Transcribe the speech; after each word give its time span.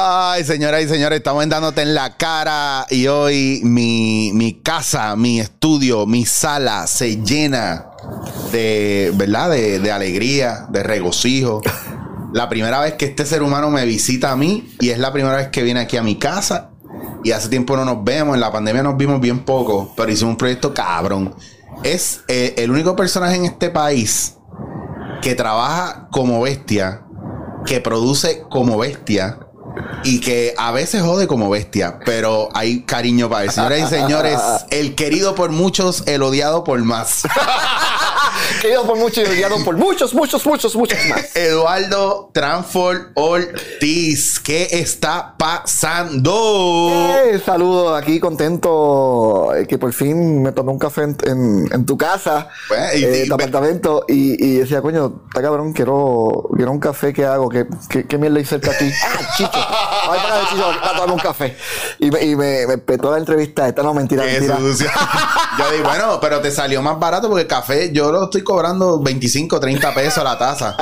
Ay, 0.00 0.44
señoras 0.44 0.84
y 0.84 0.88
señores, 0.88 1.16
estamos 1.16 1.48
dándote 1.48 1.82
en 1.82 1.92
la 1.92 2.16
cara 2.16 2.86
y 2.88 3.08
hoy 3.08 3.62
mi, 3.64 4.30
mi 4.32 4.52
casa, 4.62 5.16
mi 5.16 5.40
estudio, 5.40 6.06
mi 6.06 6.24
sala 6.24 6.86
se 6.86 7.20
llena 7.20 7.86
de, 8.52 9.10
¿verdad? 9.16 9.50
De, 9.50 9.80
de 9.80 9.90
alegría, 9.90 10.66
de 10.70 10.84
regocijo. 10.84 11.62
La 12.32 12.48
primera 12.48 12.78
vez 12.78 12.94
que 12.94 13.06
este 13.06 13.26
ser 13.26 13.42
humano 13.42 13.70
me 13.70 13.84
visita 13.86 14.30
a 14.30 14.36
mí 14.36 14.72
y 14.78 14.90
es 14.90 15.00
la 15.00 15.12
primera 15.12 15.34
vez 15.34 15.48
que 15.48 15.64
viene 15.64 15.80
aquí 15.80 15.96
a 15.96 16.04
mi 16.04 16.14
casa 16.14 16.70
y 17.24 17.32
hace 17.32 17.48
tiempo 17.48 17.76
no 17.76 17.84
nos 17.84 18.04
vemos, 18.04 18.36
en 18.36 18.40
la 18.40 18.52
pandemia 18.52 18.84
nos 18.84 18.96
vimos 18.96 19.20
bien 19.20 19.40
poco, 19.40 19.94
pero 19.96 20.12
hicimos 20.12 20.30
un 20.30 20.38
proyecto 20.38 20.72
cabrón. 20.72 21.34
Es 21.82 22.20
eh, 22.28 22.54
el 22.58 22.70
único 22.70 22.94
personaje 22.94 23.34
en 23.34 23.46
este 23.46 23.68
país 23.68 24.36
que 25.22 25.34
trabaja 25.34 26.06
como 26.12 26.40
bestia, 26.40 27.02
que 27.66 27.80
produce 27.80 28.44
como 28.48 28.78
bestia 28.78 29.40
y 30.04 30.20
que 30.20 30.54
a 30.56 30.72
veces 30.72 31.02
jode 31.02 31.26
como 31.26 31.48
bestia, 31.50 31.98
pero 32.04 32.48
hay 32.54 32.82
cariño 32.82 33.28
para 33.28 33.44
él. 33.44 33.50
Señoras 33.50 33.80
y 33.80 33.86
señores, 33.86 34.38
el 34.70 34.94
querido 34.94 35.34
por 35.34 35.50
muchos, 35.50 36.02
el 36.06 36.22
odiado 36.22 36.64
por 36.64 36.78
más. 36.82 37.22
Querido 38.62 38.84
por 38.86 38.96
muchos 38.96 39.24
y 39.26 39.30
odiado 39.30 39.62
por 39.64 39.76
muchos, 39.76 40.14
muchos, 40.14 40.44
muchos, 40.46 40.74
muchos 40.74 40.98
más. 41.10 41.34
Eduardo 41.36 42.30
Tranford 42.32 43.08
Ortiz, 43.14 44.40
¿qué 44.40 44.68
está 44.72 45.34
pasando? 45.38 46.90
Eh, 47.24 47.40
saludos, 47.44 48.00
aquí 48.00 48.18
contento 48.20 49.54
eh, 49.54 49.66
que 49.66 49.76
por 49.78 49.92
fin 49.92 50.42
me 50.42 50.52
tomé 50.52 50.70
un 50.72 50.78
café 50.78 51.02
en, 51.02 51.16
en- 51.24 51.68
en 51.72 51.86
tu 51.86 51.96
casa, 51.98 52.48
eh, 52.94 53.22
y- 53.24 53.28
tu 53.28 53.34
apartamento, 53.34 54.04
y, 54.08 54.42
y 54.44 54.56
decía, 54.58 54.80
coño, 54.82 55.20
está 55.28 55.42
cabrón, 55.42 55.72
quiero, 55.72 56.48
quiero 56.56 56.72
un 56.72 56.80
café, 56.80 57.12
¿qué 57.12 57.24
hago? 57.26 57.48
¿Qué, 57.48 57.66
qué, 57.88 58.06
qué 58.06 58.18
mierda 58.18 58.40
hice 58.40 58.50
cerca 58.60 58.70
a 58.72 58.78
ti? 58.78 58.90
Ah, 59.08 59.34
Chicho, 59.36 59.50
voy 60.06 60.18
para 60.18 60.48
Chicho 60.48 60.72
para 60.80 60.92
tomarme 60.92 61.12
un 61.14 61.18
café. 61.20 61.56
Y 61.98 62.10
me, 62.10 62.24
y 62.24 62.36
me, 62.36 62.66
me 62.66 62.78
petó 62.78 63.10
la 63.10 63.18
entrevista, 63.18 63.68
esta 63.68 63.82
no, 63.82 63.94
mentira, 63.94 64.24
Qué 64.24 64.40
mentira. 64.40 64.58
Yo 65.58 65.70
digo, 65.72 65.84
bueno, 65.88 66.18
pero 66.20 66.40
te 66.40 66.50
salió 66.50 66.80
más 66.82 66.98
barato 66.98 67.28
porque 67.28 67.42
el 67.42 67.48
café 67.48 67.90
yo 67.92 68.12
lo 68.12 68.24
estoy 68.24 68.42
cobrando 68.42 69.00
25, 69.00 69.58
30 69.58 69.94
pesos 69.94 70.22
la 70.24 70.38
taza. 70.38 70.76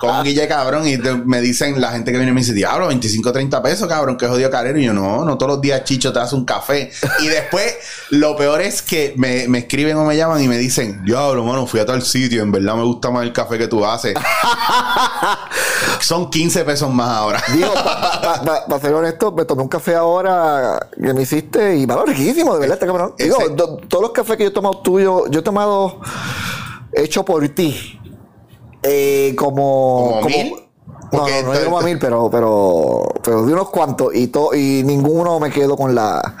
Con 0.00 0.22
guille 0.22 0.46
cabrón. 0.46 0.86
Y 0.86 0.98
te- 0.98 1.14
me 1.14 1.40
dicen, 1.40 1.80
la 1.80 1.90
gente 1.90 2.12
que 2.12 2.18
viene 2.18 2.32
me 2.32 2.40
dice, 2.40 2.52
diablo, 2.52 2.86
25, 2.88 3.32
30 3.32 3.62
pesos, 3.62 3.88
cabrón, 3.88 4.16
que 4.16 4.26
jodido 4.28 4.50
carero. 4.50 4.78
Y 4.78 4.84
yo, 4.84 4.92
no, 4.92 5.24
no 5.24 5.36
todos 5.36 5.52
los 5.52 5.60
días 5.60 5.82
Chicho 5.84 6.12
te 6.12 6.20
hace 6.20 6.34
un 6.34 6.44
café. 6.44 6.90
Y 7.20 7.26
después, 7.26 7.74
lo 8.10 8.36
peor 8.36 8.60
es 8.60 8.82
que 8.82 9.14
me, 9.16 9.48
me 9.48 9.58
escriben 9.58 9.96
o 9.96 10.04
me 10.04 10.16
llaman 10.16 10.42
y 10.42 10.48
me 10.48 10.58
dicen, 10.58 11.04
diablo, 11.04 11.44
mano, 11.44 11.66
fui 11.66 11.80
a 11.80 11.86
tal 11.86 12.02
sitio, 12.02 12.42
en 12.42 12.52
verdad 12.52 12.74
me 12.76 12.84
gusta 12.84 13.10
más 13.10 13.24
el 13.24 13.32
café 13.32 13.58
que 13.58 13.66
tú 13.68 13.84
haces. 13.84 14.14
Son 16.00 16.30
15 16.30 16.64
pesos 16.64 16.90
más 16.92 17.08
ahora. 17.08 17.42
Digo, 17.52 17.72
para 17.74 18.80
ser 18.80 18.94
honesto, 18.94 19.32
me 19.32 19.44
tomé 19.44 19.62
un 19.62 19.68
café 19.68 19.94
ahora 19.94 20.88
que 20.94 21.12
me 21.12 21.22
hiciste 21.22 21.76
y 21.76 21.86
malo 21.86 22.04
riquísimo, 22.04 22.54
de 22.54 22.60
verdad, 22.60 22.74
este 22.74 22.86
cabrón. 22.86 23.14
Digo, 23.18 23.36
do- 23.50 23.76
todos 23.88 24.02
los 24.02 24.12
cafés 24.20 24.36
que 24.36 24.44
yo 24.44 24.48
he 24.50 24.52
tomado 24.52 24.78
tuyo, 24.78 25.26
yo 25.28 25.40
he 25.40 25.42
tomado 25.42 26.00
hecho 26.92 27.24
por 27.24 27.46
ti. 27.50 27.98
Eh, 28.82 29.34
como. 29.36 30.20
¿Como 30.22 30.26
mil? 30.26 30.54
No, 31.12 31.26
no, 31.28 31.42
no, 31.42 31.52
esto- 31.54 31.78
a 31.78 31.82
mil, 31.82 31.98
pero, 31.98 32.30
pero, 32.30 33.02
pero 33.22 33.44
de 33.44 33.52
unos 33.52 33.70
cuantos 33.70 34.14
y 34.14 34.28
to, 34.28 34.54
y 34.54 34.82
ninguno 34.84 35.40
me 35.40 35.50
quedo 35.50 35.76
con 35.76 35.92
la 35.94 36.36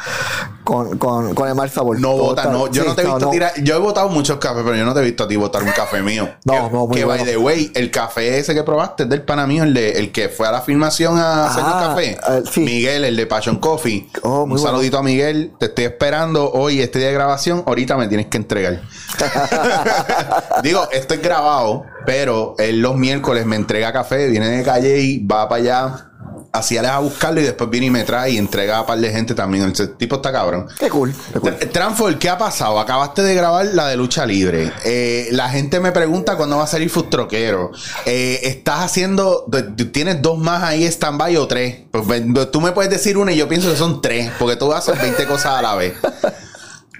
con, 0.64 0.98
con, 0.98 1.34
con 1.34 1.48
el 1.48 1.54
mal 1.54 1.68
sabor. 1.70 1.98
No 2.00 2.08
Todo 2.10 2.22
vota, 2.24 2.42
está- 2.42 2.52
no. 2.52 2.66
Yo 2.70 2.82
sí, 2.82 2.88
no 2.88 2.94
te 2.94 3.02
he 3.02 3.04
visto 3.06 3.30
tirar. 3.30 3.52
Yo 3.62 3.74
he 3.76 3.78
votado 3.78 4.08
muchos 4.08 4.38
cafés, 4.38 4.62
pero 4.64 4.76
yo 4.76 4.84
no 4.84 4.94
te 4.94 5.00
he 5.00 5.04
visto 5.04 5.24
a 5.24 5.28
ti 5.28 5.36
votar 5.36 5.62
un 5.62 5.70
café 5.72 6.02
mío. 6.02 6.28
No, 6.44 6.54
que, 6.54 6.60
no, 6.74 6.86
muy 6.86 6.96
Que 6.96 7.04
bueno. 7.04 7.22
by 7.24 7.32
the 7.32 7.36
way, 7.38 7.72
el 7.74 7.90
café 7.90 8.38
ese 8.38 8.54
que 8.54 8.62
probaste 8.62 9.02
es 9.04 9.08
del 9.08 9.22
pana 9.22 9.46
mío, 9.46 9.64
el, 9.64 9.74
de, 9.74 9.92
el 9.92 10.12
que 10.12 10.28
fue 10.28 10.46
a 10.48 10.52
la 10.52 10.60
filmación 10.62 11.18
a 11.18 11.46
hacer 11.46 11.62
un 11.64 11.70
Ah, 11.72 11.86
café. 11.90 12.10
eh, 12.12 12.42
sí. 12.50 12.60
Miguel, 12.60 13.04
el 13.04 13.16
de 13.16 13.26
Passion 13.26 13.56
Coffee. 13.56 14.08
Oh, 14.22 14.42
un 14.42 14.50
bueno. 14.50 14.64
saludito 14.64 14.98
a 14.98 15.02
Miguel. 15.02 15.52
Te 15.58 15.66
estoy 15.66 15.84
esperando 15.84 16.50
hoy, 16.52 16.80
este 16.80 16.98
día 16.98 17.08
de 17.08 17.14
grabación. 17.14 17.62
Ahorita 17.66 17.96
me 17.96 18.08
tienes 18.08 18.26
que 18.26 18.36
entregar. 18.38 18.80
Digo, 20.62 20.88
esto 20.92 21.14
es 21.14 21.22
grabado, 21.22 21.84
pero 22.06 22.54
él 22.58 22.80
los 22.80 22.96
miércoles 22.96 23.46
me 23.46 23.56
entrega 23.56 23.92
café, 23.92 24.28
viene 24.28 24.48
de 24.48 24.62
calle 24.62 24.98
y 25.00 25.24
va 25.26 25.48
para 25.48 25.62
allá. 25.62 26.06
Así 26.52 26.76
a 26.76 26.98
buscarlo 26.98 27.40
y 27.40 27.44
después 27.44 27.70
viene 27.70 27.86
y 27.86 27.90
me 27.90 28.02
trae 28.02 28.32
y 28.32 28.38
entrega 28.38 28.78
a 28.78 28.80
un 28.80 28.86
par 28.86 28.98
de 28.98 29.10
gente 29.12 29.34
también. 29.34 29.64
El 29.64 29.96
tipo 29.96 30.16
está 30.16 30.32
cabrón. 30.32 30.66
Qué 30.78 30.88
cool, 30.90 31.14
qué 31.32 31.38
cool. 31.38 32.18
¿qué 32.18 32.28
ha 32.28 32.38
pasado? 32.38 32.80
Acabaste 32.80 33.22
de 33.22 33.34
grabar 33.36 33.66
la 33.66 33.86
de 33.86 33.96
lucha 33.96 34.26
libre. 34.26 34.72
Eh, 34.84 35.28
la 35.30 35.48
gente 35.48 35.78
me 35.78 35.92
pregunta 35.92 36.36
cuándo 36.36 36.56
va 36.56 36.64
a 36.64 36.66
salir 36.66 36.90
Fustroquero. 36.90 37.70
Eh, 38.04 38.40
estás 38.42 38.80
haciendo, 38.80 39.46
tú 39.76 39.86
tienes 39.92 40.22
dos 40.22 40.38
más 40.38 40.64
ahí 40.64 40.84
stand-by 40.84 41.36
o 41.36 41.46
tres. 41.46 41.82
Pues, 41.92 42.24
tú 42.50 42.60
me 42.60 42.72
puedes 42.72 42.90
decir 42.90 43.16
una 43.16 43.32
y 43.32 43.36
yo 43.36 43.48
pienso 43.48 43.70
que 43.70 43.76
son 43.76 44.02
tres, 44.02 44.32
porque 44.38 44.56
tú 44.56 44.72
haces 44.72 45.00
20 45.00 45.26
cosas 45.26 45.54
a 45.54 45.62
la 45.62 45.76
vez. 45.76 45.94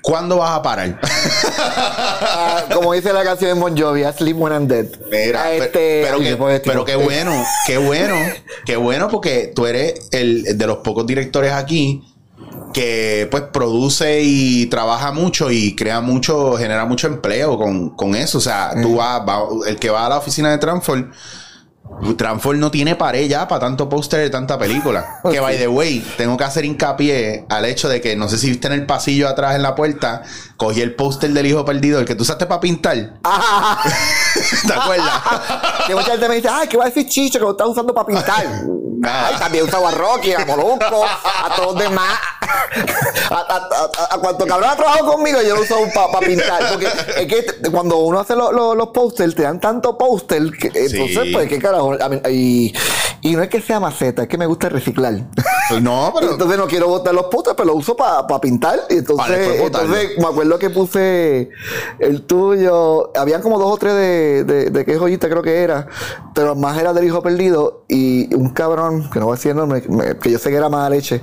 ¿Cuándo 0.03 0.39
vas 0.39 0.59
a 0.59 0.63
parar? 0.63 0.99
Ah, 1.59 2.65
como 2.75 2.93
dice 2.93 3.13
la 3.13 3.23
canción 3.23 3.55
de 3.55 3.61
Bon 3.61 3.77
Jovi, 3.77 4.03
I 4.05 4.13
sleep 4.17 4.37
when 4.37 4.53
I'm 4.53 4.67
dead. 4.69 4.87
Mira, 5.11 5.43
Ah, 5.45 5.53
este, 5.53 6.03
pero, 6.05 6.19
que- 6.19 6.25
qué 6.25 6.97
bueno, 6.97 7.45
qué 7.67 7.77
bueno, 7.79 8.15
qué 8.67 8.77
bueno 8.77 9.09
porque 9.09 9.53
tú 9.55 9.67
eres 9.67 10.09
el 10.13 10.57
de 10.57 10.67
los 10.67 10.79
pocos 10.79 11.07
directores 11.07 11.53
aquí 11.53 12.03
que 12.73 13.27
pues 13.31 13.43
produce 13.53 14.21
y 14.23 14.67
trabaja 14.67 15.11
mucho 15.13 15.51
y 15.51 15.75
crea 15.75 16.01
mucho, 16.01 16.57
genera 16.57 16.85
mucho 16.85 17.07
empleo 17.09 17.59
con, 17.59 17.91
con 17.91 18.15
eso. 18.15 18.39
O 18.39 18.41
sea, 18.41 18.73
tú 18.81 18.97
vas, 18.97 19.21
va- 19.29 19.43
el 19.67 19.77
que 19.77 19.91
va 19.91 20.07
a 20.07 20.09
la 20.09 20.19
oficina 20.19 20.51
de 20.51 20.59
Transform, 20.59 21.11
Transform 22.17 22.59
no 22.59 22.71
tiene 22.71 22.97
pared 22.97 23.29
ya 23.29 23.47
para 23.49 23.61
tanto 23.61 23.89
póster 23.89 24.21
de 24.21 24.31
tanta 24.31 24.59
película. 24.59 25.21
Que 25.31 25.41
by 25.41 25.59
the 25.59 25.69
way, 25.69 26.05
tengo 26.17 26.37
que 26.37 26.45
hacer 26.45 26.65
hincapié 26.65 27.45
al 27.49 27.65
hecho 27.65 27.89
de 27.89 28.01
que 28.01 28.17
no 28.17 28.29
sé 28.29 28.39
si 28.39 28.49
viste 28.49 28.67
en 28.69 28.75
el 28.75 28.87
pasillo 28.87 29.29
atrás 29.29 29.55
en 29.55 29.63
la 29.63 29.75
puerta, 29.75 30.23
cogí 30.61 30.83
el 30.83 30.95
póster 30.95 31.31
del 31.31 31.47
hijo 31.47 31.65
perdido, 31.65 31.99
el 32.01 32.05
que 32.05 32.15
tú 32.15 32.23
usaste 32.23 32.45
para 32.45 32.61
pintar. 32.61 33.15
¿Te 34.67 34.73
acuerdas? 34.75 35.23
Que 35.87 35.95
mucha 35.95 36.11
gente 36.13 36.29
me 36.29 36.35
dice, 36.37 36.49
ay, 36.53 36.69
¿qué 36.69 36.77
va 36.77 36.85
a 36.85 36.89
decir 36.89 37.09
Chicho 37.09 37.39
que 37.39 37.45
lo 37.47 37.53
estás 37.53 37.67
usando 37.69 37.95
para 37.95 38.07
pintar? 38.07 38.45
Ay, 39.03 39.35
también 39.39 39.65
usaba 39.65 39.89
a 39.89 39.93
Rocky, 39.93 40.35
a 40.35 40.45
Molusco, 40.45 41.05
a 41.07 41.55
todos 41.57 41.73
los 41.75 41.83
demás. 41.83 42.19
A, 43.31 43.35
a, 43.35 43.57
a, 43.57 44.15
a 44.15 44.19
cuanto 44.19 44.45
cabrón 44.47 44.69
ha 44.71 44.77
trabajado 44.77 45.13
conmigo, 45.13 45.41
yo 45.41 45.55
lo 45.57 45.63
uso 45.63 45.77
para 45.95 46.19
pintar. 46.27 46.69
Porque 46.71 46.87
es 47.17 47.27
que 47.27 47.71
cuando 47.71 47.97
uno 47.99 48.21
hace 48.21 48.37
lo- 48.37 48.53
lo- 48.53 48.75
los 48.75 48.89
posters, 48.89 49.35
te 49.35 49.43
dan 49.43 49.59
tanto 49.61 49.97
póster 49.97 50.51
que 50.53 50.67
entonces, 50.75 51.23
Sí. 51.25 51.33
pues, 51.33 51.49
¿qué 51.49 51.59
carajo? 51.59 51.95
Y, 52.29 52.75
y 53.23 53.37
no 53.37 53.43
es 53.43 53.49
que 53.49 53.61
sea 53.63 53.81
maceta, 53.81 54.23
es 54.23 54.29
que 54.29 54.37
me 54.37 54.47
gusta 54.47 54.69
reciclar. 54.69 55.15
No, 55.81 56.13
pero. 56.15 56.33
Entonces 56.33 56.59
no 56.59 56.67
quiero 56.67 56.89
botar 56.89 57.15
los 57.15 57.27
pósters, 57.27 57.55
pero 57.57 57.69
lo 57.69 57.75
uso 57.77 57.97
para 57.97 58.27
pintar. 58.41 58.81
Y 58.91 58.99
entonces, 58.99 59.61
entonces 59.61 60.11
me 60.19 60.27
acuerdo 60.27 60.50
que 60.59 60.71
puse 60.71 61.51
el 61.99 62.23
tuyo. 62.23 63.17
Habían 63.17 63.43
como 63.43 63.59
dos 63.59 63.73
o 63.73 63.77
tres 63.77 63.95
de, 63.95 64.71
de, 64.71 64.99
joyita 64.99 65.29
creo 65.29 65.43
que 65.43 65.63
era. 65.63 65.87
Pero 66.41 66.55
más 66.55 66.79
era 66.79 66.95
del 66.95 67.05
hijo 67.05 67.23
perdido. 67.23 67.85
Y 67.87 68.35
un 68.35 68.49
cabrón, 68.51 69.11
que 69.13 69.19
no 69.19 69.27
voy 69.27 69.35
a 69.35 69.37
decir 69.37 69.51
el 69.51 69.59
nombre, 69.59 69.83
me- 69.89 70.17
que 70.17 70.31
yo 70.31 70.39
sé 70.39 70.49
que 70.49 70.57
era 70.57 70.71
mala 70.71 70.89
leche. 70.89 71.23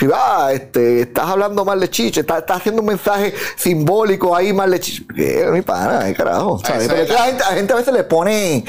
Y 0.00 0.06
va, 0.06 0.52
este, 0.52 1.02
estás 1.02 1.26
hablando 1.28 1.66
mal 1.66 1.78
de 1.80 1.90
chiche, 1.90 2.20
estás, 2.20 2.38
estás 2.38 2.56
haciendo 2.58 2.80
un 2.80 2.86
mensaje 2.88 3.34
simbólico 3.56 4.34
ahí 4.34 4.54
mal 4.54 4.70
de 4.70 4.80
chiche. 4.80 5.04
¿Qué? 5.14 5.46
Mi 5.52 5.60
pana, 5.60 6.06
¿qué 6.06 6.14
carajo? 6.14 6.58
¿sabes? 6.64 6.88
Pero 6.88 7.12
la 7.12 7.24
gente, 7.24 7.40
la 7.40 7.54
gente 7.56 7.72
a 7.74 7.76
veces 7.76 7.92
le 7.92 8.04
pone 8.04 8.64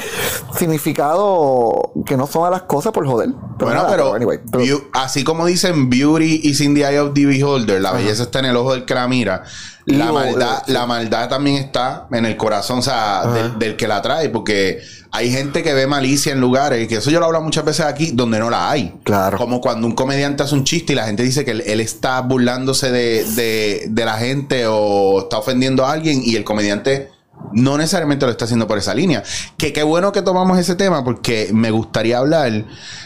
significado 0.58 1.92
que 2.04 2.16
no 2.16 2.26
son 2.26 2.46
a 2.46 2.50
las 2.50 2.62
cosas 2.62 2.92
por 2.92 3.06
joder. 3.06 3.30
Bueno, 3.30 3.74
nada, 3.74 3.88
pero, 3.90 4.14
anyway, 4.14 4.38
pero- 4.50 4.64
beau- 4.64 4.84
así 4.92 5.24
como 5.24 5.46
dicen 5.46 5.88
beauty 5.88 6.40
is 6.44 6.60
in 6.60 6.74
the 6.74 6.82
eye 6.82 6.98
of 6.98 7.14
the 7.14 7.24
beholder, 7.26 7.80
la 7.80 7.92
belleza 7.92 8.24
está 8.24 8.40
en 8.40 8.46
el 8.46 8.56
ojo 8.56 8.72
del 8.72 8.84
que 8.84 8.94
la 8.94 9.08
mira. 9.08 9.44
La 9.86 10.10
maldad, 10.10 10.64
eh, 10.66 10.72
la 10.72 10.84
maldad 10.84 11.28
también 11.28 11.56
está 11.56 12.08
en 12.10 12.26
el 12.26 12.36
corazón, 12.36 12.80
o 12.80 12.82
sea, 12.82 13.24
del, 13.28 13.56
del 13.58 13.76
que 13.76 13.86
la 13.86 14.02
trae, 14.02 14.28
porque 14.30 14.80
hay 15.16 15.30
gente 15.30 15.62
que 15.62 15.72
ve 15.72 15.86
malicia 15.86 16.32
en 16.32 16.40
lugares, 16.40 16.86
que 16.88 16.96
eso 16.96 17.10
yo 17.10 17.20
lo 17.20 17.26
hablo 17.26 17.40
muchas 17.40 17.64
veces 17.64 17.86
aquí, 17.86 18.10
donde 18.12 18.38
no 18.38 18.50
la 18.50 18.70
hay. 18.70 18.92
Claro. 19.02 19.38
Como 19.38 19.60
cuando 19.60 19.86
un 19.86 19.94
comediante 19.94 20.42
hace 20.42 20.54
un 20.54 20.64
chiste 20.64 20.92
y 20.92 20.96
la 20.96 21.06
gente 21.06 21.22
dice 21.22 21.44
que 21.44 21.52
él, 21.52 21.62
él 21.66 21.80
está 21.80 22.20
burlándose 22.20 22.90
de, 22.90 23.24
de- 23.34 23.86
de 23.88 24.04
la 24.04 24.18
gente 24.18 24.66
o 24.68 25.20
está 25.20 25.38
ofendiendo 25.38 25.86
a 25.86 25.92
alguien 25.92 26.20
y 26.22 26.36
el 26.36 26.44
comediante 26.44 27.08
no 27.52 27.76
necesariamente 27.76 28.24
lo 28.26 28.32
está 28.32 28.46
haciendo 28.46 28.66
por 28.66 28.78
esa 28.78 28.94
línea. 28.94 29.22
Que 29.56 29.72
qué 29.72 29.82
bueno 29.82 30.10
que 30.12 30.22
tomamos 30.22 30.58
ese 30.58 30.74
tema 30.74 31.04
porque 31.04 31.50
me 31.52 31.70
gustaría 31.70 32.18
hablar 32.18 32.64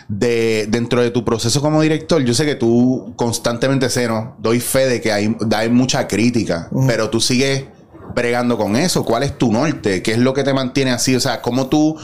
de 0.09 0.67
dentro 0.69 1.03
de 1.03 1.11
tu 1.11 1.25
proceso 1.25 1.61
como 1.61 1.83
director. 1.83 2.23
Yo 2.23 2.35
sé 2.35 2.45
que 2.45 2.55
tú 2.55 3.13
constantemente 3.17 3.89
sé, 3.91 4.09
¿no? 4.09 4.37
Doy 4.39 4.61
fe 4.61 4.87
de 4.87 5.01
que 5.01 5.13
hay, 5.13 5.37
hay 5.55 5.69
mucha 5.69 6.07
crítica, 6.09 6.69
pero 6.87 7.11
tú 7.11 7.21
sigues 7.21 7.65
bregando 8.15 8.57
con 8.57 8.77
eso. 8.77 9.05
¿Cuál 9.05 9.23
es 9.23 9.39
tu 9.39 9.53
norte? 9.53 10.03
¿Qué 10.03 10.13
es 10.13 10.19
lo 10.19 10.35
que 10.35 10.45
te 10.45 10.55
mantiene 10.55 10.91
así? 10.91 11.15
O 11.15 11.21
sea, 11.21 11.43
¿cómo 11.43 11.69
tú 11.69 11.97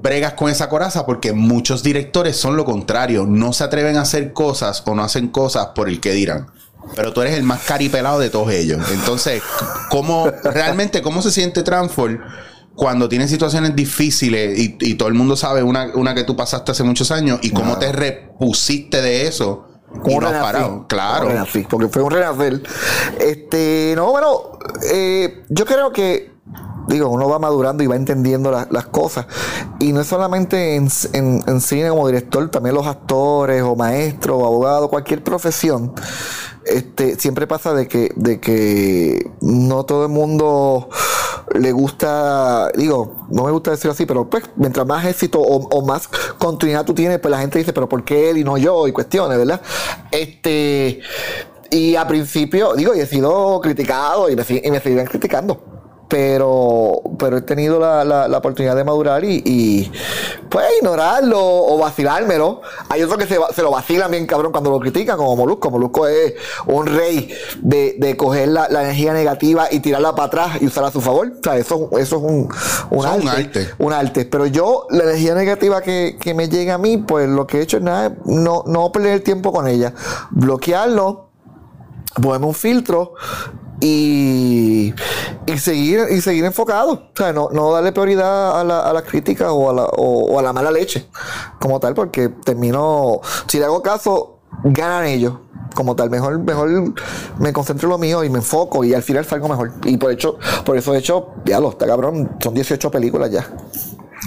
bregas 0.00 0.34
con 0.34 0.50
esa 0.50 0.68
coraza? 0.68 1.06
Porque 1.06 1.32
muchos 1.32 1.82
directores 1.82 2.36
son 2.36 2.56
lo 2.56 2.64
contrario. 2.64 3.26
No 3.26 3.52
se 3.52 3.64
atreven 3.64 3.96
a 3.96 4.02
hacer 4.02 4.32
cosas 4.32 4.82
o 4.86 4.94
no 4.94 5.02
hacen 5.02 5.28
cosas 5.28 5.68
por 5.74 5.88
el 5.88 6.00
que 6.00 6.12
dirán. 6.12 6.48
Pero 6.94 7.12
tú 7.12 7.20
eres 7.20 7.34
el 7.34 7.42
más 7.42 7.62
caripelado 7.62 8.18
de 8.18 8.30
todos 8.30 8.50
ellos. 8.50 8.80
Entonces, 8.92 9.42
¿cómo 9.90 10.30
realmente 10.44 11.02
cómo 11.02 11.22
se 11.22 11.30
siente 11.30 11.62
Transform 11.62 12.20
cuando 12.74 13.08
tienes 13.08 13.30
situaciones 13.30 13.74
difíciles 13.74 14.56
y, 14.58 14.76
y 14.80 14.94
todo 14.94 15.08
el 15.08 15.14
mundo 15.14 15.36
sabe 15.36 15.64
una, 15.64 15.90
una 15.94 16.14
que 16.14 16.22
tú 16.22 16.36
pasaste 16.36 16.70
hace 16.70 16.84
muchos 16.84 17.10
años 17.10 17.40
y 17.42 17.50
cómo 17.50 17.78
te 17.78 17.90
repusiste 17.90 19.02
de 19.02 19.26
eso. 19.26 19.67
Y 19.94 19.98
Como 20.00 20.20
no 20.20 20.30
parado. 20.30 20.84
Claro. 20.88 21.28
Renací, 21.28 21.66
porque 21.68 21.88
fue 21.88 22.02
un 22.02 22.10
renacer. 22.10 22.62
Este, 23.20 23.94
no, 23.96 24.10
bueno, 24.10 24.58
eh, 24.92 25.44
yo 25.48 25.64
creo 25.64 25.92
que, 25.92 26.32
digo, 26.88 27.08
uno 27.08 27.28
va 27.28 27.38
madurando 27.38 27.82
y 27.82 27.86
va 27.86 27.96
entendiendo 27.96 28.50
la- 28.50 28.68
las 28.70 28.86
cosas. 28.86 29.26
Y 29.80 29.92
no 29.92 30.00
es 30.00 30.06
solamente 30.06 30.76
en, 30.76 30.88
en- 31.14 31.42
en 31.46 31.60
cine 31.60 31.88
como 31.88 32.06
director, 32.06 32.48
también 32.50 32.74
los 32.74 32.86
actores 32.86 33.62
o 33.62 33.76
maestros 33.76 34.36
o 34.40 34.46
abogados, 34.46 34.88
cualquier 34.88 35.24
profesión. 35.24 35.92
Este, 36.68 37.16
siempre 37.18 37.46
pasa 37.46 37.72
de 37.72 37.88
que, 37.88 38.12
de 38.14 38.40
que 38.40 39.30
no 39.40 39.84
todo 39.84 40.04
el 40.04 40.10
mundo 40.10 40.88
le 41.54 41.72
gusta, 41.72 42.70
digo, 42.76 43.26
no 43.30 43.44
me 43.44 43.50
gusta 43.50 43.70
decirlo 43.70 43.92
así, 43.92 44.06
pero 44.06 44.28
pues 44.28 44.44
mientras 44.56 44.86
más 44.86 45.04
éxito 45.06 45.40
o, 45.40 45.84
más 45.86 46.08
continuidad 46.38 46.84
tú 46.84 46.94
tienes, 46.94 47.18
pues 47.20 47.30
la 47.30 47.40
gente 47.40 47.58
dice, 47.58 47.72
pero 47.72 47.88
¿por 47.88 48.04
qué 48.04 48.30
él 48.30 48.38
y 48.38 48.44
no 48.44 48.58
yo? 48.58 48.86
Y 48.86 48.92
cuestiones, 48.92 49.38
¿verdad? 49.38 49.62
Este, 50.10 51.00
y 51.70 51.96
a 51.96 52.06
principio, 52.06 52.74
digo, 52.74 52.94
y 52.94 53.00
he 53.00 53.06
sido 53.06 53.60
criticado 53.60 54.28
y 54.28 54.36
me, 54.36 54.44
y 54.48 54.70
me 54.70 54.80
siguen 54.80 55.06
criticando. 55.06 55.77
Pero, 56.08 57.02
pero 57.18 57.36
he 57.36 57.42
tenido 57.42 57.78
la, 57.78 58.02
la- 58.02 58.28
la 58.28 58.38
oportunidad 58.38 58.74
de 58.74 58.82
madurar 58.82 59.24
y, 59.24 59.42
y, 59.44 59.92
pues 60.48 60.64
ignorarlo 60.78 61.38
o 61.38 61.76
vacilármelo. 61.76 62.62
Hay 62.88 63.02
otros 63.02 63.18
que 63.18 63.26
se, 63.26 63.38
se 63.54 63.60
lo 63.62 63.70
vacilan 63.70 64.10
bien 64.10 64.26
cabrón 64.26 64.50
cuando 64.50 64.70
lo 64.70 64.80
critican, 64.80 65.18
como 65.18 65.36
Molusco. 65.36 65.70
Molusco 65.70 66.06
es 66.06 66.32
un 66.66 66.86
rey 66.86 67.30
de, 67.60 67.96
de 67.98 68.16
coger 68.16 68.48
la, 68.48 68.68
la 68.70 68.84
energía 68.84 69.12
negativa 69.12 69.66
y 69.70 69.80
tirarla 69.80 70.14
para 70.14 70.26
atrás 70.28 70.62
y 70.62 70.66
usarla 70.66 70.88
a 70.88 70.92
su 70.92 71.02
favor. 71.02 71.30
O 71.40 71.42
sea, 71.42 71.56
eso, 71.58 71.90
eso 71.98 72.16
es 72.16 72.22
un, 72.22 72.48
un, 72.48 72.48
es 72.50 72.88
un 72.90 73.06
arte, 73.06 73.28
arte. 73.28 73.68
un 73.78 73.92
arte. 73.92 74.24
Pero 74.24 74.46
yo, 74.46 74.86
la 74.88 75.04
energía 75.04 75.34
negativa 75.34 75.82
que, 75.82 76.16
que 76.18 76.32
me 76.32 76.48
llega 76.48 76.74
a 76.74 76.78
mí, 76.78 76.96
pues 76.96 77.28
lo 77.28 77.46
que 77.46 77.58
he 77.58 77.62
hecho 77.62 77.76
es 77.76 77.82
nada, 77.82 78.14
no, 78.24 78.64
no 78.66 78.90
perder 78.92 79.12
el 79.12 79.22
tiempo 79.22 79.52
con 79.52 79.68
ella. 79.68 79.92
Bloquearlo, 80.30 81.28
ponerme 82.22 82.46
un 82.46 82.54
filtro 82.54 83.12
y, 83.80 84.94
y 85.46 85.58
seguir 85.58 86.00
y 86.10 86.20
seguir 86.20 86.44
enfocado. 86.44 86.92
O 86.92 87.16
sea, 87.16 87.32
no, 87.32 87.48
no 87.52 87.72
darle 87.72 87.92
prioridad 87.92 88.60
a 88.60 88.64
la, 88.64 88.80
a 88.80 88.92
la 88.92 89.02
crítica 89.02 89.52
o 89.52 89.70
a 89.70 89.72
la, 89.72 89.84
o, 89.84 90.38
a 90.38 90.42
la 90.42 90.52
mala 90.52 90.70
leche 90.70 91.08
como 91.60 91.80
tal, 91.80 91.94
porque 91.94 92.28
termino, 92.28 93.20
si 93.46 93.58
le 93.58 93.64
hago 93.64 93.82
caso, 93.82 94.40
ganan 94.64 95.06
ellos. 95.06 95.34
Como 95.74 95.94
tal, 95.94 96.10
mejor, 96.10 96.38
mejor 96.40 96.94
me 97.38 97.52
concentro 97.52 97.86
en 97.86 97.90
lo 97.90 97.98
mío 97.98 98.24
y 98.24 98.30
me 98.30 98.38
enfoco 98.38 98.82
y 98.82 98.94
al 98.94 99.02
final 99.02 99.24
salgo 99.24 99.48
mejor. 99.48 99.72
Y 99.84 99.96
por 99.96 100.10
hecho, 100.10 100.38
por 100.64 100.76
eso 100.76 100.94
he 100.94 100.98
hecho, 100.98 101.34
ya 101.44 101.60
lo 101.60 101.70
está 101.70 101.86
cabrón, 101.86 102.36
son 102.42 102.54
18 102.54 102.90
películas 102.90 103.30
ya. 103.30 103.46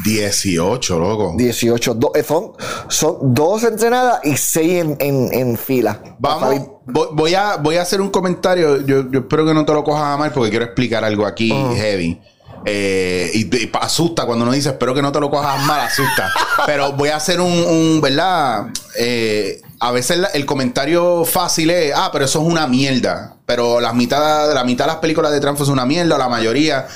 18, 0.04 1.00
loco. 1.00 1.34
18, 1.38 1.94
do- 1.96 2.12
eh, 2.16 2.24
son, 2.24 2.52
son 2.88 3.18
dos 3.34 3.64
entrenadas 3.64 4.20
y 4.24 4.38
seis 4.38 4.82
en, 4.82 4.98
en, 5.00 5.34
en 5.34 5.58
fila. 5.58 6.00
Vamos, 6.20 6.68
voy, 6.86 7.08
voy 7.14 7.36
a, 7.36 7.58
voy 7.58 7.76
a 7.78 7.82
hacer 7.82 8.02
un 8.02 8.10
comentario. 8.10 8.86
Yo, 8.86 9.10
yo 9.12 9.20
espero 9.20 9.46
que 9.46 9.54
no 9.54 9.66
te 9.66 9.74
lo 9.74 9.84
cojas 9.84 10.04
a 10.04 10.18
mal 10.18 10.32
porque 10.32 10.50
quiero 10.50 10.66
explicar 10.66 11.04
algo 11.04 11.26
aquí 11.26 11.50
heavy. 11.76 12.22
Eh, 12.64 13.32
y, 13.34 13.56
y 13.56 13.72
asusta 13.82 14.26
cuando 14.28 14.44
uno 14.46 14.54
dice 14.54 14.70
espero 14.70 14.94
que 14.94 15.02
no 15.02 15.12
te 15.12 15.20
lo 15.20 15.30
cojas 15.32 15.66
mal, 15.66 15.82
asusta. 15.82 16.32
Pero 16.68 16.92
voy 16.94 17.10
a 17.10 17.16
hacer 17.16 17.42
un, 17.42 17.52
un, 17.52 18.00
¿verdad? 18.02 18.68
Eh, 19.00 19.62
a 19.80 19.92
veces 19.92 20.20
el 20.36 20.46
comentario 20.46 21.26
fácil 21.26 21.72
es, 21.72 21.92
ah, 21.96 22.10
pero 22.14 22.26
eso 22.26 22.40
es 22.40 22.46
una 22.48 22.68
mierda. 22.68 23.36
Pero 23.48 23.82
la 23.82 23.94
mitad, 23.94 24.54
la 24.54 24.64
mitad 24.64 24.86
de 24.86 24.92
las 24.92 24.98
películas 24.98 25.32
de 25.32 25.40
Trump 25.40 25.60
es 25.60 25.70
una 25.70 25.88
mierda, 25.88 26.14
o 26.16 26.18
la 26.20 26.30
mayoría. 26.30 26.88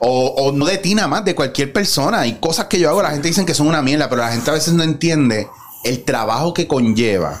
O, 0.00 0.28
o 0.28 0.52
no 0.52 0.66
de 0.66 0.78
ti 0.78 0.94
nada 0.94 1.08
más, 1.08 1.24
de 1.24 1.34
cualquier 1.34 1.72
persona. 1.72 2.20
Hay 2.20 2.38
cosas 2.40 2.66
que 2.66 2.78
yo 2.78 2.88
hago, 2.88 3.02
la 3.02 3.10
gente 3.10 3.28
dice 3.28 3.44
que 3.44 3.54
son 3.54 3.66
una 3.66 3.82
mierda, 3.82 4.08
pero 4.08 4.22
la 4.22 4.32
gente 4.32 4.50
a 4.50 4.54
veces 4.54 4.74
no 4.74 4.82
entiende 4.82 5.48
el 5.84 6.04
trabajo 6.04 6.54
que 6.54 6.66
conlleva 6.66 7.40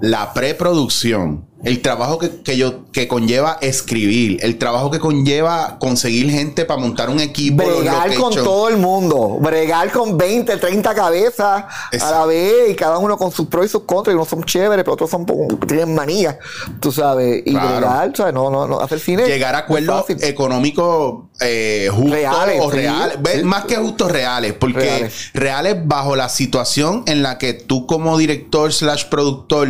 la 0.00 0.32
preproducción, 0.34 1.45
el 1.64 1.80
trabajo 1.80 2.18
que, 2.18 2.42
que 2.42 2.56
yo, 2.56 2.84
que 2.92 3.08
conlleva 3.08 3.58
escribir, 3.60 4.38
el 4.42 4.58
trabajo 4.58 4.90
que 4.90 4.98
conlleva 5.00 5.78
conseguir 5.78 6.30
gente 6.30 6.64
para 6.64 6.78
montar 6.80 7.08
un 7.08 7.18
equipo. 7.18 7.64
bregar 7.64 8.14
con 8.14 8.34
todo 8.34 8.68
el 8.68 8.76
mundo, 8.76 9.38
bregar 9.40 9.90
con 9.90 10.18
20, 10.18 10.56
30 10.56 10.94
cabezas 10.94 11.64
a 12.00 12.10
la 12.10 12.26
vez 12.26 12.70
y 12.70 12.74
cada 12.74 12.98
uno 12.98 13.16
con 13.16 13.32
sus 13.32 13.46
pros 13.48 13.66
y 13.66 13.68
sus 13.68 13.82
contras, 13.84 14.12
y 14.12 14.16
unos 14.16 14.28
son 14.28 14.44
chéveres, 14.44 14.84
pero 14.84 14.94
otros 14.94 15.10
son 15.10 15.24
tienen 15.66 15.94
manía, 15.94 16.38
tú 16.80 16.92
sabes, 16.92 17.42
y 17.44 17.50
Claro. 17.52 17.68
bregar, 17.78 18.12
¿sabes? 18.16 18.34
No, 18.34 18.50
no, 18.50 18.66
no, 18.66 18.80
hacer 18.80 19.00
cine. 19.00 19.26
Llegar 19.26 19.54
a 19.54 19.58
acuerdos 19.58 20.04
económicos 20.10 21.24
eh, 21.40 21.88
justos 21.90 22.12
Reales, 22.12 22.60
o 22.62 22.70
reales. 22.70 23.18
Sí. 23.34 23.42
Más 23.44 23.64
que 23.64 23.76
justos, 23.76 24.10
reales. 24.12 24.52
Porque 24.52 24.78
Reales. 24.80 25.30
reales. 25.34 25.76
bajo 25.86 26.16
la 26.16 26.28
situación 26.28 27.02
en 27.06 27.22
la 27.22 27.38
que 27.38 27.54
tú 27.54 27.86
como 27.86 28.16
director 28.18 28.72
slash 28.72 29.06
productor 29.06 29.68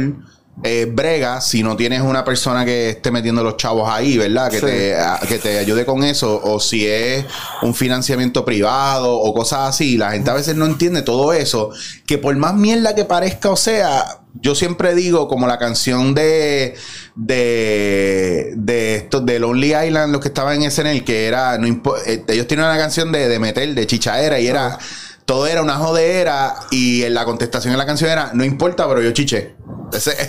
eh, 0.65 0.87
brega, 0.91 1.41
si 1.41 1.63
no 1.63 1.77
tienes 1.77 2.01
una 2.01 2.25
persona 2.25 2.65
que 2.65 2.91
esté 2.91 3.11
metiendo 3.11 3.43
los 3.45 3.57
chavos 3.57 3.89
ahí, 3.91 4.17
¿verdad? 4.17 4.51
Que, 4.51 4.61
Sí. 4.61 4.67
te, 4.67 4.95
a- 4.97 5.21
que 5.29 5.39
te 5.39 5.59
ayude 5.59 5.85
con 5.85 6.03
eso. 6.03 6.41
O 6.43 6.59
si 6.61 6.87
es 6.87 7.25
un 7.63 7.75
financiamiento 7.75 8.45
privado 8.45 9.19
o 9.19 9.35
cosas 9.35 9.69
así. 9.69 9.97
La 9.99 10.13
gente 10.13 10.31
a 10.31 10.35
veces 10.35 10.57
no 10.57 10.65
entiende 10.67 11.03
todo 11.03 11.33
eso. 11.33 11.71
Que 12.07 12.17
por 12.19 12.35
más 12.37 12.55
mierda 12.55 12.95
que 12.95 13.05
parezca 13.05 13.51
o 13.51 13.57
sea... 13.57 14.21
Yo 14.39 14.55
siempre 14.55 14.95
digo, 14.95 15.29
como 15.29 15.47
la 15.47 15.59
canción 15.59 16.15
de 16.15 16.75
de, 17.15 18.53
de 18.57 18.97
estos 18.97 19.25
de 19.25 19.39
Lonely 19.39 19.75
Island, 19.87 20.13
los 20.13 20.21
que 20.21 20.29
estaban 20.29 20.63
en 20.63 20.71
SNL, 20.71 21.03
que 21.05 21.27
era, 21.27 21.57
no 21.57 21.67
eh, 22.07 22.23
ellos 22.29 22.47
tienen 22.47 22.67
una 22.67 22.77
canción 22.77 23.11
de, 23.13 23.29
de 23.29 23.39
meter, 23.39 23.75
de 23.75 23.87
chichaera, 23.87 24.39
y 24.39 24.47
era, 24.47 24.79
todo 25.27 25.47
era 25.47 25.63
una 25.63 25.75
jodera, 25.77 26.55
y 26.71 27.07
la 27.09 27.25
contestación 27.25 27.73
en 27.73 27.79
la 27.79 27.87
canción 27.87 28.11
era, 28.11 28.31
no 28.33 28.45
importa, 28.45 28.89
pero 28.89 29.03
yo 29.03 29.11
chiché. 29.13 29.57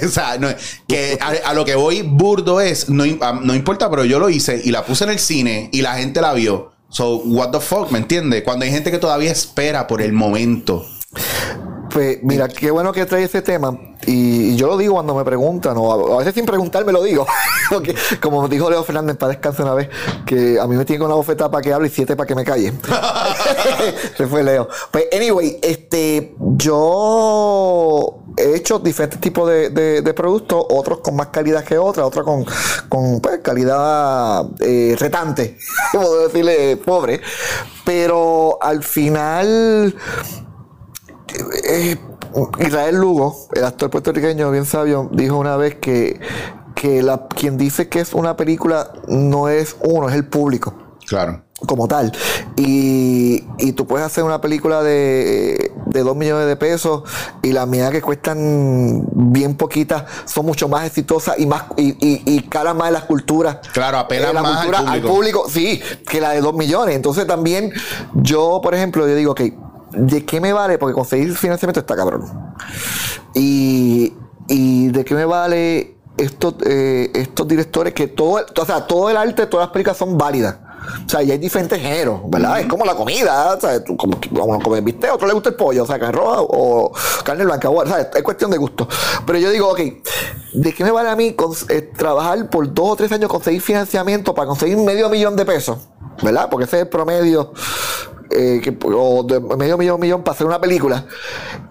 O 0.06 0.08
sea, 0.10 0.38
no- 0.38 0.50
que 0.88 1.18
a, 1.20 1.54
lo 1.54 1.66
que 1.66 1.76
voy 1.76 2.02
burdo 2.04 2.62
es, 2.62 2.90
no, 2.90 3.04
ah, 3.22 3.40
no 3.42 3.56
importa, 3.56 3.90
pero 3.90 4.06
yo 4.06 4.20
lo 4.20 4.30
hice, 4.30 4.62
y 4.64 4.72
la 4.72 4.86
puse 4.86 5.06
en 5.06 5.12
el 5.12 5.20
cine, 5.20 5.70
y 5.72 5.82
la 5.82 5.96
gente 5.96 6.22
la 6.22 6.34
vio. 6.34 6.74
So, 6.90 7.18
what 7.18 7.52
the 7.52 7.60
fuck, 7.60 7.92
¿me 7.92 8.00
entiendes? 8.00 8.44
Cuando 8.44 8.66
hay 8.66 8.72
gente 8.72 8.92
que 8.92 8.98
todavía 8.98 9.32
espera 9.32 9.88
por 9.88 10.02
el 10.02 10.14
momento. 10.14 10.86
Pues 11.92 12.20
mira, 12.24 12.48
qué 12.48 12.70
bueno 12.72 12.92
que 12.92 13.06
trae 13.06 13.24
ese 13.24 13.42
tema. 13.42 13.78
Y, 14.06 14.52
y 14.52 14.56
yo 14.56 14.68
lo 14.68 14.78
digo 14.78 14.94
cuando 14.96 15.16
me 15.16 15.24
preguntan, 15.24 15.76
o 15.78 16.14
a, 16.14 16.18
veces 16.20 16.34
sin 16.34 16.46
preguntarme 16.46 16.92
lo 16.92 17.02
digo. 17.04 17.26
Porque, 17.70 17.96
como 18.22 18.48
dijo 18.48 18.70
Leo 18.70 18.84
Fernández, 18.84 19.18
para 19.18 19.32
descansar 19.34 19.66
una 19.66 19.74
vez, 19.76 19.90
que 20.26 20.60
a 20.60 20.68
mí 20.68 20.76
me 20.76 20.86
tiene 20.86 21.00
con 21.00 21.08
una 21.08 21.16
bofetada 21.16 21.50
para 21.50 21.62
que 21.62 21.74
hable 21.74 21.88
y 21.88 21.92
siete 21.92 22.16
para 22.16 22.28
que 22.28 22.36
me 22.36 22.44
calle. 22.46 22.74
Se 24.18 24.28
fue 24.28 24.44
Leo. 24.44 24.68
Pues, 24.92 25.06
anyway, 25.16 25.60
este, 25.62 26.36
yo 26.40 28.20
he 28.38 28.56
hecho 28.56 28.80
diferentes 28.80 29.20
tipos 29.20 29.50
de, 29.50 29.70
de- 29.70 30.02
de 30.02 30.14
productos, 30.14 30.64
otros 30.70 31.00
con 31.00 31.16
más 31.16 31.28
calidad 31.28 31.64
que 31.64 31.78
otros, 31.78 32.06
otros 32.06 32.24
con, 32.24 32.46
con 32.90 33.20
pues, 33.20 33.40
calidad 33.40 34.46
eh, 34.60 34.96
retante, 35.00 35.58
como 35.92 36.10
decirle 36.16 36.78
pobre. 36.78 37.22
Pero 37.84 38.58
al 38.62 38.84
final 38.84 39.96
eh, 41.70 41.98
Israel 42.60 42.96
Lugo, 42.96 43.36
el 43.54 43.64
actor 43.66 43.90
puertorriqueño 43.90 44.52
bien 44.52 44.66
sabio, 44.66 45.10
dijo 45.12 45.38
una 45.38 45.58
vez 45.58 45.76
que, 45.76 46.20
que 46.76 47.02
la, 47.04 47.28
quien 47.28 47.58
dice 47.58 47.90
que 47.90 48.00
es 48.00 48.14
una 48.14 48.36
película 48.38 48.92
no 49.08 49.50
es 49.50 49.76
uno, 49.82 50.10
es 50.10 50.16
el 50.16 50.26
público 50.26 50.74
Claro. 51.08 51.42
como 51.66 51.88
tal. 51.88 52.12
Y, 52.58 53.46
y 53.60 53.72
tú 53.72 53.88
puedes 53.88 54.06
hacer 54.06 54.26
una 54.26 54.42
película 54.42 54.84
de, 54.84 55.72
de 55.86 56.04
2 56.04 56.16
millones 56.18 56.48
de 56.48 56.56
pesos 56.58 57.04
y 57.42 57.54
las 57.54 57.66
mías 57.66 57.92
que 57.92 58.02
cuestan 58.02 59.08
bien 59.14 59.56
poquitas 59.56 60.04
son 60.26 60.46
mucho 60.46 60.68
más 60.68 60.86
exitosas 60.86 61.40
y 61.40 61.46
más 61.46 61.64
y, 61.78 61.92
y, 62.06 62.24
y 62.26 62.42
calan 62.42 62.76
más 62.76 62.88
en 62.88 62.94
las 62.96 63.04
culturas. 63.06 63.60
Claro, 63.72 64.00
apelan 64.00 64.32
Eh, 64.32 64.34
la 64.34 64.42
más 64.42 64.68
al 64.86 65.02
público, 65.02 65.46
sí, 65.50 65.82
que 66.10 66.20
la 66.20 66.32
de 66.32 66.42
2 66.42 66.54
millones. 66.56 66.96
Entonces 66.96 67.26
también 67.26 67.72
yo, 68.16 68.60
por 68.62 68.76
ejemplo, 68.76 69.08
yo 69.08 69.16
digo, 69.16 69.32
ok, 69.32 69.42
¿de 69.98 70.26
qué 70.26 70.40
me 70.40 70.54
vale? 70.54 70.78
Porque 70.78 70.94
conseguir 70.94 71.36
financiamiento 71.36 71.80
está 71.80 71.96
cabrón. 71.96 72.56
Y, 73.34 74.14
y 74.48 74.88
¿de 74.90 75.04
qué 75.04 75.16
me 75.16 75.26
vale 75.26 75.98
estos, 76.18 76.56
eh, 76.66 77.12
estos 77.14 77.48
directores 77.48 77.94
que 77.94 78.08
todo, 78.08 78.46
o 78.56 78.66
sea, 78.66 78.86
todo 78.88 79.10
el 79.10 79.18
arte, 79.18 79.46
todas 79.48 79.68
las 79.68 79.74
películas 79.74 79.98
son 79.98 80.18
válidas? 80.18 80.58
O 81.06 81.10
sea, 81.10 81.22
y 81.22 81.32
hay 81.32 81.38
diferentes 81.38 81.80
géneros, 81.82 82.22
¿verdad? 82.28 82.62
Es 82.62 82.68
como 82.68 82.86
la 82.86 82.96
comida, 82.96 83.56
o 83.56 83.60
sea, 83.60 83.84
tú 83.84 83.98
como, 83.98 84.18
uno 84.32 84.60
come 84.60 84.82
bistec, 84.82 85.10
a 85.10 85.16
otro 85.16 85.28
le 85.28 85.34
gusta 85.34 85.50
el 85.50 85.56
pollo, 85.56 85.84
o 85.84 85.86
sea, 85.86 86.00
carne 86.00 86.18
roja 86.18 86.42
o 86.42 86.92
carne 87.24 87.44
blanca, 87.44 87.70
o 87.70 87.86
sea, 87.86 88.10
es 88.14 88.24
cuestión 88.24 88.52
de 88.52 88.58
gusto. 88.58 88.88
Pero 89.26 89.38
yo 89.38 89.50
digo, 89.50 89.70
ok, 89.70 89.80
¿de 90.54 90.74
qué 90.74 90.84
me 90.84 90.92
vale 90.92 91.10
a 91.10 91.16
mí 91.16 91.36
eh, 91.70 91.82
trabajar 91.98 92.50
por 92.50 92.74
dos 92.74 92.92
o 92.92 92.96
tres 92.96 93.12
años, 93.12 93.30
conseguir 93.30 93.62
financiamiento 93.62 94.34
para 94.34 94.48
conseguir 94.48 94.78
medio 94.78 95.10
millón 95.10 95.36
de 95.36 95.46
pesos? 95.46 95.78
¿Verdad? 96.24 96.48
Porque 96.50 96.66
ese 96.66 96.78
es 96.78 96.84
el 96.84 96.90
promedio 96.90 97.54
eh, 98.32 98.62
que- 98.64 98.78
o 98.94 99.24
de 99.24 99.40
medio 99.40 99.78
millón, 99.78 100.00
millón 100.00 100.24
para 100.24 100.36
hacer 100.36 100.48
una 100.48 100.60
película. 100.60 101.06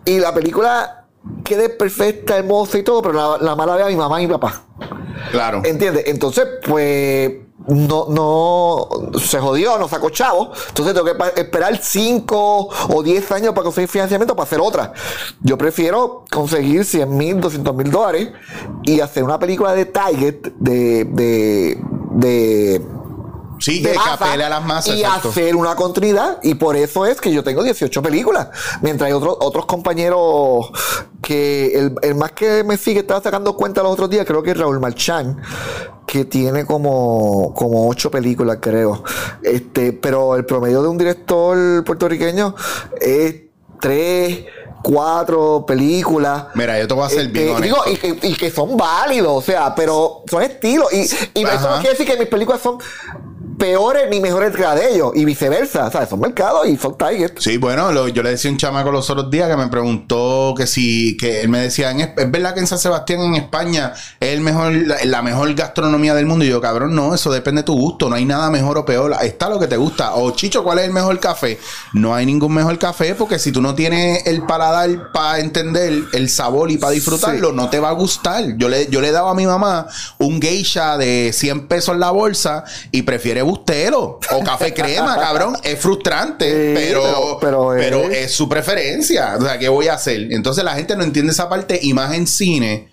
Y 0.04 0.18
la 0.18 0.32
película 0.34 1.06
quede 1.44 1.68
perfecta, 1.68 2.36
hermosa 2.36 2.78
y 2.78 2.82
todo, 2.82 3.02
pero 3.02 3.14
la, 3.14 3.38
la 3.44 3.56
mala 3.56 3.76
vea 3.76 3.86
mi 3.86 3.96
mamá 3.96 4.20
y 4.22 4.26
mi 4.26 4.32
papá. 4.32 4.62
Claro. 5.32 5.62
¿Entiendes? 5.64 6.04
Entonces, 6.06 6.46
pues, 6.66 7.32
no, 7.68 8.06
no 8.08 8.88
se 9.18 9.40
jodió, 9.40 9.76
no 9.76 9.88
sacó 9.88 10.10
chavo. 10.10 10.52
Entonces 10.68 10.94
tengo 10.94 11.04
que 11.06 11.40
esperar 11.40 11.76
5 11.82 12.68
o 12.90 13.02
10 13.02 13.32
años 13.32 13.54
para 13.54 13.64
conseguir 13.64 13.88
financiamiento 13.88 14.36
para 14.36 14.46
hacer 14.46 14.60
otra. 14.60 14.92
Yo 15.40 15.58
prefiero 15.58 16.24
conseguir 16.30 16.84
100 16.84 17.16
mil, 17.16 17.40
200 17.40 17.74
mil 17.74 17.90
dólares 17.90 18.28
y 18.84 19.00
hacer 19.00 19.24
una 19.24 19.38
película 19.40 19.72
de 19.74 19.86
Target 19.86 20.36
de. 20.60 21.04
de, 21.06 21.82
de 22.12 22.82
Sí, 23.58 23.82
de 23.82 23.92
que 23.92 23.98
apele 23.98 24.44
a 24.44 24.48
las 24.48 24.64
masas. 24.64 24.94
y 24.94 25.02
exacto. 25.02 25.30
hacer 25.30 25.56
una 25.56 25.74
continuidad 25.74 26.38
y 26.42 26.54
por 26.54 26.76
eso 26.76 27.06
es 27.06 27.20
que 27.20 27.32
yo 27.32 27.42
tengo 27.42 27.62
18 27.62 28.02
películas 28.02 28.48
mientras 28.82 29.08
hay 29.08 29.12
otros 29.12 29.36
otros 29.40 29.66
compañeros 29.66 30.70
que 31.22 31.78
el, 31.78 31.94
el 32.02 32.14
más 32.14 32.32
que 32.32 32.64
me 32.64 32.76
sigue 32.76 33.00
estaba 33.00 33.22
sacando 33.22 33.56
cuenta 33.56 33.82
los 33.82 33.92
otros 33.92 34.10
días 34.10 34.26
creo 34.26 34.42
que 34.42 34.50
es 34.50 34.58
Raúl 34.58 34.80
Marchán 34.80 35.40
que 36.06 36.24
tiene 36.24 36.64
como 36.66 37.54
como 37.54 37.88
ocho 37.88 38.10
películas 38.10 38.58
creo 38.60 39.02
este 39.42 39.92
pero 39.92 40.36
el 40.36 40.44
promedio 40.44 40.82
de 40.82 40.88
un 40.88 40.98
director 40.98 41.82
puertorriqueño 41.84 42.54
es 43.00 43.36
tres 43.80 44.44
cuatro 44.82 45.64
películas 45.66 46.44
Mira, 46.54 46.78
yo 46.78 46.86
te 46.86 46.94
voy 46.94 47.06
a 47.06 47.08
ser 47.08 47.26
este, 47.26 47.32
bien 47.32 47.58
y 47.58 47.62
digo, 47.62 47.78
honesto. 47.84 48.06
y, 48.06 48.12
que, 48.12 48.28
y 48.28 48.34
que 48.34 48.50
son 48.50 48.76
válidos, 48.76 49.32
o 49.32 49.42
sea, 49.42 49.74
pero 49.74 50.22
son 50.30 50.42
estilos. 50.42 50.92
Y, 50.92 51.00
y 51.40 51.44
eso 51.44 51.68
no 51.68 51.76
quiere 51.76 51.90
decir 51.90 52.06
que 52.06 52.16
mis 52.16 52.28
películas 52.28 52.60
son 52.60 52.78
peores 53.58 54.04
ni 54.10 54.20
mejores 54.20 54.54
que 54.54 54.62
las 54.62 54.74
de 54.76 54.94
ellos, 54.94 55.12
y 55.14 55.24
viceversa. 55.24 55.90
¿sabes? 55.90 56.08
Son 56.08 56.20
mercados 56.20 56.66
y 56.68 56.76
son 56.76 56.96
target. 56.96 57.32
Sí, 57.38 57.56
bueno, 57.56 57.92
lo- 57.92 58.08
yo 58.08 58.22
le 58.22 58.30
decía 58.30 58.50
a 58.50 58.52
un 58.52 58.58
chamaco 58.58 58.90
los 58.92 59.08
otros 59.10 59.30
días 59.30 59.48
que 59.48 59.56
me 59.56 59.68
preguntó 59.68 60.54
que 60.56 60.66
si, 60.66 61.16
que 61.16 61.40
él 61.42 61.48
me 61.48 61.60
decía, 61.60 61.90
es 61.92 62.30
verdad 62.30 62.54
que 62.54 62.60
en 62.60 62.66
San 62.66 62.78
Sebastián, 62.78 63.20
en 63.20 63.34
España, 63.36 63.92
es 64.20 64.30
el 64.34 64.40
mejor, 64.40 64.72
la, 64.72 64.96
la 65.04 65.22
mejor 65.22 65.54
gastronomía 65.54 66.14
del 66.14 66.26
mundo. 66.26 66.44
Y 66.44 66.48
yo, 66.48 66.60
cabrón, 66.60 66.94
no, 66.94 67.14
eso 67.14 67.30
depende 67.32 67.62
de 67.62 67.66
tu 67.66 67.74
gusto. 67.74 68.08
No 68.08 68.16
hay 68.16 68.24
nada 68.24 68.50
mejor 68.50 68.78
o 68.78 68.84
peor. 68.84 69.14
Está 69.22 69.48
lo 69.48 69.58
que 69.58 69.66
te 69.66 69.76
gusta. 69.76 70.14
O 70.14 70.30
Chicho, 70.32 70.62
¿cuál 70.64 70.78
es 70.78 70.84
el 70.86 70.92
mejor 70.92 71.18
café? 71.20 71.58
No 71.92 72.14
hay 72.14 72.26
ningún 72.26 72.52
mejor 72.54 72.78
café 72.78 73.14
porque 73.14 73.38
si 73.38 73.52
tú 73.52 73.62
no 73.62 73.74
tienes 73.74 74.26
el 74.26 74.42
paladar 74.42 75.12
para 75.12 75.38
entender 75.40 76.04
el 76.12 76.28
sabor 76.28 76.70
y 76.70 76.78
para 76.78 76.92
disfrutarlo, 76.92 77.52
no 77.52 77.68
te 77.70 77.80
va 77.80 77.88
a 77.90 77.92
gustar. 77.92 78.56
Yo 78.56 78.68
le, 78.68 78.86
yo 78.88 79.00
le 79.00 79.10
daba 79.12 79.30
a 79.30 79.34
mi 79.34 79.46
mamá 79.46 79.86
un 80.18 80.40
geisha 80.40 80.96
de 80.98 81.30
100 81.32 81.68
pesos 81.68 81.94
en 81.94 82.00
la 82.00 82.10
bolsa 82.10 82.64
y 82.90 83.02
prefiere 83.02 83.42
bustelo 83.46 84.18
o 84.30 84.44
café 84.44 84.74
crema, 84.74 85.16
cabrón. 85.20 85.56
Es 85.62 85.78
frustrante, 85.78 86.44
Sí, 86.50 86.72
pero, 86.88 87.02
pero- 87.02 87.38
pero, 87.40 87.68
pero 87.76 88.10
es- 88.12 88.18
es 88.26 88.32
su 88.32 88.48
preferencia. 88.48 89.36
O 89.38 89.42
sea, 89.42 89.58
¿qué 89.58 89.68
voy 89.68 89.88
a 89.88 89.94
hacer? 89.94 90.32
Entonces 90.32 90.62
la 90.64 90.74
gente 90.74 90.96
no 90.96 91.04
entiende 91.04 91.32
esa 91.32 91.48
parte 91.48 91.78
y 91.82 91.94
más 91.94 92.14
en 92.14 92.26
cine 92.26 92.88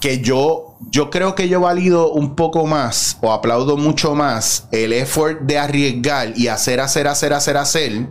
que 0.00 0.20
yo, 0.20 0.76
yo 0.90 1.10
creo 1.10 1.34
que 1.34 1.48
yo 1.48 1.60
valido 1.60 2.12
un 2.12 2.36
poco 2.36 2.66
más 2.66 3.16
o 3.20 3.32
aplaudo 3.32 3.76
mucho 3.76 4.14
más 4.14 4.68
el 4.70 4.92
effort 4.92 5.40
de 5.40 5.58
arriesgar 5.58 6.32
y 6.36 6.46
hacer, 6.48 6.80
hacer, 6.80 7.08
hacer, 7.08 7.32
hacer, 7.32 7.56
hacer 7.56 8.06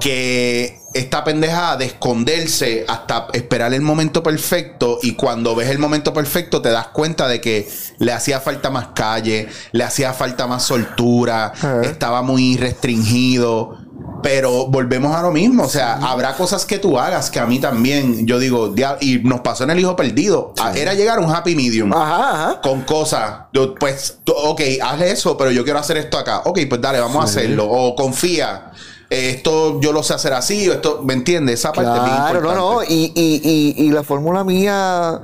que 0.00 0.78
esta 0.98 1.24
pendejada 1.24 1.76
de 1.76 1.86
esconderse 1.86 2.84
hasta 2.88 3.28
esperar 3.32 3.72
el 3.74 3.80
momento 3.82 4.22
perfecto 4.22 4.98
y 5.02 5.12
cuando 5.14 5.54
ves 5.54 5.68
el 5.70 5.78
momento 5.78 6.12
perfecto 6.12 6.60
te 6.62 6.70
das 6.70 6.88
cuenta 6.88 7.28
de 7.28 7.40
que 7.40 7.68
le 7.98 8.12
hacía 8.12 8.40
falta 8.40 8.70
más 8.70 8.88
calle, 8.94 9.48
le 9.72 9.84
hacía 9.84 10.12
falta 10.12 10.46
más 10.46 10.62
soltura, 10.64 11.52
estaba 11.82 12.22
muy 12.22 12.56
restringido. 12.56 13.78
Pero 14.20 14.66
volvemos 14.66 15.14
a 15.14 15.22
lo 15.22 15.30
mismo, 15.30 15.62
o 15.62 15.68
sea, 15.68 15.94
habrá 15.94 16.34
cosas 16.34 16.64
que 16.64 16.78
tú 16.80 16.98
hagas 16.98 17.30
que 17.30 17.38
a 17.38 17.46
mí 17.46 17.60
también, 17.60 18.26
yo 18.26 18.40
digo, 18.40 18.74
y 19.00 19.18
nos 19.20 19.40
pasó 19.42 19.62
en 19.62 19.70
el 19.70 19.78
hijo 19.78 19.94
perdido, 19.94 20.54
a- 20.60 20.76
era 20.76 20.94
llegar 20.94 21.18
a 21.18 21.20
un 21.20 21.30
happy 21.32 21.54
medium 21.54 21.92
Ajá, 21.92 22.32
ajá. 22.32 22.60
con 22.60 22.82
cosas. 22.82 23.42
Yo, 23.52 23.76
Pues, 23.76 24.18
ok, 24.26 24.60
haz 24.82 25.00
eso, 25.02 25.36
pero 25.36 25.52
yo 25.52 25.62
quiero 25.62 25.78
hacer 25.78 25.98
esto 25.98 26.18
acá. 26.18 26.42
Ok, 26.46 26.58
pues 26.68 26.80
dale, 26.80 26.98
vamos 26.98 27.20
a 27.22 27.24
hacerlo. 27.26 27.66
O 27.70 27.94
confía. 27.94 28.72
Esto 29.10 29.80
yo 29.80 29.92
lo 29.92 30.02
sé 30.02 30.14
hacer 30.14 30.32
así, 30.34 30.68
o 30.68 30.72
esto, 30.74 31.00
¿me 31.04 31.14
entiendes? 31.14 31.60
Esa 31.60 31.72
parte 31.72 31.90
es 31.90 31.96
Claro, 31.98 32.40
no, 32.42 32.48
importante. 32.50 32.58
no. 32.58 32.82
Y, 32.96 33.12
y, 33.14 33.74
y, 33.78 33.84
y 33.86 33.90
la 33.90 34.02
fórmula 34.02 34.44
mía 34.44 35.20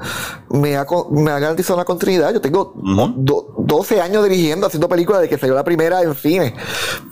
me 0.51 0.77
ha, 0.77 0.87
me 1.11 1.31
ha 1.31 1.39
garantizado 1.39 1.75
una 1.77 1.85
continuidad. 1.85 2.33
Yo 2.33 2.41
tengo 2.41 2.73
do- 3.17 3.55
12 3.59 4.01
años 4.01 4.25
dirigiendo, 4.25 4.67
haciendo 4.67 4.89
películas 4.89 5.21
de 5.23 5.29
que 5.29 5.37
salió 5.39 5.55
la 5.55 5.65
primera 5.65 6.03
en 6.03 6.15
cine. 6.15 6.55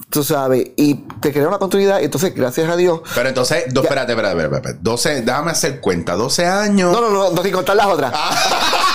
Tú 0.08 0.22
sabes. 0.24 0.70
Y 0.76 0.94
te 1.20 1.32
crea 1.32 1.48
una 1.48 1.58
continuidad. 1.58 2.02
Entonces, 2.02 2.34
gracias 2.34 2.68
a 2.70 2.76
Dios. 2.76 3.00
Pero 3.14 3.28
entonces, 3.28 3.64
do- 3.72 3.82
espérate, 3.82 4.12
espérate, 4.12 4.34
espérate, 4.36 4.56
espérate. 4.56 4.78
12, 4.82 5.22
déjame 5.22 5.50
hacer 5.50 5.80
cuenta. 5.80 6.14
12 6.14 6.46
años. 6.46 6.92
No, 6.92 7.00
no, 7.00 7.10
no, 7.10 7.30
no, 7.30 7.42
sin 7.42 7.52
contar 7.52 7.76
las 7.76 7.86
otras. 7.86 8.12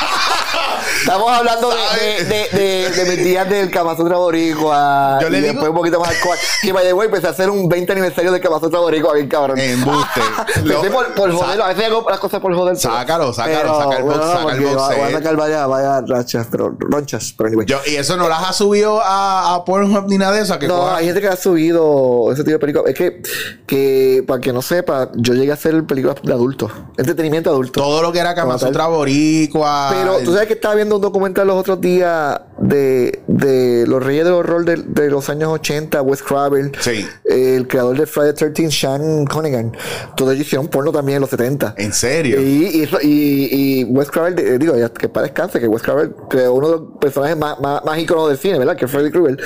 Estamos 0.99 1.31
hablando 1.31 1.69
de, 1.69 2.25
de, 2.25 2.89
de, 2.91 3.05
mis 3.15 3.23
días 3.23 3.49
del 3.49 3.69
Kama 3.71 3.95
Sutra 3.95 4.17
Boricua. 4.17 5.19
Yo 5.21 5.29
le 5.29 5.37
y 5.37 5.41
digo- 5.41 5.53
después 5.53 5.69
un 5.69 5.75
poquito 5.77 5.99
más 5.99 6.09
alcohol. 6.09 6.37
Y 6.63 6.71
by 6.71 6.83
the 6.85 6.93
way, 6.93 7.05
empecé 7.07 7.27
a 7.27 7.29
hacer 7.29 7.49
un 7.49 7.69
20 7.69 7.91
aniversario 7.93 8.31
del 8.31 8.41
Kama 8.41 8.59
Sutra 8.59 8.79
Boricua, 8.79 9.13
bien 9.13 9.27
cabrón. 9.27 9.57
Embuste. 9.59 10.21
Lo- 10.63 10.81
por, 10.91 11.13
por 11.13 11.31
joderlo. 11.31 11.63
A 11.63 11.67
veces 11.69 11.85
hago 11.85 12.05
las 12.09 12.19
cosas 12.19 12.39
por 12.41 12.53
joder. 12.55 12.75
Sácalo, 12.77 13.31
sácalo, 13.33 13.77
saca 13.79 13.97
el 13.97 14.03
box- 14.03 14.15
bueno, 14.17 14.31
saca 14.33 14.51
el 14.53 14.61
box 14.61 14.73
Voy 14.75 14.81
a 14.99 15.05
set. 15.07 15.11
sacar 15.13 15.35
vaya, 15.37 15.67
vaya 15.67 16.01
rachas, 16.01 16.47
pero 16.51 16.75
ronchas. 16.77 17.33
Pero 17.37 17.47
anyway. 17.47 17.65
Yo- 17.67 17.79
y 17.85 17.95
eso 17.95 18.17
no 18.17 18.27
las 18.27 18.43
ha 18.49 18.53
subido 18.53 19.01
a, 19.01 19.55
a 19.55 19.63
Pornhub 19.65 20.07
ni 20.09 20.17
nada 20.17 20.33
de 20.33 20.41
eso. 20.41 20.57
Que 20.59 20.67
No, 20.67 20.77
coja- 20.77 20.97
hay 20.97 21.05
gente 21.05 21.21
que 21.21 21.27
ha 21.29 21.35
subido 21.37 22.31
ese 22.31 22.43
tipo 22.43 22.53
de 22.53 22.59
películas. 22.59 22.89
Es 22.89 22.95
que, 22.95 23.21
que, 23.65 24.23
para 24.27 24.41
que 24.41 24.51
no 24.51 24.61
sepa, 24.61 25.09
yo 25.15 25.33
llegué 25.33 25.51
a 25.51 25.55
hacer 25.55 25.83
películas 25.85 26.17
de 26.23 26.33
adultos. 26.33 26.71
Entretenimiento 26.97 27.49
adulto. 27.49 27.81
todo 27.81 28.01
lo 28.01 28.11
que 28.11 28.19
era 28.19 28.33
Kama 28.35 28.47
Como 28.53 28.59
tal. 28.59 28.67
Sutra 28.69 28.87
Boricua. 28.87 29.89
Pero 29.91 30.17
tú 30.25 30.33
sabes 30.33 30.47
que 30.47 30.53
estaba 30.53 30.75
viendo 30.75 30.86
un 30.95 31.01
documental 31.01 31.47
los 31.47 31.57
otros 31.57 31.81
días 31.81 32.39
de, 32.59 33.21
de 33.27 33.85
los 33.87 34.03
reyes 34.03 34.25
del 34.25 34.33
horror 34.33 34.65
de, 34.65 34.77
de 34.77 35.09
los 35.09 35.29
años 35.29 35.49
80, 35.53 36.01
Wes 36.01 36.23
Craven, 36.23 36.71
Sí. 36.79 37.05
el 37.25 37.67
creador 37.67 37.97
de 37.97 38.05
Friday 38.05 38.33
the 38.33 38.51
13, 38.51 38.71
Sean 38.71 39.25
Cunningham. 39.25 39.71
Todos 40.15 40.33
ellos 40.33 40.47
hicieron 40.47 40.67
porno 40.67 40.91
también 40.91 41.17
en 41.17 41.21
los 41.21 41.29
70. 41.29 41.75
¿En 41.77 41.93
serio? 41.93 42.41
Y, 42.41 42.45
y, 42.45 42.89
y, 43.01 43.49
y 43.51 43.83
Wes 43.85 44.09
Craven, 44.09 44.35
eh, 44.39 44.57
digo, 44.57 44.75
ya 44.77 44.89
que 44.89 45.07
para 45.09 45.25
descanse, 45.25 45.59
que 45.59 45.67
Wes 45.67 45.83
Craven 45.83 46.13
creó 46.29 46.53
uno 46.53 46.67
de 46.69 46.73
los 46.77 46.83
personajes 46.99 47.37
más, 47.37 47.59
más, 47.59 47.83
más 47.85 47.99
íconos 47.99 48.29
del 48.29 48.37
cine, 48.37 48.57
¿verdad? 48.59 48.75
Que 48.75 48.85
es 48.85 48.91
Freddy 48.91 49.11
Krueger. 49.11 49.37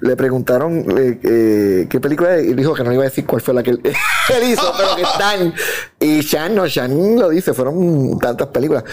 Le 0.00 0.16
preguntaron 0.16 0.84
eh, 0.96 1.20
eh, 1.22 1.86
qué 1.90 2.00
película 2.00 2.36
es 2.36 2.46
y 2.46 2.54
dijo 2.54 2.72
que 2.72 2.82
no 2.82 2.92
iba 2.92 3.02
a 3.02 3.04
decir 3.04 3.26
cuál 3.26 3.42
fue 3.42 3.52
la 3.52 3.62
que 3.62 3.70
él, 3.72 3.80
él 3.84 4.50
hizo, 4.50 4.72
pero 4.76 4.96
que 4.96 5.02
están. 5.12 5.52
Y 6.00 6.22
Sean, 6.22 6.54
no, 6.54 6.66
Sean 6.70 7.16
lo 7.18 7.28
dice, 7.28 7.52
fueron 7.52 8.18
tantas 8.18 8.46
películas. 8.48 8.84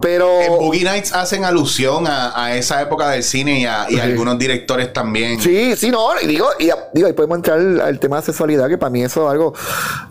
Pero. 0.00 0.40
En 0.40 0.48
Boogie 0.56 0.82
Nights 0.82 1.12
hacen 1.12 1.44
alusión 1.44 2.06
a, 2.08 2.32
a 2.44 2.56
esa 2.56 2.82
época 2.82 2.87
del 3.10 3.22
cine 3.22 3.60
y 3.60 3.64
a, 3.66 3.86
y 3.88 3.94
Sí. 3.94 4.00
algunos 4.00 4.38
directores 4.38 4.92
también. 4.92 5.40
Sí, 5.40 5.74
sí, 5.76 5.90
no, 5.90 6.08
y 6.22 6.26
digo, 6.26 6.48
y, 6.58 6.70
digo, 6.94 7.06
ahí 7.06 7.12
podemos 7.12 7.36
entrar 7.38 7.58
al, 7.58 7.80
al 7.80 7.98
tema 7.98 8.16
de 8.16 8.22
sexualidad, 8.26 8.68
que 8.68 8.78
para 8.78 8.90
mí 8.90 9.02
eso 9.02 9.24
es 9.26 9.32
algo 9.32 9.52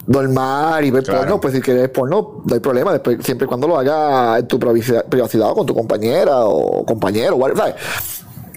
normal 0.08 0.86
y 0.86 0.92
ver 0.92 1.04
Claro. 1.04 1.20
porno, 1.22 1.42
pues 1.42 1.54
si 1.54 1.62
quieres 1.62 1.90
porno, 1.90 2.42
no 2.46 2.54
hay 2.54 2.60
problema, 2.60 2.92
después, 2.92 3.18
siempre 3.24 3.46
y 3.46 3.48
cuando 3.48 3.68
lo 3.68 3.78
haga 3.78 4.40
en 4.40 4.48
tu 4.48 4.60
privacidad, 4.60 5.06
privacidad 5.06 5.50
o 5.52 5.56
con 5.56 5.66
tu 5.66 5.74
compañera 5.76 6.46
o 6.46 6.86
compañero, 6.86 7.38
¿sabes? 7.56 7.76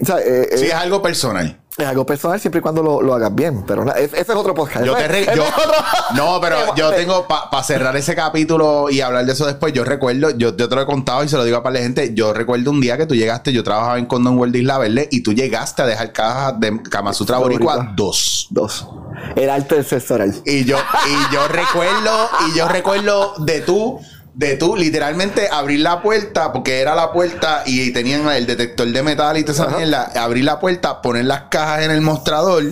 O 0.01 0.05
sea, 0.05 0.17
eh, 0.19 0.49
Sí, 0.57 0.63
eh, 0.65 0.67
es 0.67 0.73
algo 0.73 1.01
personal. 1.01 1.57
es 1.77 1.87
algo 1.87 2.05
personal 2.05 2.39
siempre 2.39 2.59
y 2.59 2.61
cuando 2.61 2.81
lo, 2.83 3.01
lo 3.01 3.13
hagas 3.13 3.33
bien, 3.33 3.63
pero 3.65 3.85
na- 3.85 3.93
ese, 3.93 4.19
es 4.19 4.29
otro 4.29 4.53
podcast. 4.53 4.85
Yo 4.85 4.95
Ese- 4.97 5.01
te 5.03 5.07
re- 5.07 5.21
ese 5.21 5.35
yo- 5.35 5.43
es 5.43 5.53
otro- 5.53 5.71
no, 6.15 6.39
pero 6.41 6.75
yo 6.75 6.91
tengo 6.91 7.27
para 7.27 7.63
cerrar 7.63 7.95
ese 7.95 8.13
capítulo 8.15 8.89
y 8.89 9.01
hablar 9.01 9.25
de 9.25 9.31
eso 9.33 9.45
después. 9.45 9.71
Yo 9.73 9.83
recuerdo, 9.83 10.31
yo, 10.31 10.55
yo 10.57 10.67
te 10.69 10.75
lo 10.75 10.81
he 10.81 10.85
contado 10.85 11.23
y 11.23 11.29
se 11.29 11.37
lo 11.37 11.43
digo 11.43 11.57
a 11.57 11.63
par 11.63 11.73
de 11.73 11.81
gente. 11.83 12.13
Yo 12.13 12.33
recuerdo 12.33 12.71
un 12.71 12.81
día 12.81 12.97
que 12.97 13.05
tú 13.05 13.15
llegaste, 13.15 13.53
yo 13.53 13.63
trabajaba 13.63 13.97
en 13.99 14.05
Condon 14.05 14.37
World 14.37 14.55
Isla 14.55 14.77
Verde 14.79 15.07
y 15.11 15.21
tú 15.21 15.33
llegaste 15.33 15.81
a 15.81 15.85
dejar 15.85 16.11
cajas 16.13 16.59
de 16.59 16.81
Kama 16.83 17.13
Sutra 17.13 17.37
Boricua 17.37 17.75
Boricua. 17.77 17.93
2. 17.95 18.47
Dos. 18.49 18.87
El 19.35 19.49
arte 19.49 19.75
del. 19.83 20.41
Y 20.45 20.65
yo, 20.65 20.77
y 20.77 21.33
yo 21.33 21.47
recuerdo, 21.47 22.29
y 22.49 22.57
yo 22.57 22.67
recuerdo 22.67 23.33
de 23.39 23.61
tú, 23.61 23.99
de 24.33 24.55
tú, 24.55 24.75
literalmente 24.75 25.49
abrir 25.51 25.81
la 25.81 26.01
puerta, 26.01 26.53
porque 26.53 26.79
era 26.79 26.95
la 26.95 27.11
puerta 27.11 27.63
y 27.65 27.91
tenían 27.91 28.27
el 28.29 28.45
detector 28.45 28.87
de 28.87 29.03
metal 29.03 29.37
y 29.37 29.43
toda 29.43 29.67
esa 29.67 29.77
mierda. 29.77 30.11
Abrir 30.15 30.45
la 30.45 30.59
puerta, 30.59 31.01
poner 31.01 31.25
las 31.25 31.43
cajas 31.43 31.83
en 31.83 31.91
el 31.91 32.01
mostrador. 32.01 32.63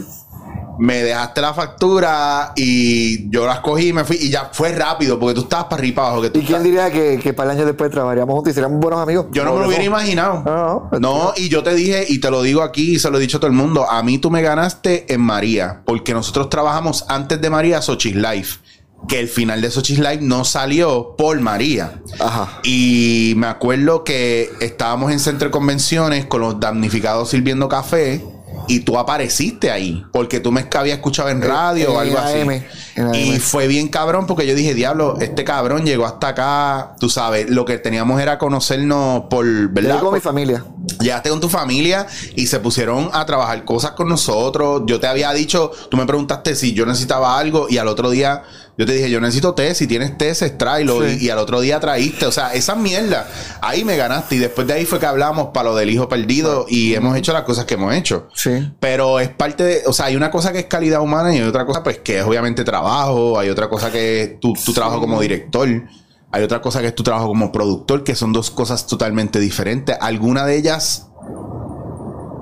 Me 0.82 1.04
dejaste 1.04 1.42
la 1.42 1.54
factura 1.54 2.54
y 2.56 3.30
yo 3.30 3.46
las 3.46 3.60
cogí 3.60 3.90
y 3.90 3.94
me 3.94 4.06
fui. 4.06 4.16
Y 4.16 4.30
ya 4.30 4.50
fue 4.54 4.72
rápido, 4.72 5.20
porque 5.20 5.36
tú 5.36 5.42
estabas 5.42 5.66
para 5.66 5.82
arriba 5.82 5.92
y 5.92 5.96
para 5.96 6.08
abajo. 6.08 6.22
Que 6.22 6.30
tú 6.30 6.40
¿Y 6.40 6.44
quién 6.44 6.64
diría 6.64 6.90
que, 6.90 7.20
que 7.22 7.34
para 7.34 7.52
el 7.52 7.58
año 7.58 7.66
después 7.66 7.92
trabajaríamos 7.92 8.34
juntos 8.34 8.52
y 8.52 8.54
seríamos 8.54 8.80
buenos 8.80 9.02
amigos? 9.02 9.26
yo 9.34 9.44
no 9.44 9.56
me 9.56 9.60
lo 9.60 9.68
hubiera 9.68 9.84
imaginado. 9.84 10.42
No, 10.46 10.90
no. 10.92 11.00
No, 11.00 11.34
y 11.36 11.50
yo 11.50 11.64
te 11.64 11.76
dije, 11.76 12.06
y 12.08 12.22
te 12.22 12.32
lo 12.32 12.42
digo 12.42 12.62
aquí, 12.62 12.94
y 12.94 13.00
se 13.00 13.12
lo 13.12 13.18
he 13.18 13.20
dicho 13.20 13.38
a 13.38 13.40
todo 13.42 13.50
el 13.50 13.58
mundo, 13.58 13.92
a 13.92 14.02
mí 14.04 14.20
tú 14.20 14.32
me 14.32 14.42
ganaste 14.42 15.14
en 15.14 15.20
María, 15.20 15.82
porque 15.84 16.14
nosotros 16.14 16.50
trabajamos 16.50 17.04
antes 17.10 17.42
de 17.42 17.50
María 17.50 17.82
Sochis 17.82 18.16
Life, 18.16 18.60
que 19.08 19.20
el 19.20 19.28
final 19.28 19.62
de 19.62 19.72
Sochis 19.72 20.00
Life 20.00 20.20
no 20.22 20.46
salió 20.46 21.16
por 21.18 21.40
María. 21.40 22.02
Ajá. 22.20 22.60
Y 22.64 23.34
me 23.38 23.48
acuerdo 23.48 24.04
que 24.04 24.50
estábamos 24.60 25.12
en 25.12 25.20
centro 25.20 25.48
de 25.48 25.52
convenciones 25.52 26.26
con 26.26 26.42
los 26.42 26.60
damnificados 26.60 27.30
sirviendo 27.30 27.68
café. 27.70 28.24
Y 28.68 28.82
tú 28.82 29.00
apareciste 29.00 29.72
ahí, 29.72 30.06
porque 30.12 30.40
tú 30.40 30.52
me 30.52 30.68
habías 30.76 30.98
escuchado 30.98 31.30
en 31.30 31.42
radio 31.42 31.94
o 31.94 32.00
algo 32.00 32.20
así. 32.20 32.42
AM, 32.42 33.16
Y 33.16 33.40
fue 33.40 33.68
bien 33.68 33.88
cabrón 33.88 34.28
porque 34.28 34.46
yo 34.46 34.54
dije, 34.54 34.76
diablo, 34.76 35.18
este 35.20 35.44
cabrón 35.44 35.86
llegó 35.86 36.06
hasta 36.06 36.28
acá. 36.30 36.96
Tú 37.00 37.10
sabes, 37.10 37.50
lo 37.50 37.66
que 37.66 37.80
teníamos 37.80 38.22
era 38.22 38.38
conocernos 38.38 39.24
por, 39.28 39.46
Yo 39.48 39.70
¿verdad? 39.72 40.00
con 40.02 40.14
mi 40.14 40.20
familia. 40.20 40.64
Llegaste 41.00 41.30
con 41.30 41.40
tu 41.40 41.50
familia 41.50 42.08
y 42.36 42.48
se 42.48 42.60
pusieron 42.60 43.10
a 43.14 43.26
trabajar 43.26 43.64
cosas 43.66 43.92
con 43.92 44.10
nosotros. 44.10 44.84
Yo 44.86 45.00
te 45.00 45.08
había 45.08 45.32
dicho, 45.34 45.72
tú 45.90 45.98
me 45.98 46.06
preguntaste 46.06 46.56
si 46.56 46.74
yo 46.74 46.86
necesitaba 46.86 47.40
algo 47.40 47.68
y 47.70 47.78
al 47.78 47.88
otro 47.88 48.10
día 48.10 48.44
yo 48.80 48.86
te 48.86 48.94
dije, 48.94 49.10
yo 49.10 49.20
necesito 49.20 49.54
té, 49.54 49.76
si 49.76 49.88
tienes 49.88 50.18
té, 50.18 50.34
tráelo. 50.52 51.06
Y, 51.06 51.26
y, 51.26 51.30
al 51.30 51.38
otro 51.40 51.60
día 51.60 51.82
traíste. 51.82 52.26
O 52.26 52.32
sea, 52.32 52.54
esa 52.54 52.76
mierda, 52.76 53.28
ahí 53.60 53.84
me 53.84 53.98
ganaste. 53.98 54.36
Y 54.36 54.38
después 54.38 54.68
de 54.68 54.74
ahí 54.74 54.86
fue 54.86 55.02
que 55.02 55.06
hablamos 55.06 55.50
para 55.54 55.72
lo 55.72 55.76
del 55.76 55.90
hijo 55.90 56.08
perdido 56.08 56.66
y 56.70 56.94
hemos 56.94 57.18
hecho 57.18 57.34
las 57.34 57.44
cosas 57.44 57.66
que 57.66 57.74
hemos 57.74 57.94
hecho. 57.94 58.30
Sí. 58.34 58.72
Pero 58.80 59.20
es 59.20 59.28
parte 59.28 59.64
de, 59.66 59.82
o 59.86 59.92
sea, 59.92 60.06
hay 60.06 60.16
una 60.16 60.32
cosa 60.32 60.54
que 60.54 60.60
es 60.60 60.66
calidad 60.68 61.02
humana 61.02 61.36
y 61.36 61.40
hay 61.40 61.44
otra 61.44 61.66
cosa, 61.66 61.84
pues, 61.84 61.98
que 61.98 62.20
es 62.20 62.24
obviamente 62.24 62.64
trabajo. 62.64 63.38
Hay 63.38 63.50
otra 63.50 63.68
cosa 63.68 63.92
que 63.92 64.22
es 64.22 64.40
tu, 64.40 64.54
tu 64.54 64.72
trabajo 64.72 65.02
como 65.02 65.20
director. 65.20 65.68
Hay 66.32 66.44
otra 66.44 66.62
cosa 66.62 66.82
que 66.82 66.88
es 66.88 66.96
tu 66.96 67.04
trabajo 67.04 67.28
como 67.28 67.52
productor, 67.52 68.04
que 68.04 68.16
son 68.16 68.34
dos 68.34 68.52
cosas 68.52 68.86
totalmente 68.86 69.40
diferentes. 69.40 69.98
Alguna 70.00 70.46
de 70.46 70.58
ellas 70.58 71.08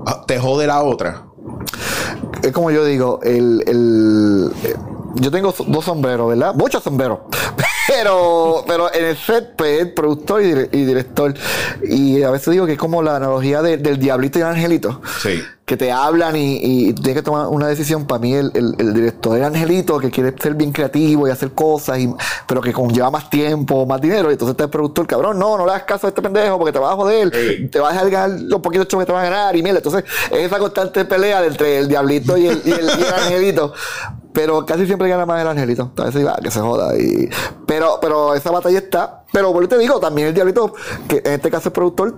ah, 0.05 0.23
te 0.27 0.39
jode 0.39 0.67
la 0.67 0.81
otra. 0.83 1.25
Es 2.43 2.51
como 2.51 2.71
yo 2.71 2.83
digo, 2.83 3.19
el, 3.23 3.63
el, 3.65 4.51
yo 5.15 5.31
tengo 5.31 5.53
dos 5.67 5.85
sombreros, 5.85 6.29
¿verdad? 6.29 6.53
Muchos 6.55 6.83
sombreros. 6.83 7.19
Pero, 7.87 8.65
pero 8.67 8.93
en 8.93 9.05
el 9.05 9.15
set, 9.15 9.55
pues, 9.55 9.85
productor 9.85 10.41
y, 10.43 10.83
director. 10.83 11.33
Y 11.81 12.21
a 12.21 12.31
veces 12.31 12.51
digo 12.51 12.65
que 12.65 12.73
es 12.73 12.77
como 12.77 13.01
la 13.01 13.15
analogía 13.15 13.61
del 13.61 13.97
diablito 13.97 14.39
y 14.39 14.41
el 14.41 14.49
angelito. 14.49 15.01
Sí. 15.21 15.41
Que 15.67 15.75
te 15.75 15.91
hablan 15.91 16.33
y, 16.37 16.93
tienes 16.93 17.15
que 17.15 17.21
tomar 17.21 17.47
una 17.47 17.67
decisión. 17.67 18.05
Para 18.05 18.19
mí, 18.19 18.33
el, 18.33 18.51
el, 18.55 18.93
director 18.93 19.37
el 19.37 19.43
angelito 19.43 19.99
que 19.99 20.09
quiere 20.09 20.33
ser 20.41 20.55
bien 20.55 20.71
creativo 20.71 21.27
y 21.27 21.31
hacer 21.31 21.51
cosas, 21.51 21.99
y, 21.99 22.09
pero 22.47 22.61
que 22.61 22.71
conlleva 22.71 23.11
más 23.11 23.29
tiempo, 23.29 23.85
más 23.85 23.99
dinero. 23.99 24.29
Y 24.29 24.33
entonces 24.33 24.53
está 24.53 24.63
el 24.63 24.69
productor, 24.69 25.05
cabrón, 25.05 25.37
no, 25.37 25.57
no 25.57 25.65
le 25.65 25.73
hagas 25.73 25.83
caso 25.83 26.07
a 26.07 26.09
este 26.09 26.21
pendejo 26.21 26.57
porque 26.57 26.71
te 26.71 26.79
vas 26.79 26.93
a 26.93 26.95
joder. 26.95 27.69
Te 27.69 27.79
vas 27.79 27.97
a 27.97 28.05
ganar 28.07 28.39
los 28.39 28.61
poquitos 28.61 28.87
que 28.87 29.05
te 29.05 29.11
van 29.11 29.25
a 29.25 29.29
ganar. 29.29 29.55
Y 29.57 29.61
mira, 29.61 29.75
entonces 29.75 30.05
es 30.31 30.39
esa 30.39 30.57
constante 30.57 31.03
pelea 31.03 31.45
entre 31.45 31.79
el 31.79 31.89
diablito 31.89 32.37
y 32.37 32.47
el, 32.47 32.61
y 32.63 32.71
el 32.71 32.89
angelito. 32.89 33.73
Pero 34.37 34.67
casi 34.67 34.85
siempre 34.85 35.09
gana 35.09 35.25
más 35.25 35.41
el 35.41 35.47
angelito. 35.47 35.91
A 35.97 36.05
veces 36.05 36.25
que 36.43 36.51
se 36.51 36.59
joda. 36.59 36.95
Y, 36.95 37.27
pero, 37.65 37.97
pero 37.99 38.35
esa 38.35 38.51
batalla 38.51 38.77
está. 38.77 39.23
Pero 39.33 39.51
por 39.51 39.67
te 39.67 39.79
digo, 39.79 39.99
también 39.99 40.27
el 40.27 40.33
diablito, 40.35 40.75
que 41.07 41.23
en 41.25 41.33
este 41.33 41.49
caso 41.49 41.69
el 41.69 41.73
productor, 41.73 42.15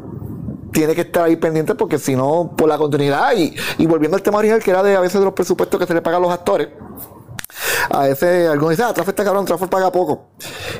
tiene 0.71 0.95
que 0.95 1.01
estar 1.01 1.23
ahí 1.23 1.35
pendiente 1.35 1.75
porque 1.75 1.97
si 1.97 2.15
no, 2.15 2.53
por 2.55 2.67
la 2.67 2.77
continuidad. 2.77 3.35
Y, 3.35 3.55
y 3.77 3.85
volviendo 3.87 4.17
al 4.17 4.23
tema 4.23 4.39
original, 4.39 4.61
que 4.61 4.71
era 4.71 4.83
de 4.83 4.95
a 4.95 4.99
veces 4.99 5.19
de 5.19 5.25
los 5.25 5.33
presupuestos 5.33 5.79
que 5.79 5.85
se 5.85 5.93
le 5.93 6.01
pagan 6.01 6.21
a 6.21 6.25
los 6.25 6.33
actores. 6.33 6.69
A 7.89 8.03
veces 8.03 8.49
algunos 8.49 8.71
dicen, 8.71 8.85
ah, 8.87 8.93
Trafford 8.93 9.13
está 9.13 9.23
cabrón, 9.23 9.45
Trafford 9.45 9.69
paga 9.69 9.91
poco. 9.91 10.29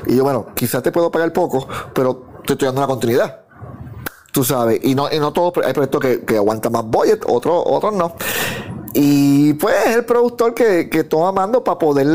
Y 0.06 0.16
yo, 0.16 0.24
bueno, 0.24 0.46
quizás 0.54 0.82
te 0.82 0.92
puedo 0.92 1.10
pagar 1.10 1.32
poco, 1.32 1.66
pero 1.92 2.24
te 2.46 2.52
estoy 2.52 2.66
dando 2.66 2.80
una 2.80 2.88
continuidad. 2.88 3.40
Tú 4.32 4.44
sabes. 4.44 4.80
Y 4.84 4.94
no, 4.94 5.10
y 5.10 5.18
no 5.18 5.32
todos 5.32 5.54
hay 5.64 5.72
proyectos 5.72 6.00
que, 6.00 6.24
que 6.24 6.36
aguantan 6.36 6.72
más 6.72 6.84
budget, 6.84 7.24
otros, 7.26 7.62
otros 7.66 7.94
no. 7.94 8.14
Y 8.92 9.54
pues 9.54 9.74
es 9.86 9.96
el 9.96 10.04
productor 10.04 10.54
que, 10.54 10.88
que 10.88 11.04
toma 11.04 11.32
mando 11.32 11.62
para 11.62 11.78
poder 11.78 12.06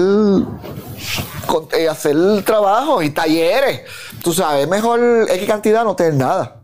eh, 1.74 1.89
hacer 1.89 2.12
el 2.12 2.43
trabajo 2.43 3.01
y 3.01 3.09
talleres. 3.09 3.81
Tú 4.24 4.33
sabes, 4.33 4.67
mejor 4.67 5.27
X 5.29 5.47
cantidad 5.47 5.83
no 5.83 5.95
tener 5.95 6.15
nada. 6.15 6.62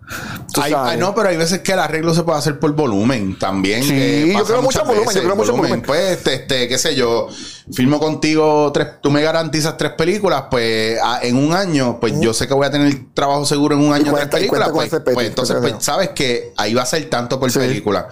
Ay, 0.61 0.97
no, 0.97 1.15
pero 1.15 1.29
hay 1.29 1.37
veces 1.37 1.59
que 1.59 1.71
el 1.71 1.79
arreglo 1.79 2.13
se 2.13 2.23
puede 2.23 2.37
hacer 2.37 2.59
por 2.59 2.73
volumen 2.73 3.39
también. 3.39 3.83
Sí, 3.83 4.33
yo 4.33 4.43
creo 4.43 4.61
mucho 4.61 4.83
volumen, 4.83 5.15
yo 5.15 5.23
creo 5.23 5.35
mucho 5.35 5.53
volumen. 5.53 5.81
Pues, 5.81 6.17
este, 6.17 6.33
este, 6.33 6.67
qué 6.67 6.77
sé 6.77 6.95
yo, 6.95 7.29
filmo 7.71 7.99
contigo 7.99 8.69
tres, 8.73 9.01
tú 9.01 9.11
me 9.11 9.21
garantizas 9.21 9.77
tres 9.77 9.93
películas, 9.93 10.45
pues 10.51 10.99
en 11.21 11.37
un 11.37 11.53
año, 11.53 11.99
pues 12.01 12.19
yo 12.19 12.33
sé 12.33 12.47
que 12.47 12.53
voy 12.53 12.67
a 12.67 12.71
tener 12.71 12.93
trabajo 13.13 13.45
seguro 13.45 13.75
en 13.75 13.85
un 13.85 13.93
año 13.93 14.13
tres 14.13 14.27
películas, 14.27 14.69
pues, 14.73 14.89
pues, 15.13 15.27
entonces 15.27 15.55
pues 15.61 15.75
sabes 15.79 16.09
que 16.09 16.53
ahí 16.57 16.73
va 16.73 16.81
a 16.81 16.85
ser 16.85 17.09
tanto 17.09 17.39
por 17.39 17.51
película 17.51 18.09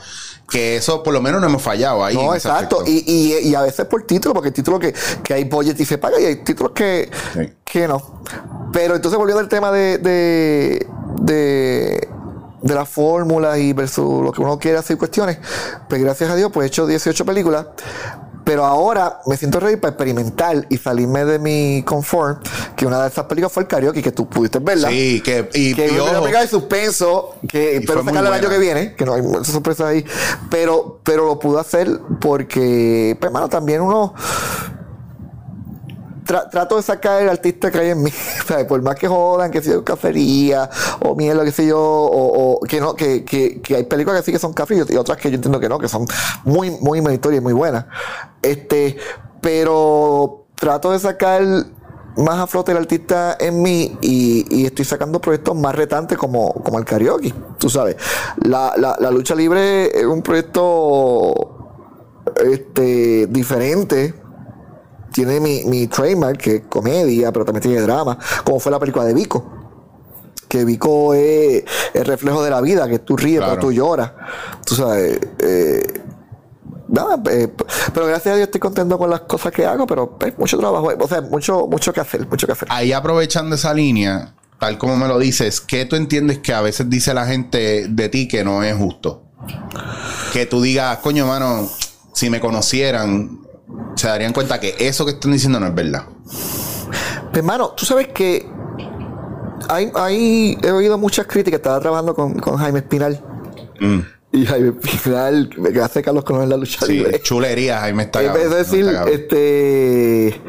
que 0.50 0.78
eso 0.78 1.04
por 1.04 1.14
lo 1.14 1.22
menos 1.22 1.40
no 1.40 1.48
hemos 1.48 1.62
fallado 1.62 2.04
ahí. 2.04 2.16
No, 2.16 2.34
exacto. 2.34 2.84
Y, 2.86 3.04
y, 3.06 3.50
y, 3.50 3.56
a 3.56 3.62
veces 3.62 3.86
por 3.86 4.04
título, 4.04 4.34
porque 4.34 4.50
hay 4.50 4.54
títulos 4.54 4.80
que, 4.80 4.94
que 5.24 5.34
hay 5.34 5.44
budget 5.46 5.80
y 5.80 5.86
se 5.86 5.98
paga 5.98 6.20
y 6.20 6.26
hay 6.26 6.36
títulos 6.38 6.72
que, 6.74 7.10
que 7.64 7.88
no. 7.88 8.22
Pero 8.74 8.96
entonces 8.96 9.18
volviendo 9.18 9.40
al 9.40 9.50
tema 9.50 9.72
de, 9.72 9.98
de, 10.00 10.88
de, 11.22 12.10
de 12.62 12.76
la 12.76 12.86
fórmula 12.86 13.58
y 13.58 13.74
versus 13.74 14.24
lo 14.24 14.32
que 14.32 14.42
uno 14.42 14.58
quiere 14.58 14.78
hacer 14.78 14.98
cuestiones, 14.98 15.38
pues 15.88 16.02
gracias 16.02 16.30
a 16.30 16.36
Dios, 16.36 16.52
pues 16.52 16.66
he 16.66 16.68
hecho 16.68 16.88
18 16.88 17.26
películas. 17.26 17.68
Pero 18.50 18.66
ahora 18.66 19.22
me 19.28 19.38
siento 19.38 19.60
ready 19.60 19.76
para 19.76 19.92
experimentar 19.92 20.66
y 20.70 20.78
salirme 20.80 21.24
de 21.24 21.38
mi 21.38 21.84
confort. 21.84 22.44
Que 22.76 22.88
una 22.88 23.04
de 23.04 23.10
esas 23.10 23.26
películas 23.26 23.52
fue 23.52 23.62
el 23.62 23.68
karaoke, 23.68 24.02
que 24.02 24.12
tú 24.12 24.28
pudiste 24.28 24.58
verla. 24.58 24.90
Sí, 24.90 25.22
que. 25.24 25.48
Y, 25.54 25.76
que 25.76 25.86
es 25.86 25.92
una 25.92 26.14
película 26.14 26.42
de 26.42 26.48
suspenso, 26.48 27.36
que 27.48 27.78
espero 27.78 28.04
sacarla 28.04 28.30
el 28.30 28.44
año 28.44 28.50
que 28.50 28.58
viene, 28.58 28.96
que 28.96 29.06
no 29.06 29.14
hay 29.14 29.22
muchas 29.22 29.50
sorpresas 29.50 29.86
ahí. 29.86 30.04
Pero, 30.50 31.00
pero 31.04 31.28
lo 31.28 31.38
pude 31.38 31.60
hacer 31.60 32.00
porque, 32.20 33.16
pues, 33.20 33.30
hermano, 33.30 33.50
también 33.50 33.82
uno 33.82 34.16
trato 36.30 36.78
de 36.78 36.84
sacar 36.84 37.22
el 37.22 37.30
artista 37.30 37.72
que 37.72 37.80
hay 37.80 37.90
en 37.90 38.04
mí. 38.04 38.12
Por 38.68 38.82
más 38.82 38.96
que 38.96 39.08
jodan, 39.08 39.52
que 39.52 39.62
sea 39.62 39.84
cacería 39.84 40.70
o 41.04 41.16
mierda, 41.16 41.44
que 41.44 41.52
sé 41.52 41.68
yo, 41.68 41.80
o, 41.80 42.60
que 42.62 42.80
no, 42.80 42.96
que, 42.96 43.24
que, 43.24 43.62
que, 43.62 43.76
hay 43.76 43.84
películas 43.84 44.22
que 44.22 44.26
sí 44.26 44.32
que 44.32 44.40
son 44.40 44.54
café 44.54 44.76
y 44.76 44.96
otras 44.96 45.18
que 45.18 45.30
yo 45.30 45.36
entiendo 45.36 45.60
que 45.60 45.70
no, 45.70 45.80
que 45.80 45.88
son 45.88 46.06
muy, 46.44 46.72
muy 46.72 47.02
meritorias 47.02 47.42
y 47.42 47.44
muy 47.44 47.54
buenas. 47.54 47.86
Este, 48.42 48.98
pero 49.42 50.46
trato 50.56 50.92
de 50.92 51.00
sacar 51.00 51.42
más 52.18 52.40
a 52.40 52.48
flote 52.48 52.72
el 52.72 52.78
artista 52.78 53.38
en 53.40 53.62
mí 53.62 53.98
y, 54.02 54.46
y, 54.50 54.66
estoy 54.66 54.86
sacando 54.86 55.20
proyectos 55.22 55.56
más 55.56 55.74
retantes 55.76 56.18
como, 56.18 56.54
como 56.54 56.78
el 56.78 56.86
karaoke. 56.86 57.34
Tú 57.58 57.70
sabes, 57.70 57.96
la, 58.44 58.74
la, 58.78 58.98
la 59.00 59.12
lucha 59.12 59.36
libre 59.36 59.98
es 59.98 60.06
un 60.06 60.22
proyecto 60.22 61.34
este, 62.44 63.28
diferente 63.28 64.14
tiene 65.12 65.40
mi, 65.40 65.64
mi 65.66 65.88
trademark, 65.88 66.38
que 66.38 66.56
es 66.56 66.62
comedia, 66.70 67.32
pero 67.32 67.46
también 67.46 67.64
tiene 67.64 67.82
drama, 67.82 68.18
como 68.44 68.60
fue 68.60 68.72
la 68.72 68.80
película 68.80 69.06
de 69.06 69.14
Vico. 69.14 69.46
Que 70.48 70.66
Vico 70.66 71.14
es 71.14 71.64
el 71.94 72.06
reflejo 72.06 72.44
de 72.44 72.50
la 72.50 72.62
vida, 72.62 72.88
que 72.88 73.00
tú 73.00 73.16
ríes, 73.16 73.42
pero 73.42 73.60
tú 73.60 73.72
lloras. 73.72 74.12
Tú 74.66 74.76
sabes, 74.76 75.20
eh, 75.40 76.02
nada, 76.88 77.22
eh, 77.32 77.48
pero 77.94 78.08
gracias 78.08 78.34
a 78.34 78.36
Dios 78.36 78.48
estoy 78.48 78.60
contento 78.60 78.98
con 78.98 79.10
las 79.10 79.22
cosas 79.22 79.52
que 79.52 79.66
hago, 79.66 79.86
pero 79.86 80.18
pues, 80.18 80.38
mucho 80.38 80.58
trabajo, 80.58 80.92
o 81.00 81.08
sea, 81.08 81.22
mucho, 81.22 81.68
mucho 81.68 81.94
que 81.94 82.02
hacer, 82.02 82.28
mucho 82.28 82.48
que 82.48 82.54
hacer. 82.54 82.68
Ahí 82.72 82.92
aprovechando 82.92 83.56
esa 83.56 83.74
línea, 83.74 84.34
tal 84.60 84.78
como 84.78 84.98
me 84.98 85.08
lo 85.08 85.20
dices, 85.20 85.62
¿qué 85.62 85.86
tú 85.86 85.96
entiendes 85.96 86.40
que 86.40 86.54
a 86.54 86.62
veces 86.62 86.90
dice 86.90 87.14
la 87.14 87.26
gente 87.26 87.88
de 87.88 88.10
ti 88.10 88.28
que 88.28 88.44
no 88.44 88.64
es 88.64 88.76
justo? 88.76 89.24
Que 90.34 90.46
tú 90.46 90.62
digas, 90.62 90.98
coño, 91.00 91.26
mano, 91.28 91.70
si 92.14 92.30
me 92.30 92.40
conocieran, 92.40 93.42
se 93.96 94.08
darían 94.08 94.34
cuenta 94.34 94.60
que 94.60 94.76
eso 94.80 95.06
que 95.06 95.12
están 95.12 95.32
diciendo 95.32 95.60
no 95.60 95.68
es 95.68 95.76
verdad. 95.76 96.06
Pues, 96.26 97.38
hermano, 97.38 97.70
tú 97.72 97.86
sabes 97.86 98.08
que 98.10 98.46
hay, 99.68 100.58
he 100.62 100.72
oído 100.72 100.98
muchas 100.98 101.28
críticas. 101.28 101.60
Estaba 101.60 101.80
trabajando 101.80 102.16
con, 102.16 102.40
Jaime 102.40 102.80
Espinal. 102.80 103.22
Mm. 103.80 104.00
Y 104.32 104.46
Jaime 104.46 104.74
Espinal, 104.82 105.50
hace 105.84 106.02
Carlos 106.02 106.24
con 106.24 106.48
la 106.48 106.58
lucha 106.58 106.86
sí, 106.86 107.04
chulería, 107.24 107.80
Jaime 107.80 108.04
está. 108.04 108.24
En 108.24 108.34
de 108.34 108.50
decir, 108.50 108.86
este 109.12 110.42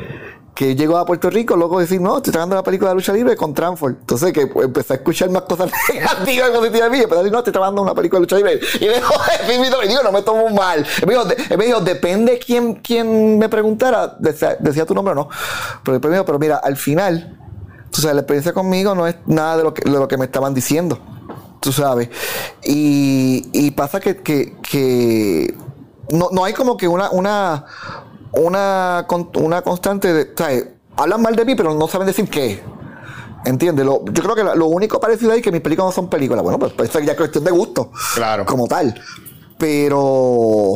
que 0.54 0.74
llegó 0.74 0.98
a 0.98 1.06
Puerto 1.06 1.30
Rico, 1.30 1.56
luego 1.56 1.78
decir, 1.78 2.00
no, 2.00 2.16
estoy 2.18 2.32
trabajando 2.32 2.56
la 2.56 2.62
película 2.62 2.90
de 2.90 2.96
lucha 2.96 3.12
libre 3.12 3.36
con 3.36 3.54
Transform. 3.54 3.96
Entonces, 4.00 4.32
que 4.32 4.46
pues, 4.46 4.66
empecé 4.66 4.92
a 4.92 4.96
escuchar 4.96 5.30
más 5.30 5.42
cosas 5.42 5.70
negativas 5.94 6.50
y 6.50 6.52
positivas 6.52 6.90
de 6.90 6.90
mí. 6.90 7.02
Empecé 7.02 7.14
a 7.14 7.18
decir, 7.18 7.32
no, 7.32 7.38
estoy 7.38 7.52
trabajando 7.52 7.82
una 7.82 7.94
película 7.94 8.18
de 8.18 8.22
lucha 8.22 8.36
libre. 8.36 8.60
Y 8.80 8.84
me 8.86 8.94
dijo, 8.94 9.14
y 9.84 9.88
digo, 9.88 10.02
no 10.02 10.12
me 10.12 10.22
tomo 10.22 10.48
mal. 10.50 10.84
Y 11.02 11.06
me 11.06 11.14
dijo, 11.14 11.24
me 11.56 11.64
dijo 11.64 11.80
depende 11.80 12.38
quién, 12.38 12.74
quién 12.74 13.38
me 13.38 13.48
preguntara, 13.48 14.16
decía, 14.18 14.84
tu 14.86 14.94
nombre 14.94 15.12
o 15.12 15.14
no. 15.14 15.28
Pero 15.84 15.94
después 15.94 16.10
me 16.10 16.16
dijo, 16.16 16.26
pero 16.26 16.38
mira, 16.38 16.56
al 16.56 16.76
final, 16.76 17.38
tú 17.90 18.02
sabes, 18.02 18.16
la 18.16 18.22
experiencia 18.22 18.52
conmigo 18.52 18.94
no 18.94 19.06
es 19.06 19.16
nada 19.26 19.56
de 19.56 19.62
lo 19.62 19.72
que, 19.72 19.88
de 19.88 19.98
lo 19.98 20.08
que 20.08 20.16
me 20.16 20.26
estaban 20.26 20.52
diciendo. 20.52 20.98
Tú 21.60 21.72
sabes. 21.72 22.08
Y, 22.64 23.48
y 23.52 23.70
pasa 23.72 24.00
que, 24.00 24.16
que, 24.16 24.56
que 24.62 25.54
no, 26.10 26.28
no 26.32 26.44
hay 26.44 26.52
como 26.52 26.76
que 26.76 26.88
una, 26.88 27.10
una 27.10 27.64
una, 28.32 29.06
una 29.34 29.62
constante 29.62 30.12
de. 30.12 30.32
¿sabes? 30.36 30.66
Hablan 30.96 31.22
mal 31.22 31.36
de 31.36 31.44
mí, 31.44 31.54
pero 31.54 31.74
no 31.74 31.88
saben 31.88 32.06
decir 32.06 32.28
qué. 32.28 32.62
¿Entiendes? 33.44 33.86
yo 33.86 34.22
creo 34.22 34.34
que 34.34 34.44
lo 34.44 34.66
único 34.66 35.00
parecido 35.00 35.32
ahí 35.32 35.38
es 35.38 35.44
que 35.44 35.50
mis 35.50 35.62
películas 35.62 35.88
no 35.88 35.92
son 35.92 36.10
películas. 36.10 36.42
Bueno, 36.42 36.58
pues, 36.58 36.72
pues 36.74 36.92
ya 36.92 37.12
es 37.12 37.16
cuestión 37.16 37.42
de 37.44 37.50
gusto. 37.50 37.90
Claro. 38.14 38.44
Como 38.44 38.66
tal. 38.68 39.00
Pero. 39.56 40.74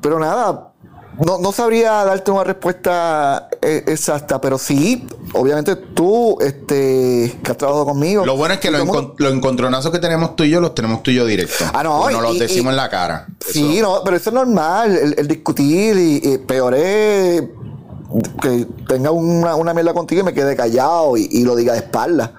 Pero 0.00 0.18
nada. 0.18 0.73
No, 1.18 1.38
no 1.38 1.52
sabría 1.52 2.04
darte 2.04 2.30
una 2.30 2.44
respuesta 2.44 3.48
eh, 3.62 3.84
exacta, 3.86 4.40
pero 4.40 4.58
sí, 4.58 5.06
obviamente 5.32 5.76
tú, 5.76 6.38
este, 6.40 7.38
que 7.42 7.50
has 7.50 7.56
trabajado 7.56 7.86
conmigo. 7.86 8.26
Lo 8.26 8.36
bueno 8.36 8.54
es 8.54 8.60
que 8.60 8.70
los, 8.70 8.82
encontronazos 9.32 9.92
que 9.92 9.98
tenemos 9.98 10.34
tú 10.34 10.44
y 10.44 10.50
yo 10.50 10.60
los 10.60 10.74
tenemos 10.74 11.02
tú 11.02 11.10
y 11.12 11.14
yo 11.14 11.26
directos. 11.26 11.68
Ah, 11.72 11.82
no. 11.82 12.10
No 12.10 12.20
los 12.20 12.38
decimos 12.38 12.72
en 12.72 12.76
la 12.76 12.88
cara. 12.88 13.26
Sí, 13.46 13.80
no, 13.80 14.02
pero 14.04 14.16
eso 14.16 14.30
es 14.30 14.34
normal, 14.34 15.14
el, 15.16 15.28
discutir 15.28 15.96
y, 15.96 16.38
peor 16.38 16.74
es 16.74 17.42
que 18.40 18.66
tenga 18.86 19.10
una, 19.10 19.56
una 19.56 19.74
mierda 19.74 19.92
contigo 19.92 20.20
y 20.20 20.24
me 20.24 20.34
quede 20.34 20.54
callado 20.54 21.16
y, 21.16 21.28
y 21.30 21.44
lo 21.44 21.56
diga 21.56 21.72
de 21.72 21.80
espalda. 21.80 22.34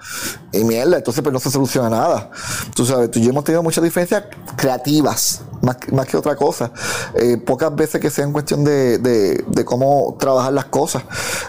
Y 0.58 0.64
mierda, 0.64 0.96
entonces 0.98 1.22
pues 1.22 1.32
no 1.32 1.38
se 1.38 1.50
soluciona 1.50 1.90
nada. 1.90 2.30
Tú 2.74 2.84
sabes, 2.86 3.10
tú 3.10 3.18
y 3.18 3.22
yo 3.22 3.30
hemos 3.30 3.44
tenido 3.44 3.62
muchas 3.62 3.82
diferencias 3.84 4.24
creativas, 4.56 5.42
más, 5.62 5.76
que- 5.76 5.92
más 5.92 6.06
que 6.06 6.16
otra 6.16 6.34
cosa. 6.36 6.70
Eh, 7.14 7.36
pocas 7.36 7.74
veces 7.74 8.00
que 8.00 8.10
sea 8.10 8.24
en 8.24 8.32
cuestión 8.32 8.64
de, 8.64 8.98
de, 8.98 9.44
de 9.46 9.64
cómo 9.64 10.16
trabajar 10.18 10.52
las 10.52 10.66
cosas. 10.66 11.02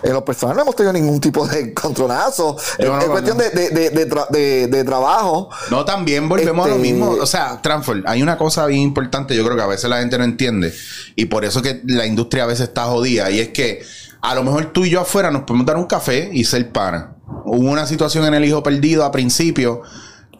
En 0.04 0.14
lo 0.14 0.24
personal 0.26 0.56
no 0.56 0.62
hemos 0.64 0.76
tenido 0.76 0.94
ningún 0.94 1.20
tipo 1.20 1.48
de 1.48 1.74
contronazo. 1.74 2.56
No, 2.80 3.02
en 3.02 3.10
cuestión 3.10 3.38
no. 3.38 3.44
de, 3.44 3.50
de, 3.50 3.70
de, 3.70 3.90
de 3.90 4.10
tra- 4.10 4.30
de- 4.30 4.68
de 4.68 4.84
trabajo. 4.84 5.50
No, 5.72 5.86
también 5.86 6.28
volvemos 6.30 6.66
a 6.66 6.70
lo 6.70 6.76
Este- 6.76 6.92
mismo. 6.92 7.12
O 7.12 7.26
sea, 7.26 7.62
Transfer, 7.62 8.04
hay 8.06 8.22
una 8.22 8.38
cosa 8.38 8.66
bien 8.66 8.82
importante, 8.82 9.36
yo 9.36 9.44
creo 9.44 9.56
que 9.56 9.64
a 9.64 9.68
veces 9.68 9.90
la 9.90 10.00
gente 10.00 10.18
no 10.18 10.24
entiende. 10.24 10.74
Y 11.16 11.26
por 11.26 11.46
eso 11.46 11.62
que 11.62 11.82
la 11.86 12.06
industria 12.06 12.44
a 12.44 12.48
veces 12.48 12.68
está 12.70 12.86
jodida. 12.86 13.30
Y 13.32 13.40
es 13.40 13.50
que 13.50 13.84
a 14.22 14.36
lo 14.36 14.44
mejor 14.44 14.74
tú 14.74 14.86
y 14.86 14.90
yo 14.90 15.02
afuera 15.02 15.32
nos 15.32 15.44
podemos 15.44 15.66
dar 15.66 15.78
un 15.78 15.86
café 15.86 16.30
y 16.34 16.44
ser 16.44 16.72
pana. 16.72 17.14
Hubo 17.46 17.70
una 17.70 17.86
situación 17.88 18.26
en 18.26 18.34
el 18.34 18.46
hijo 18.46 18.64
perdido 18.64 19.04
a 19.06 19.12
principio 19.12 19.82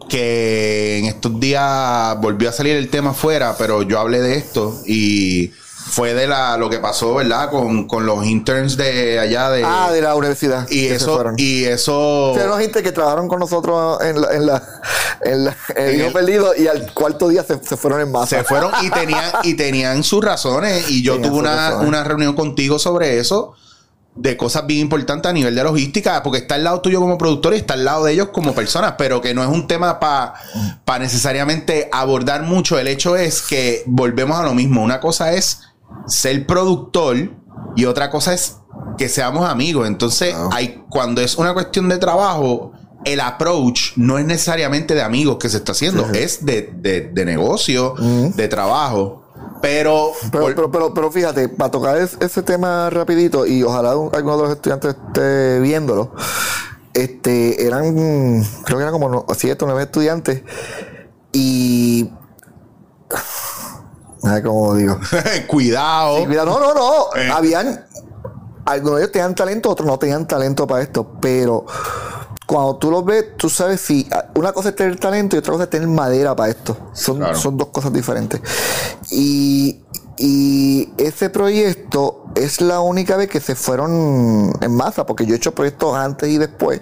que 0.08 0.98
en 0.98 1.04
estos 1.06 1.38
días 1.38 2.16
volvió 2.20 2.48
a 2.48 2.52
salir 2.52 2.76
el 2.76 2.88
tema 2.88 3.10
afuera, 3.10 3.54
pero 3.58 3.82
yo 3.82 3.98
hablé 3.98 4.20
de 4.20 4.36
esto 4.36 4.74
y 4.86 5.48
fue 5.90 6.14
de 6.14 6.26
la 6.26 6.56
lo 6.58 6.68
que 6.70 6.78
pasó, 6.78 7.14
¿verdad? 7.14 7.50
Con, 7.50 7.86
con 7.86 8.04
los 8.06 8.24
interns 8.26 8.76
de 8.76 9.18
allá 9.18 9.50
de... 9.50 9.62
ah, 9.64 9.90
de 9.90 10.00
la 10.02 10.14
universidad. 10.14 10.66
y 10.70 10.86
eso, 10.86 11.14
fueron. 11.14 11.34
y 11.38 11.64
eso... 11.64 12.32
Sí, 12.34 12.40
eran 12.40 12.60
gente 12.60 12.82
que 12.82 12.92
trabajaron 12.92 13.26
con 13.28 13.38
nosotros 13.38 13.98
en 14.02 14.20
la, 14.20 14.34
en 14.34 14.46
la, 14.46 14.62
en 15.24 15.44
la- 15.46 15.56
en 15.76 16.00
el- 16.00 16.12
Perdido 16.12 16.54
y 16.56 16.66
al 16.68 16.92
cuarto 16.92 17.28
día 17.28 17.42
se, 17.42 17.62
se 17.62 17.76
fueron 17.76 18.00
en 18.00 18.12
masa. 18.12 18.38
Se 18.38 18.44
fueron 18.44 18.70
y 18.82 18.90
tenían, 18.90 19.30
y 19.44 19.54
tenían 19.54 20.02
sus 20.04 20.22
razones. 20.24 20.90
Y 20.90 21.02
yo 21.02 21.14
Tenían 21.14 21.30
tuve 21.32 21.40
una, 21.40 21.56
razones. 21.70 21.88
una 21.88 22.04
reunión 22.04 22.34
contigo 22.34 22.78
sobre 22.78 23.18
eso, 23.18 23.54
de 24.14 24.36
cosas 24.36 24.66
bien 24.66 24.80
importantes 24.80 25.30
a 25.30 25.32
nivel 25.32 25.54
de 25.54 25.62
logística, 25.62 26.22
porque 26.24 26.38
está 26.38 26.56
al 26.56 26.64
lado 26.64 26.80
tuyo 26.80 26.98
como 27.00 27.16
productor 27.18 27.54
y 27.54 27.58
está 27.58 27.74
al 27.74 27.84
lado 27.84 28.04
de 28.04 28.12
ellos 28.14 28.28
como 28.32 28.52
personas, 28.52 28.94
pero 28.98 29.20
que 29.20 29.32
no 29.32 29.42
es 29.44 29.48
un 29.48 29.68
tema 29.68 30.00
para 30.00 30.34
necesariamente 30.98 31.88
abordar 31.92 32.42
mucho. 32.42 32.78
El 32.78 32.88
hecho 32.88 33.16
es 33.16 33.42
que 33.42 33.82
volvemos 33.86 34.38
a 34.38 34.42
lo 34.42 34.54
mismo. 34.54 34.82
Una 34.82 35.00
cosa 35.00 35.32
es 35.32 35.60
ser 36.06 36.46
productor 36.46 37.30
y 37.76 37.84
otra 37.84 38.10
cosa 38.10 38.34
es 38.34 38.56
que 38.96 39.08
seamos 39.08 39.48
amigos. 39.48 39.86
Entonces, 39.86 40.34
hay, 40.52 40.82
cuando 40.90 41.20
es 41.20 41.36
una 41.36 41.54
cuestión 41.54 41.88
de 41.88 41.98
trabajo, 41.98 42.72
el 43.04 43.20
approach 43.20 43.92
no 43.96 44.18
es 44.18 44.26
necesariamente 44.26 44.94
de 44.94 45.02
amigos 45.02 45.36
que 45.38 45.48
se 45.48 45.58
está 45.58 45.72
haciendo, 45.72 46.08
es 46.12 46.44
de, 46.44 46.72
de- 46.74 47.02
de 47.12 47.24
negocio, 47.24 47.94
de 48.34 48.48
trabajo. 48.48 49.22
Pero, 49.60 50.12
Pero, 50.30 50.42
por- 50.44 50.54
pero, 50.54 50.70
pero, 50.70 50.94
pero 50.94 51.10
fíjate, 51.10 51.48
para 51.48 51.70
tocar 51.70 51.96
es- 51.98 52.16
ese 52.20 52.42
tema 52.42 52.90
rapidito 52.90 53.46
y 53.46 53.62
ojalá 53.62 53.96
un- 53.96 54.14
alguno 54.14 54.36
de 54.36 54.42
los 54.44 54.52
estudiantes 54.52 54.94
esté 54.94 55.60
viéndolo, 55.60 56.12
este, 56.94 57.66
eran, 57.66 58.42
creo 58.64 58.78
que 58.78 58.82
eran 58.84 58.92
como 58.92 59.24
siete 59.36 59.64
o 59.64 59.68
nueve 59.68 59.82
estudiantes 59.84 60.42
y... 61.32 62.10
Ay, 64.24 64.42
¿cómo 64.42 64.74
digo? 64.74 64.98
cuidado. 65.46 66.18
Sí, 66.18 66.26
mira, 66.26 66.44
no, 66.44 66.58
no, 66.58 66.74
no. 66.74 67.06
Eh. 67.16 67.30
Habían. 67.32 67.84
Algunos 68.64 68.96
de 68.96 69.02
ellos 69.04 69.12
tenían 69.12 69.34
talento, 69.34 69.70
otros 69.70 69.86
no 69.86 69.98
tenían 69.98 70.26
talento 70.26 70.66
para 70.66 70.82
esto. 70.82 71.12
Pero 71.20 71.64
cuando 72.48 72.76
tú 72.76 72.90
los 72.90 73.04
ves, 73.04 73.36
tú 73.36 73.50
sabes 73.50 73.78
si. 73.82 74.08
Una 74.34 74.52
cosa 74.52 74.70
es 74.70 74.74
tener 74.76 74.98
talento 74.98 75.36
y 75.36 75.38
otra 75.38 75.52
cosa 75.52 75.64
es 75.64 75.70
tener 75.70 75.86
madera 75.86 76.34
para 76.34 76.48
esto. 76.50 76.74
Son, 76.94 77.18
Claro. 77.18 77.36
son 77.38 77.58
dos 77.58 77.68
cosas 77.68 77.92
diferentes. 77.92 78.40
Y. 79.10 79.80
Y 80.20 80.92
ese 80.98 81.30
proyecto 81.30 82.24
es 82.34 82.60
la 82.60 82.80
única 82.80 83.16
vez 83.16 83.28
que 83.28 83.38
se 83.38 83.54
fueron 83.54 84.52
en 84.60 84.74
masa, 84.74 85.06
porque 85.06 85.24
yo 85.26 85.34
he 85.34 85.36
hecho 85.36 85.54
proyectos 85.54 85.94
antes 85.94 86.28
y 86.28 86.38
después. 86.38 86.80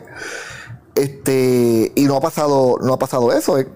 Este, 0.96 1.92
y 1.94 2.04
no 2.04 2.16
ha 2.16 2.20
pasado, 2.20 2.78
no 2.80 2.94
ha 2.94 2.98
pasado 2.98 3.30
eso. 3.32 3.58
eh. 3.58 3.68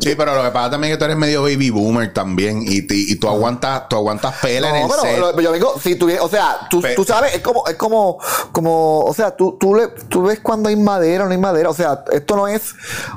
Sí, 0.00 0.14
pero 0.16 0.36
lo 0.36 0.42
que 0.44 0.50
pasa 0.50 0.70
también 0.70 0.92
es 0.92 0.96
que 0.96 1.00
tú 1.00 1.04
eres 1.06 1.16
medio 1.16 1.42
baby 1.42 1.70
boomer 1.70 2.12
también 2.12 2.62
y, 2.62 2.82
ti- 2.86 3.06
y 3.08 3.16
tú 3.16 3.26
aguantas, 3.26 3.88
tú 3.88 3.96
aguantas 3.96 4.34
pela 4.40 4.68
en 4.70 4.76
el 4.76 4.82
No, 4.82 4.88
pero 4.88 5.02
set. 5.02 5.18
lo- 5.18 5.40
yo 5.40 5.50
vengo, 5.50 5.74
si 5.82 5.96
tú, 5.96 6.08
o 6.20 6.28
sea, 6.28 6.68
tú, 6.70 6.80
tú 6.94 7.04
sabes, 7.04 7.34
es 7.34 7.40
como, 7.40 7.66
es 7.66 7.74
como, 7.74 8.18
como, 8.52 9.00
o 9.00 9.14
sea, 9.14 9.34
tú, 9.34 9.56
tú, 9.58 9.74
le, 9.74 9.88
tú 10.08 10.22
ves 10.24 10.38
cuando 10.40 10.68
hay 10.68 10.76
madera 10.76 11.24
o 11.24 11.26
no 11.26 11.32
hay 11.32 11.38
madera, 11.38 11.70
o 11.70 11.74
sea, 11.74 12.04
esto 12.12 12.36
no 12.36 12.46
es 12.46 12.74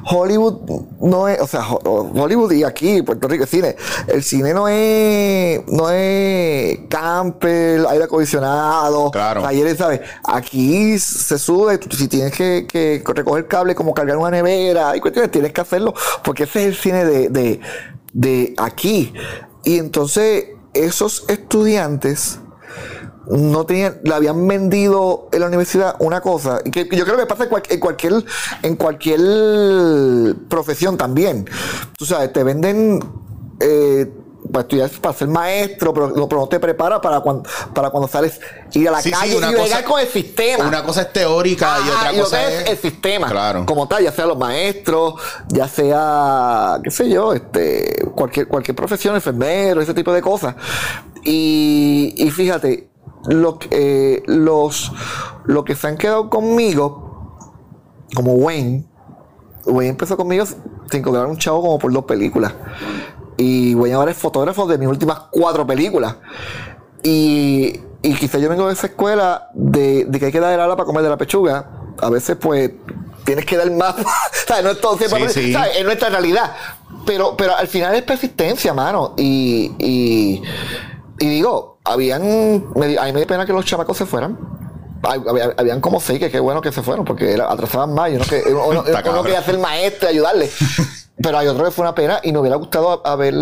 Hollywood, 0.10 0.62
no 1.02 1.28
es, 1.28 1.40
o 1.42 1.46
sea, 1.48 1.62
Ho- 1.70 2.10
Hollywood 2.16 2.52
y 2.54 2.64
aquí, 2.64 3.02
Puerto 3.04 3.28
Rico, 3.28 3.44
el 3.44 3.50
cine, 3.50 3.76
el 4.08 4.24
cine 4.24 4.54
no 4.54 4.68
es, 4.68 5.62
no 5.68 5.90
es 5.92 6.80
camper, 6.90 7.86
aire 7.90 8.06
acondicionado, 8.06 9.12
Claro. 9.12 9.42
talleres, 9.44 9.78
¿sabes? 9.78 10.02
Aquí 10.24 10.98
se 10.98 11.38
sube, 11.38 11.80
si 11.96 12.08
tienes 12.08 12.32
que, 12.34 12.66
que 12.68 13.04
recoger 13.06 13.41
cable 13.48 13.76
como 13.76 13.94
cargar 13.94 14.18
una 14.18 14.32
nevera, 14.32 14.96
y 14.96 15.00
cuestiones, 15.00 15.32
tienes 15.32 15.54
que 15.54 15.62
hacerlo, 15.62 15.94
porque 16.24 16.44
ese 16.44 16.62
es 16.64 16.68
el 16.68 16.76
cine 16.76 17.06
de, 17.06 17.30
de, 17.30 17.60
de 18.14 18.54
aquí. 18.58 19.14
Y 19.64 19.78
entonces, 19.78 20.46
esos 20.74 21.26
estudiantes 21.28 22.40
no 23.28 23.66
tenían, 23.66 24.00
le 24.04 24.14
habían 24.14 24.48
vendido 24.48 25.30
en 25.32 25.42
la 25.42 25.48
universidad 25.48 25.96
una 26.00 26.22
cosa, 26.22 26.62
que 26.64 26.88
yo 26.92 27.06
creo 27.06 27.18
que 27.18 27.26
pasa 27.28 27.44
en, 27.44 27.50
cual- 27.50 27.64
en 27.70 27.80
cualquier, 27.80 28.26
en 28.64 28.76
cualquier 28.76 30.36
profesión 30.50 30.98
también. 30.98 31.46
Tú 31.98 32.06
sabes, 32.06 32.34
te 32.34 32.44
venden 32.44 33.00
eh, 33.60 34.12
para 34.52 34.62
estudiar, 34.64 34.90
para 35.02 35.14
ser 35.18 35.28
maestro, 35.28 35.94
pero, 35.94 36.10
no- 36.10 36.28
pero 36.28 36.42
no 36.42 36.48
te 36.48 36.60
prepara 36.60 37.00
para 37.02 37.20
cuando, 37.22 37.44
para 37.74 37.90
cuando 37.90 38.08
sales 38.08 38.40
ir 38.74 38.88
a 38.90 38.92
la 38.92 39.02
Sí, 39.02 39.12
calle 39.12 39.38
una 39.38 39.52
y 39.52 39.56
cosa- 39.56 39.84
con 39.84 40.00
el 40.00 40.08
sistema. 40.08 40.68
Una 40.68 40.84
cosa 40.84 41.02
es 41.04 41.14
teórica 41.14 41.78
y 41.86 41.90
otra 41.90 42.14
y 42.14 42.20
cosa 42.20 42.44
es, 42.48 42.62
es 42.64 42.70
el 42.72 42.78
sistema. 42.78 43.30
Claro. 43.30 43.66
Como 43.66 43.88
tal, 43.88 44.04
ya 44.04 44.12
sea 44.12 44.26
los 44.26 44.38
maestros, 44.38 45.14
ya 45.48 45.68
sea, 45.68 46.80
qué 46.84 46.92
sé 46.92 47.10
yo, 47.10 47.34
este, 47.34 48.06
cualquier, 48.16 48.48
cualquier 48.48 48.76
profesión, 48.76 49.16
enfermero, 49.16 49.82
ese 49.82 49.94
tipo 49.94 50.12
de 50.12 50.22
cosas. 50.22 50.56
Y, 51.24 52.14
y 52.18 52.32
fíjate, 52.32 52.90
lo, 53.28 53.60
eh, 53.70 54.24
los, 54.26 54.92
lo 55.46 55.64
que 55.64 55.76
se 55.76 55.88
han 55.88 55.98
quedado 55.98 56.30
conmigo, 56.30 57.38
como 58.16 58.34
Wayne, 58.34 58.86
Wayne 59.66 59.92
empezó 59.92 60.18
conmigo 60.18 60.44
sin 60.90 61.04
cobrar 61.04 61.28
un 61.28 61.38
chavo 61.38 61.62
como 61.62 61.78
por 61.80 61.94
dos 61.94 62.06
películas. 62.06 62.54
Y 63.38 63.74
Wayne 63.76 63.96
ahora 63.96 64.12
es 64.12 64.18
fotógrafo 64.18 64.68
de 64.68 64.78
mis 64.78 64.88
últimas 64.88 65.20
cuatro 65.32 65.66
películas. 65.66 66.16
Y, 67.04 67.80
y 68.02 68.14
quizá 68.16 68.38
yo 68.38 68.50
vengo 68.50 68.68
de 68.68 68.74
esa 68.74 68.88
escuela 68.88 69.50
de, 69.54 70.06
de 70.06 70.20
que 70.20 70.28
hay 70.28 70.32
que 70.32 70.40
dar 70.40 70.54
el 70.54 70.60
ala 70.60 70.76
para 70.76 70.86
comer 70.86 71.04
de 71.04 71.10
la 71.10 71.18
pechuga. 71.18 71.68
A 72.00 72.10
veces, 72.10 72.38
pues, 72.40 72.72
tienes 73.24 73.46
que 73.46 73.58
dar 73.58 73.70
más. 73.72 73.96
¿Sabes? 74.48 74.64
No 74.64 74.72
es 74.72 74.82
todo 74.82 74.98
siempre. 74.98 75.30
Sí, 75.30 75.42
sí. 75.48 75.54
¿sabes? 75.54 75.78
Es 75.78 75.84
nuestra 75.86 76.10
realidad. 76.10 76.52
Pero, 77.06 77.36
pero 77.36 77.56
al 77.56 77.68
final 77.68 77.96
es 77.96 78.04
persistencia, 78.04 78.74
mano. 78.74 79.14
Y, 79.18 79.72
y, 79.80 80.42
y 81.20 81.30
digo, 81.30 81.80
habían. 81.84 82.22
Me, 82.76 82.98
a 82.98 83.04
mí 83.06 83.14
me 83.14 83.20
dio 83.20 83.28
pena 83.28 83.46
que 83.46 83.54
los 83.54 83.66
chamacos 83.66 83.98
se 83.98 84.06
fueran. 84.06 84.38
Hab- 85.02 85.28
había- 85.28 85.54
Habían 85.58 85.82
como 85.82 86.00
seis 86.00 86.20
que 86.20 86.30
qué 86.30 86.40
bueno 86.40 86.62
que 86.62 86.72
se 86.72 86.84
fueron 86.84 87.04
porque 87.06 87.34
era- 87.34 87.52
atrasaban 87.52 87.96
más. 87.96 88.12
y 88.12 88.16
Uno, 88.18 88.26
que, 88.26 88.44
uno, 88.48 88.68
uno- 88.68 88.84
uno 89.12 89.24
quería 89.24 89.42
ser 89.42 89.58
maestro 89.58 90.10
y 90.10 90.14
ayudarle. 90.14 90.52
Pero 91.22 91.38
hay 91.38 91.48
otro 91.48 91.66
que 91.66 91.72
fue 91.72 91.84
una 91.84 91.94
pena 91.96 92.20
y 92.24 92.32
me 92.32 92.40
hubiera 92.40 92.56
gustado 92.58 93.02
haber. 93.06 93.34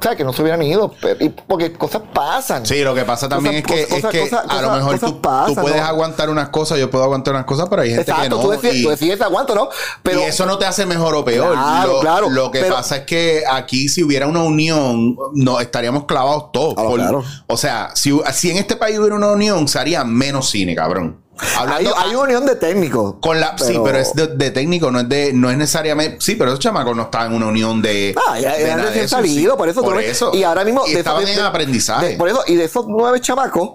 ¿Sabes? 0.00 0.16
Que 0.18 0.24
no 0.24 0.32
se 0.32 0.42
hubieran 0.42 0.62
ido. 0.62 0.92
y- 1.20 1.28
porque 1.30 1.72
cosas 1.72 2.02
pasan. 2.12 2.64
Sí, 2.66 2.82
lo 2.82 2.94
que 2.94 3.04
pasa 3.04 3.28
también 3.28 3.62
Cosas- 3.62 3.78
es 3.78 3.86
que, 3.86 3.94
cosas- 3.94 4.04
es 4.14 4.20
que 4.24 4.30
cosas- 4.30 4.44
a 4.48 4.62
lo 4.62 4.70
mejor 4.72 4.98
tú, 4.98 5.20
pasan, 5.20 5.54
tú 5.54 5.60
puedes 5.60 5.80
¿no? 5.80 5.86
aguantar 5.86 6.30
unas 6.30 6.48
cosas, 6.50 6.78
yo 6.78 6.90
puedo 6.90 7.04
aguantar 7.04 7.34
unas 7.34 7.46
cosas, 7.46 7.68
pero 7.68 7.82
hay 7.82 7.88
gente 7.90 8.02
Exacto, 8.02 8.22
que 8.22 8.28
no. 8.30 8.40
tú, 8.40 8.50
decides, 8.50 8.76
y- 8.76 8.82
tú 8.82 8.90
decides 8.90 9.20
aguanto, 9.20 9.54
¿no? 9.54 9.68
Pero, 10.02 10.20
y 10.20 10.22
eso 10.24 10.46
no 10.46 10.58
te 10.58 10.66
hace 10.66 10.86
mejor 10.86 11.14
o 11.14 11.24
peor. 11.24 11.52
Claro, 11.52 11.92
lo, 11.94 12.00
claro, 12.00 12.30
lo 12.30 12.50
que 12.50 12.60
pero- 12.60 12.74
pasa 12.76 12.96
es 12.98 13.02
que 13.04 13.42
aquí, 13.50 13.88
si 13.88 14.02
hubiera 14.02 14.26
una 14.26 14.42
unión, 14.42 15.16
no 15.34 15.60
estaríamos 15.60 16.04
clavados 16.04 16.52
todos. 16.52 16.74
Ah, 16.76 16.82
Por- 16.84 17.00
claro. 17.00 17.24
O 17.46 17.56
sea, 17.56 17.90
si, 17.94 18.18
si 18.32 18.50
en 18.50 18.56
este 18.58 18.76
país 18.76 18.98
hubiera 18.98 19.16
una 19.16 19.28
unión, 19.32 19.66
se 19.68 19.78
haría 19.78 20.04
menos 20.04 20.50
cine, 20.50 20.74
cabrón. 20.74 21.20
Hay, 21.38 21.48
Hablando 21.58 21.98
hay 21.98 22.10
una 22.14 22.22
unión 22.24 22.46
de 22.46 22.54
técnicos. 22.56 23.16
con 23.20 23.40
la, 23.40 23.56
sí, 23.58 23.78
pero 23.84 23.98
es 23.98 24.14
de, 24.14 24.28
de 24.28 24.50
técnico, 24.50 24.90
no 24.90 25.00
es 25.00 25.08
de, 25.08 25.32
no 25.32 25.50
es 25.50 25.56
necesariamente, 25.56 26.18
sí, 26.20 26.36
pero 26.36 26.50
esos 26.50 26.60
chamacos 26.60 26.94
no 26.96 27.02
estaban 27.04 27.28
en 27.30 27.36
una 27.36 27.46
unión 27.46 27.82
de. 27.82 28.14
Ah, 28.28 28.38
ya, 28.38 28.52
de 28.54 28.66
nada 28.68 28.82
recién 28.84 29.04
eso, 29.04 29.16
sí. 29.22 29.48
por 29.56 29.68
eso. 29.68 29.82
Por. 29.82 30.02
Y 30.34 30.42
ahora 30.44 30.64
mismo. 30.64 30.82
Y 30.86 30.92
de- 30.92 30.98
estaban 31.00 31.26
en 31.26 31.40
aprendizaje. 31.40 32.16
por 32.16 32.28
eso, 32.28 32.42
y 32.46 32.54
de 32.56 32.64
esos 32.64 32.86
nueve 32.88 33.20
chamacos, 33.20 33.70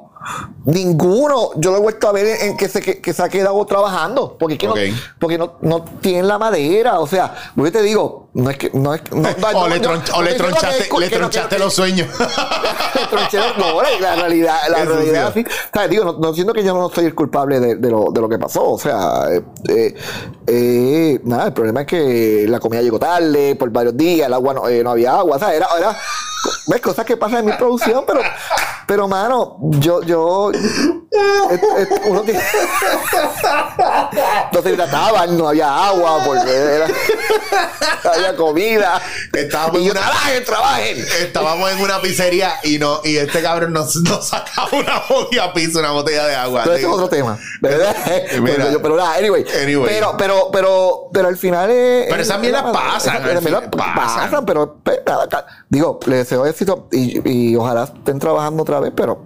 ninguno 0.65 1.52
yo 1.58 1.72
lo 1.72 1.78
he 1.78 1.80
vuelto 1.82 2.08
a 2.08 2.12
ver 2.12 2.28
en, 2.28 2.50
en 2.52 2.58
que, 2.58 2.67
se, 2.69 2.82
que, 2.82 3.00
que 3.02 3.13
se 3.13 3.24
ha 3.24 3.30
quedado 3.30 3.63
trabajando. 3.65 4.38
Porque, 4.39 4.54
es 4.56 4.60
que 4.60 4.67
no- 4.67 4.74
porque 5.19 5.38
no, 5.38 5.54
no 5.62 5.84
tienen 6.02 6.28
la 6.28 6.38
madera. 6.38 7.00
O 7.00 7.08
sea, 7.08 7.36
yo 7.56 7.72
te 7.72 7.82
digo, 7.82 8.29
no 8.39 8.49
es 8.49 8.58
que. 8.58 8.71
No 8.73 8.93
es, 8.93 9.02
no, 9.12 9.21
no, 9.21 9.30
o 9.60 9.67
le, 9.67 9.80
no 9.80 9.91
o 10.15 10.21
le 10.21 10.34
tronchaste, 10.36 10.89
que- 10.89 10.99
le 10.99 11.10
tronchaste 11.10 11.56
que- 11.56 11.62
los 11.63 11.73
sueños. 11.73 12.08
Le 12.19 13.06
tronché 13.08 13.38
los- 13.38 13.58
no, 13.58 13.82
la 13.99 14.15
realidad, 14.15 14.58
la 14.69 14.84
Eso 14.84 14.93
realidad 14.93 15.32
sí. 15.34 15.45
así. 15.47 15.56
¿Sabes? 15.73 15.89
Digo, 15.89 16.17
no, 16.19 16.34
siento 16.34 16.54
que 16.54 16.63
yo 16.63 16.73
no 16.73 16.89
soy 16.89 17.06
el 17.06 17.15
culpable 17.15 17.60
de, 17.60 17.75
de 17.75 17.89
lo, 17.89 18.06
de 18.12 18.21
lo 18.21 18.30
que 18.30 18.38
pasó. 18.39 18.69
O 18.71 18.80
sea, 18.80 19.25
eh, 19.67 19.95
eh, 20.47 21.19
nada, 21.23 21.47
el 21.47 21.54
problema 21.54 21.82
es 21.82 21.88
que 21.88 22.45
la 22.47 22.60
comida 22.60 22.82
llegó 22.82 22.99
tarde, 22.99 23.56
por 23.56 23.69
varios 23.69 23.95
días, 23.97 24.28
el 24.28 24.34
agua 24.34 24.54
no, 24.54 24.67
eh, 24.67 24.84
no 24.84 24.91
había 24.91 25.17
agua. 25.17 25.39
¿sabes? 25.39 25.58
Era, 25.58 25.67
era 25.78 25.97
ves, 26.67 26.82
cosas 26.82 27.06
que 27.06 27.17
pasan 27.17 27.39
en 27.39 27.45
mi 27.47 27.52
producción, 27.54 28.04
pero, 28.08 28.21
pero 28.88 29.08
mano, 29.08 29.58
yo, 29.62 30.02
yo, 30.04 30.52
uno 32.08 32.21
tiene- 32.21 32.39
no 34.54 34.62
se 34.62 34.71
hidrataban, 34.71 35.38
no 35.38 35.49
había 35.49 35.88
agua, 35.88 36.19
porque 36.25 36.49
era- 36.52 36.88
había 38.30 38.36
comida. 38.38 39.02
Estábamos 39.34 39.82
y 39.82 39.86
yo, 39.86 39.92
en 39.92 39.98
una- 39.98 40.02
trabajen, 40.08 40.44
trabajen. 40.46 40.98
Estábamos 41.22 41.72
en 41.72 41.82
una 41.82 42.02
pizzería 42.02 42.54
y 42.63 42.78
no 42.80 43.02
y 43.04 43.18
este 43.18 43.42
cabrón 43.42 43.74
nos, 43.74 43.96
nos 43.98 44.28
sacaba 44.28 44.70
una 44.74 45.02
botella 45.10 45.54
piso, 45.54 45.80
una 45.80 45.92
botella 45.92 46.26
de 46.28 46.36
agua. 46.36 46.62
Pero 46.63 46.76
es 46.76 46.86
otro 46.86 47.10
tema, 47.10 47.38
¿verdad? 47.62 47.96
Mira. 48.42 48.56
pero, 48.58 48.72
yo- 48.72 48.82
pero 48.82 48.96
nada, 48.98 49.15
anyway. 49.15 49.46
Anyway. 49.63 49.89
Pero, 49.89 50.15
pero, 50.18 50.50
pero, 50.52 51.10
pero 51.13 51.28
al 51.28 51.38
final 51.38 51.70
es. 51.70 52.08
Pero 52.10 52.22
esas 52.22 52.36
es- 52.36 52.42
mierdas 52.42 52.63
pasan, 52.74 53.22
pasan. 53.96 54.46
pero 54.46 54.78
nada, 55.06 55.28
ca- 55.28 55.46
digo, 55.70 56.00
le 56.06 56.18
deseo 56.18 56.46
éxito 56.46 56.88
y, 56.92 57.22
y 57.30 57.56
ojalá 57.56 57.84
estén 57.84 58.20
trabajando 58.20 58.63
otra 58.63 58.80
vez, 58.80 58.92
pero. 58.96 59.24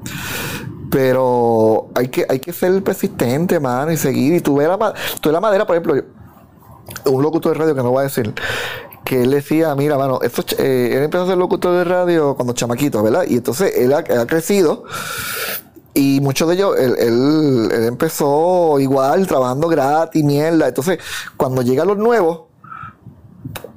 Pero 0.91 1.89
hay 1.95 2.09
que, 2.09 2.25
hay 2.29 2.39
que 2.39 2.53
ser 2.53 2.83
persistente, 2.83 3.59
mano, 3.59 3.91
y 3.91 3.97
seguir. 3.97 4.33
Y 4.35 4.41
tú 4.41 4.57
ves 4.57 4.67
la, 4.67 4.77
tú 5.19 5.29
ves 5.29 5.33
la 5.33 5.39
madera, 5.39 5.65
por 5.65 5.75
ejemplo, 5.75 6.03
un 7.05 7.23
locutor 7.23 7.53
de 7.53 7.59
radio 7.59 7.75
que 7.75 7.81
no 7.81 7.89
voy 7.89 8.01
a 8.01 8.03
decir, 8.03 8.31
que 9.05 9.21
él 9.23 9.31
decía, 9.31 9.75
mira, 9.75 9.97
mano, 9.97 10.19
esto, 10.21 10.43
eh, 10.57 10.91
él 10.95 11.03
empezó 11.03 11.23
a 11.23 11.27
ser 11.27 11.37
locutor 11.37 11.75
de 11.77 11.83
radio 11.83 12.35
cuando 12.35 12.53
chamaquito, 12.53 13.03
¿verdad? 13.03 13.25
Y 13.27 13.35
entonces 13.35 13.73
él 13.77 13.93
ha, 13.93 14.03
crecido 14.25 14.85
y 15.93 16.19
muchos 16.21 16.47
de 16.47 16.55
ellos, 16.55 16.75
él, 16.77 16.95
él- 16.97 17.69
él 17.71 17.83
empezó 17.85 18.79
igual, 18.79 19.27
trabajando 19.27 19.67
gratis, 19.67 20.23
mierda. 20.23 20.67
Entonces, 20.67 20.99
cuando 21.37 21.61
llegan 21.61 21.87
los 21.87 21.97
nuevos, 21.97 22.41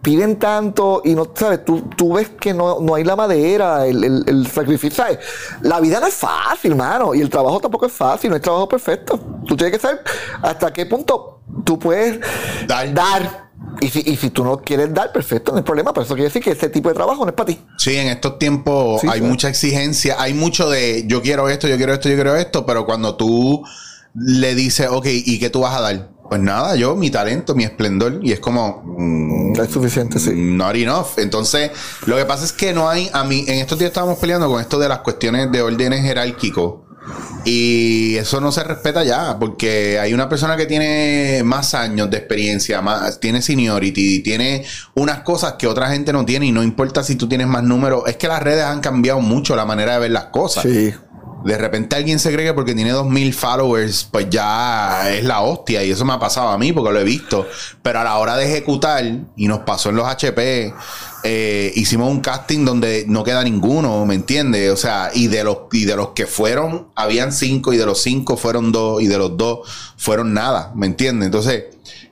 piden 0.02 0.38
tanto 0.38 1.02
y 1.04 1.14
no, 1.14 1.28
¿sabes? 1.34 1.64
Tú, 1.64 1.82
tú 1.96 2.14
ves 2.14 2.30
que 2.40 2.54
no, 2.54 2.80
no 2.80 2.94
hay 2.94 3.02
la 3.04 3.16
madera, 3.16 3.86
el, 3.86 4.04
el, 4.04 4.24
el 4.28 4.46
sacrificio, 4.46 5.04
¿sabes? 5.04 5.18
La 5.62 5.80
vida 5.80 5.98
no 6.00 6.06
es 6.06 6.14
fácil, 6.14 6.76
mano, 6.76 7.14
y 7.14 7.20
el 7.20 7.28
trabajo 7.28 7.58
tampoco 7.60 7.86
es 7.86 7.92
fácil, 7.92 8.30
no 8.30 8.36
hay 8.36 8.40
trabajo 8.42 8.68
perfecto. 8.68 9.18
Tú 9.46 9.56
tienes 9.56 9.76
que 9.76 9.80
saber 9.82 10.02
hasta 10.42 10.72
qué 10.72 10.86
punto 10.86 11.40
tú 11.64 11.78
puedes 11.78 12.20
Dar. 12.68 12.94
dar. 12.94 13.45
Y 13.80 13.88
si, 13.88 14.02
y 14.04 14.16
si 14.16 14.30
tú 14.30 14.44
no 14.44 14.58
quieres 14.58 14.92
dar, 14.92 15.12
perfecto, 15.12 15.52
no 15.52 15.58
hay 15.58 15.64
problema, 15.64 15.92
pero 15.92 16.04
eso 16.04 16.14
quiere 16.14 16.28
decir 16.28 16.42
que 16.42 16.50
ese 16.50 16.68
tipo 16.68 16.88
de 16.88 16.94
trabajo 16.94 17.24
no 17.24 17.30
es 17.30 17.34
para 17.34 17.46
ti. 17.48 17.58
Sí, 17.78 17.96
en 17.96 18.08
estos 18.08 18.38
tiempos 18.38 19.00
Sí, 19.00 19.08
hay 19.10 19.20
mucha 19.20 19.48
exigencia, 19.48 20.16
hay 20.18 20.34
mucho 20.34 20.68
de 20.70 21.04
yo 21.06 21.22
quiero 21.22 21.48
esto, 21.48 21.68
yo 21.68 21.76
quiero 21.76 21.92
esto, 21.92 22.08
yo 22.08 22.14
quiero 22.14 22.36
esto, 22.36 22.64
pero 22.66 22.86
cuando 22.86 23.16
tú 23.16 23.64
le 24.14 24.54
dices, 24.54 24.88
ok, 24.90 25.06
¿y 25.08 25.38
qué 25.38 25.50
tú 25.50 25.60
vas 25.60 25.76
a 25.76 25.80
dar? 25.80 26.10
Pues 26.28 26.40
nada, 26.40 26.74
yo, 26.74 26.96
mi 26.96 27.10
talento, 27.10 27.54
mi 27.54 27.64
esplendor, 27.64 28.20
y 28.22 28.32
es 28.32 28.40
como, 28.40 28.82
mm, 28.84 29.52
No 29.52 29.62
es 29.62 29.70
suficiente, 29.70 30.18
sí. 30.18 30.32
Not 30.34 30.74
enough. 30.74 31.18
Entonces, 31.18 31.70
lo 32.06 32.16
que 32.16 32.24
pasa 32.24 32.44
es 32.44 32.52
que 32.52 32.72
no 32.72 32.88
hay, 32.88 33.08
a 33.12 33.24
mí, 33.24 33.44
en 33.46 33.58
estos 33.58 33.78
días 33.78 33.90
estábamos 33.90 34.18
peleando 34.18 34.48
con 34.48 34.60
esto 34.60 34.78
de 34.78 34.88
las 34.88 35.00
cuestiones 35.00 35.52
de 35.52 35.62
órdenes 35.62 36.02
jerárquicos. 36.02 36.85
Y 37.44 38.16
eso 38.16 38.40
no 38.40 38.50
se 38.50 38.64
respeta 38.64 39.04
ya, 39.04 39.38
porque 39.38 40.00
hay 40.00 40.12
una 40.12 40.28
persona 40.28 40.56
que 40.56 40.66
tiene 40.66 41.42
más 41.44 41.74
años 41.74 42.10
de 42.10 42.16
experiencia, 42.16 42.82
más, 42.82 43.20
tiene 43.20 43.40
seniority, 43.40 44.20
tiene 44.20 44.64
unas 44.94 45.20
cosas 45.20 45.54
que 45.54 45.68
otra 45.68 45.88
gente 45.90 46.12
no 46.12 46.24
tiene 46.24 46.46
y 46.46 46.52
no 46.52 46.64
importa 46.64 47.04
si 47.04 47.14
tú 47.14 47.28
tienes 47.28 47.46
más 47.46 47.62
números, 47.62 48.02
es 48.06 48.16
que 48.16 48.26
las 48.26 48.42
redes 48.42 48.64
han 48.64 48.80
cambiado 48.80 49.20
mucho 49.20 49.54
la 49.54 49.64
manera 49.64 49.94
de 49.94 50.00
ver 50.00 50.10
las 50.10 50.26
cosas. 50.26 50.64
Sí. 50.64 50.92
De 51.44 51.56
repente 51.56 51.94
alguien 51.94 52.18
se 52.18 52.32
cree 52.32 52.44
que 52.44 52.54
porque 52.54 52.74
tiene 52.74 52.90
2000 52.90 53.32
followers, 53.32 54.08
pues 54.10 54.28
ya 54.28 55.08
es 55.14 55.22
la 55.22 55.42
hostia. 55.42 55.84
Y 55.84 55.92
eso 55.92 56.04
me 56.04 56.12
ha 56.12 56.18
pasado 56.18 56.48
a 56.48 56.58
mí 56.58 56.72
porque 56.72 56.92
lo 56.92 56.98
he 56.98 57.04
visto. 57.04 57.46
Pero 57.82 58.00
a 58.00 58.04
la 58.04 58.16
hora 58.16 58.36
de 58.36 58.46
ejecutar, 58.46 59.04
y 59.36 59.46
nos 59.46 59.60
pasó 59.60 59.90
en 59.90 59.96
los 59.96 60.08
HP, 60.08 60.74
eh, 61.28 61.72
hicimos 61.74 62.08
un 62.08 62.20
casting 62.20 62.64
donde 62.64 63.04
no 63.08 63.24
queda 63.24 63.42
ninguno, 63.42 64.06
¿me 64.06 64.14
entiendes? 64.14 64.70
O 64.70 64.76
sea, 64.76 65.10
y 65.12 65.26
de 65.26 65.42
los, 65.42 65.58
y 65.72 65.84
de 65.84 65.96
los 65.96 66.10
que 66.10 66.24
fueron, 66.24 66.86
habían 66.94 67.32
cinco, 67.32 67.72
y 67.72 67.76
de 67.76 67.84
los 67.84 68.00
cinco 68.00 68.36
fueron 68.36 68.70
dos, 68.70 69.02
y 69.02 69.08
de 69.08 69.18
los 69.18 69.36
dos 69.36 69.68
fueron 69.96 70.34
nada, 70.34 70.70
¿me 70.76 70.86
entiendes? 70.86 71.26
Entonces, 71.26 71.64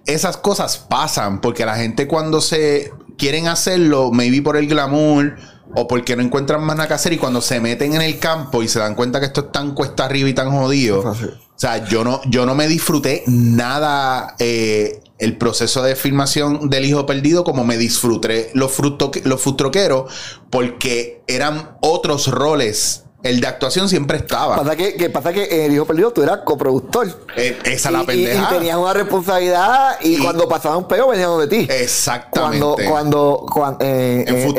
esas 0.05 0.37
cosas 0.37 0.79
pasan 0.79 1.41
porque 1.41 1.65
la 1.65 1.77
gente 1.77 2.09
cuando 2.09 2.41
se 2.41 2.93
quieren 3.17 3.47
hacerlo, 3.47 4.11
maybe 4.11 4.43
por 4.43 4.57
el 4.57 4.67
glamour 4.67 5.37
o 5.77 5.87
porque 5.87 6.17
no 6.17 6.23
encuentran 6.23 6.65
más 6.65 6.77
nada 6.77 6.89
que 6.89 6.95
hacer 6.95 7.13
y 7.13 7.19
cuando 7.19 7.41
se 7.41 7.61
meten 7.61 7.95
en 7.95 8.03
el 8.03 8.19
campo 8.19 8.65
y 8.65 8.69
se 8.69 8.81
dan 8.81 8.97
cuenta 8.97 9.21
que 9.21 9.27
esto 9.27 9.43
es 9.43 9.53
tan 9.53 9.75
cuesta 9.75 10.07
arriba 10.07 10.29
y 10.29 10.35
tan 10.35 10.51
jodido. 10.51 11.01
O 11.01 11.15
sea, 11.55 11.87
yo 11.87 12.03
no, 12.03 12.21
yo 12.27 12.47
no 12.47 12.57
me 12.57 12.67
disfruté 12.67 13.23
nada 13.29 14.35
eh, 14.41 15.04
el 15.19 15.37
proceso 15.39 15.83
de 15.83 15.97
filmación 15.97 16.69
del 16.71 16.85
hijo 16.85 17.07
perdido 17.07 17.45
como 17.45 17.65
me 17.65 17.79
disfruté 17.79 18.51
los, 18.55 18.73
fruto, 18.73 19.11
los 19.25 19.41
frutroqueros 19.41 20.13
porque 20.51 21.23
eran 21.27 21.77
otros 21.81 22.29
roles. 22.29 23.05
El 23.25 23.41
de 23.41 23.47
actuación 23.49 23.89
siempre 23.89 24.19
estaba. 24.19 24.57
Pasa 24.57 24.77
que, 24.77 24.95
que 24.95 25.09
pasa 25.11 25.33
que 25.33 25.45
en 25.51 25.63
El 25.63 25.73
Hijo 25.75 25.87
Perdido 25.87 26.13
tú 26.13 26.23
eras 26.23 26.41
coproductor. 26.45 27.09
Eh, 27.37 27.59
esa 27.65 27.89
es 27.89 27.93
la 27.93 28.01
Y- 28.01 28.03
y, 28.03 28.07
pendeja. 28.07 28.43
y 28.51 28.55
tenías 28.55 28.77
una 28.77 28.93
responsabilidad 28.93 29.97
y, 30.03 30.17
Y- 30.17 30.19
cuando 30.19 30.47
pasaba 30.47 30.77
un 30.77 30.87
peo 30.87 31.09
venían 31.09 31.37
de 31.39 31.47
ti. 31.49 31.67
Exactamente. 31.71 32.59
Cuando, 32.61 32.77
cuando, 32.91 33.47
cuando 33.51 33.79
eh, 33.85 34.25
En 34.29 34.37
eh. 34.37 34.45
Food 34.45 34.59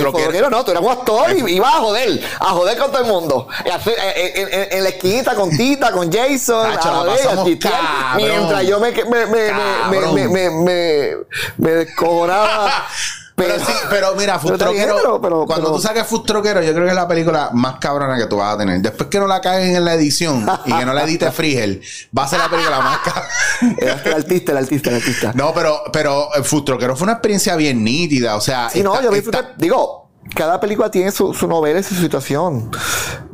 no, 0.49 0.65
tú 0.65 0.71
eras 0.71 0.83
un 0.83 0.89
actor 0.91 1.25
y 1.31 1.53
ibas 1.53 1.75
a 1.75 1.77
joder, 1.79 2.21
a 2.39 2.45
joder 2.45 2.77
con 2.77 2.91
todo 2.91 3.01
el 3.03 3.07
mundo. 3.07 3.47
Hacer- 3.71 3.95
eh, 4.15 4.33
en, 4.35 4.47
en- 4.61 4.67
en 4.77 4.83
la 4.83 4.89
esquinita 4.89 5.35
con 5.35 5.49
Tita, 5.55 5.91
con 5.91 6.11
Jason, 6.11 6.73
Tacho, 6.73 6.89
a 6.89 6.91
la 7.05 7.11
joder, 7.13 7.39
a 7.39 7.43
chistear, 7.43 7.81
mientras 8.17 8.63
yo 8.67 8.79
me, 8.79 8.91
me, 8.91 9.03
me, 9.27 9.51
me, 9.91 10.07
me, 10.11 10.27
me, 10.27 10.49
me, 10.49 11.11
me 11.57 11.69
descojonaba. 11.71 12.87
Pero 13.35 13.55
sí, 13.59 13.73
pero 13.89 14.15
mira, 14.15 14.39
Futroquero, 14.39 15.19
cuando 15.45 15.73
tú 15.73 15.79
saques 15.81 16.07
Futroquero, 16.07 16.61
yo 16.61 16.71
creo 16.71 16.85
que 16.85 16.89
es 16.91 16.95
la 16.95 17.07
película 17.07 17.49
más 17.53 17.75
cabrona 17.79 18.17
que 18.17 18.27
tú 18.27 18.37
vas 18.37 18.55
a 18.55 18.57
tener. 18.57 18.79
Después 18.81 19.09
que 19.09 19.19
no 19.19 19.27
la 19.27 19.41
caguen 19.41 19.75
en 19.75 19.83
la 19.83 19.93
edición 19.93 20.45
y 20.65 20.71
que 20.73 20.85
no 20.85 20.93
la 20.93 21.03
edite 21.03 21.29
Frigel, 21.31 21.81
va 22.17 22.23
a 22.23 22.27
ser 22.29 22.39
la 22.39 22.49
película 22.49 22.79
más 22.79 22.99
cabrona. 22.99 23.27
El 24.05 24.13
artista, 24.13 24.51
el 24.53 24.57
artista, 24.59 24.89
el 24.89 24.95
artista. 24.97 25.31
No, 25.35 25.53
pero, 25.53 25.81
pero 25.91 26.29
eh, 26.35 26.43
Futroquero 26.43 26.95
fue 26.95 27.05
una 27.05 27.13
experiencia 27.13 27.55
bien 27.55 27.83
nítida. 27.83 28.35
O 28.35 28.41
sea, 28.41 28.69
Sí, 28.69 28.81
no, 28.83 28.93
esta- 28.93 29.03
yo 29.05 29.11
me 29.11 29.17
esta-. 29.17 29.53
Digo, 29.57 30.09
cada 30.35 30.59
película 30.59 30.89
tiene 30.89 31.11
su, 31.11 31.33
su 31.33 31.47
novela 31.47 31.79
y 31.79 31.83
su 31.83 31.95
situación. 31.95 32.71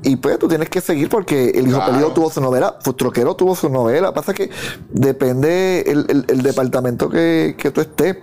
Y 0.03 0.15
pues 0.15 0.39
tú 0.39 0.47
tienes 0.47 0.69
que 0.69 0.81
seguir 0.81 1.09
porque 1.09 1.51
El 1.51 1.67
Hijo 1.67 1.77
Claro. 1.83 2.07
Tuvo 2.11 2.31
su 2.31 2.41
novela, 2.41 2.77
Futroquero 2.83 3.35
tuvo 3.35 3.55
su 3.55 3.69
novela. 3.69 4.13
Pasa 4.13 4.33
que 4.33 4.49
depende 4.89 5.83
el, 5.87 6.05
el- 6.09 6.25
el 6.27 6.41
departamento 6.41 7.09
que, 7.09 7.55
que 7.57 7.69
tú 7.71 7.81
estés 7.81 8.17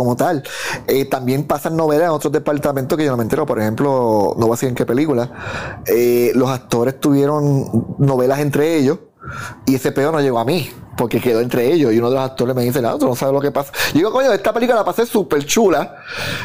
como 0.00 0.16
tal. 0.16 0.42
Eh, 0.86 1.04
también 1.04 1.44
pasan 1.44 1.76
novelas 1.76 2.06
en 2.06 2.10
otros 2.10 2.32
departamentos 2.32 2.96
que 2.98 3.04
yo 3.04 3.10
no 3.10 3.16
me 3.16 3.22
entero. 3.22 3.46
Por 3.46 3.60
ejemplo, 3.60 4.34
no 4.36 4.46
voy 4.46 4.50
a 4.50 4.56
decir 4.56 4.68
en 4.70 4.74
qué 4.74 4.86
película. 4.86 5.30
eh, 5.86 6.32
los 6.34 6.48
actores 6.50 6.98
tuvieron 6.98 7.94
novelas 7.98 8.40
entre 8.40 8.76
ellos. 8.76 8.98
Y 9.66 9.74
ese 9.74 9.92
peo 9.92 10.10
no 10.10 10.20
llegó 10.20 10.38
a 10.38 10.44
mí, 10.46 10.70
porque 10.96 11.20
quedó 11.20 11.40
entre 11.40 11.70
ellos. 11.72 11.92
Y 11.92 11.98
uno 11.98 12.08
de 12.08 12.16
los 12.16 12.24
actores 12.24 12.56
me 12.56 12.62
dice, 12.62 12.80
no, 12.80 12.96
tú 12.98 13.06
no 13.06 13.14
sabes 13.14 13.34
lo 13.34 13.40
que 13.40 13.50
pasa. 13.52 13.70
Yo 13.92 13.98
digo, 13.98 14.12
coño, 14.12 14.32
esta 14.32 14.52
película 14.52 14.78
la 14.78 14.84
pasé 14.84 15.04
súper 15.04 15.44
chula. 15.44 15.96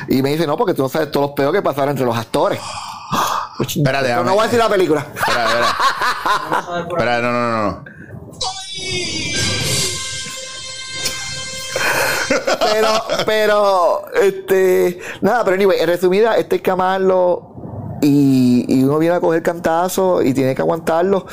Y 0.09 0.21
me 0.21 0.31
dice, 0.31 0.45
no, 0.45 0.57
porque 0.57 0.73
tú 0.73 0.81
no 0.83 0.89
sabes 0.89 1.09
todos 1.09 1.27
los 1.27 1.35
peos 1.35 1.53
que 1.53 1.61
pasaron 1.61 1.91
entre 1.91 2.05
los 2.05 2.15
actores. 2.17 2.59
Espérate, 3.59 4.09
Pero 4.09 4.23
no 4.25 4.31
voy 4.33 4.41
a 4.41 4.43
decir 4.43 4.59
la 4.59 4.67
película. 4.69 5.07
Espera, 5.15 5.45
espera. 5.45 5.77
Espera, 6.89 7.21
no, 7.21 7.31
no, 7.31 7.51
no, 7.51 7.71
no. 7.71 7.83
Pero, 12.71 12.89
pero, 13.25 14.01
este, 14.21 14.99
nada, 15.21 15.43
pero 15.43 15.55
anyway, 15.55 15.79
en 15.79 15.87
resumida, 15.87 16.37
este 16.37 16.57
es 16.57 16.61
que 16.61 16.71
amarlo 16.71 17.51
y, 18.01 18.65
y 18.67 18.83
uno 18.83 18.99
viene 18.99 19.15
a 19.15 19.19
coger 19.19 19.41
cantazos 19.41 20.23
y 20.25 20.33
tiene 20.33 20.53
que 20.53 20.61
aguantarlo. 20.61 21.25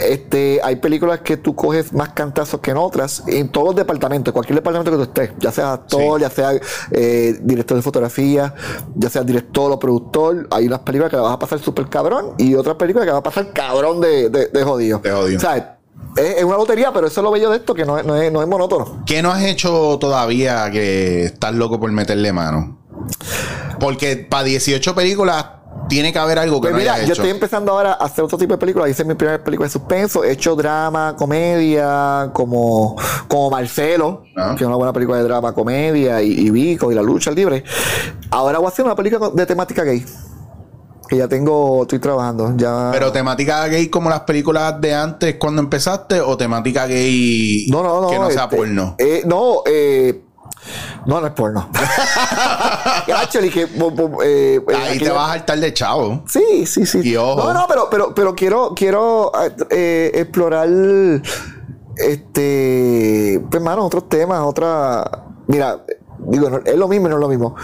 Este, 0.00 0.60
hay 0.62 0.76
películas 0.76 1.20
que 1.20 1.36
tú 1.36 1.54
coges 1.54 1.92
más 1.92 2.10
cantazos 2.10 2.60
que 2.60 2.72
en 2.72 2.76
otras, 2.76 3.22
en 3.26 3.48
todos 3.48 3.68
los 3.68 3.76
departamentos, 3.76 4.32
cualquier 4.32 4.56
departamento 4.56 4.90
que 4.90 4.96
tú 4.96 5.02
estés, 5.04 5.30
ya 5.38 5.50
sea 5.52 5.72
actor, 5.74 6.16
Sí. 6.18 6.20
ya 6.22 6.30
sea 6.30 6.50
eh, 6.90 7.38
director 7.40 7.76
de 7.76 7.82
fotografía, 7.82 8.54
ya 8.96 9.08
sea 9.08 9.22
director 9.22 9.70
o 9.72 9.78
productor, 9.78 10.46
hay 10.50 10.66
unas 10.66 10.80
películas 10.80 11.10
que 11.10 11.16
la 11.16 11.22
vas 11.22 11.32
a 11.34 11.38
pasar 11.38 11.58
súper 11.60 11.88
cabrón 11.88 12.34
y 12.38 12.54
otras 12.54 12.76
películas 12.76 13.04
que 13.06 13.12
la 13.12 13.20
vas 13.20 13.20
a 13.20 13.22
pasar 13.22 13.52
cabrón 13.52 14.00
de, 14.00 14.28
de, 14.30 14.46
de 14.48 14.62
jodido. 14.64 14.98
De 14.98 15.10
jodido. 15.12 15.38
O 15.38 15.40
sea, 15.40 15.73
es, 16.16 16.36
es 16.38 16.44
una 16.44 16.56
lotería, 16.56 16.92
pero 16.92 17.06
eso 17.06 17.20
es 17.20 17.24
lo 17.24 17.30
bello 17.30 17.50
de 17.50 17.56
esto, 17.58 17.74
que 17.74 17.84
no 17.84 17.98
es, 17.98 18.04
no 18.04 18.16
es, 18.16 18.30
no 18.32 18.42
es 18.42 18.48
monótono. 18.48 19.02
¿Qué 19.06 19.22
no 19.22 19.30
has 19.32 19.42
hecho 19.44 19.98
todavía 20.00 20.70
que 20.70 21.24
estás 21.24 21.54
loco 21.54 21.78
por 21.80 21.90
meterle 21.92 22.32
mano? 22.32 22.78
Porque 23.80 24.16
para 24.16 24.44
18 24.44 24.94
películas 24.94 25.46
tiene 25.88 26.12
que 26.12 26.18
haber 26.18 26.38
algo 26.38 26.60
que 26.60 26.68
Pues 26.68 26.72
no 26.72 26.78
mira, 26.78 26.94
hayas 26.94 27.08
yo 27.08 27.12
hecho. 27.12 27.22
estoy 27.22 27.30
empezando 27.34 27.72
ahora 27.72 27.92
a 27.92 28.04
hacer 28.04 28.24
otro 28.24 28.38
tipo 28.38 28.54
de 28.54 28.58
películas. 28.58 28.88
Hice 28.88 29.04
mi 29.04 29.14
primera 29.14 29.42
película 29.42 29.66
de 29.66 29.72
suspenso. 29.72 30.24
He 30.24 30.32
hecho 30.32 30.54
drama, 30.56 31.14
comedia, 31.18 32.30
como, 32.32 32.96
como 33.28 33.50
Marcelo, 33.50 34.22
Ajá. 34.36 34.54
que 34.54 34.62
es 34.64 34.66
una 34.68 34.76
buena 34.76 34.92
película 34.92 35.18
de 35.18 35.24
drama, 35.24 35.52
comedia, 35.52 36.22
y, 36.22 36.30
y 36.32 36.50
Vico, 36.50 36.90
y 36.90 36.94
La 36.94 37.02
Lucha 37.02 37.32
Libre. 37.32 37.64
Ahora 38.30 38.58
voy 38.58 38.66
a 38.66 38.68
hacer 38.70 38.84
una 38.84 38.94
película 38.96 39.30
de 39.34 39.44
temática 39.46 39.82
gay. 39.82 40.04
Que 41.08 41.18
ya 41.18 41.28
tengo, 41.28 41.82
estoy 41.82 41.98
trabajando. 41.98 42.54
Ya... 42.56 42.90
Pero 42.92 43.12
temática 43.12 43.66
gay 43.66 43.88
como 43.88 44.08
las 44.08 44.20
películas 44.20 44.80
de 44.80 44.94
antes 44.94 45.36
cuando 45.38 45.60
empezaste 45.60 46.20
o 46.20 46.36
temática 46.36 46.86
gay 46.86 47.66
no, 47.70 47.82
no, 47.82 48.00
no. 48.00 48.08
que 48.08 48.18
no 48.18 48.30
sea 48.30 48.44
este, 48.44 48.56
porno. 48.56 48.94
eh, 48.98 49.22
no, 49.26 49.62
eh, 49.66 50.22
No, 51.04 51.20
no 51.20 51.26
es 51.26 51.32
porno. 51.34 51.68
Actually, 53.14 53.50
que, 53.50 53.62
eh, 53.64 53.68
eh, 54.22 54.60
Ahí 54.74 54.98
te 54.98 55.10
vas 55.10 55.28
a 55.28 55.32
hartar 55.34 55.58
de 55.58 55.74
chavo. 55.74 56.22
Sí, 56.26 56.64
sí, 56.64 56.86
sí. 56.86 57.00
Y 57.04 57.16
ojo. 57.16 57.44
No, 57.44 57.52
no, 57.52 57.66
pero, 57.68 57.88
pero, 57.90 58.14
pero 58.14 58.34
quiero, 58.34 58.72
quiero 58.74 59.30
eh, 59.70 60.10
explorar 60.14 60.68
este, 61.96 63.40
pues, 63.50 63.54
hermano, 63.60 63.84
otros 63.84 64.08
temas, 64.08 64.40
otra. 64.40 65.24
Mira, 65.46 65.84
digo, 66.18 66.60
es 66.64 66.76
lo 66.76 66.88
mismo 66.88 67.06
y 67.06 67.10
no 67.10 67.16
es 67.16 67.20
lo 67.20 67.28
mismo. 67.28 67.54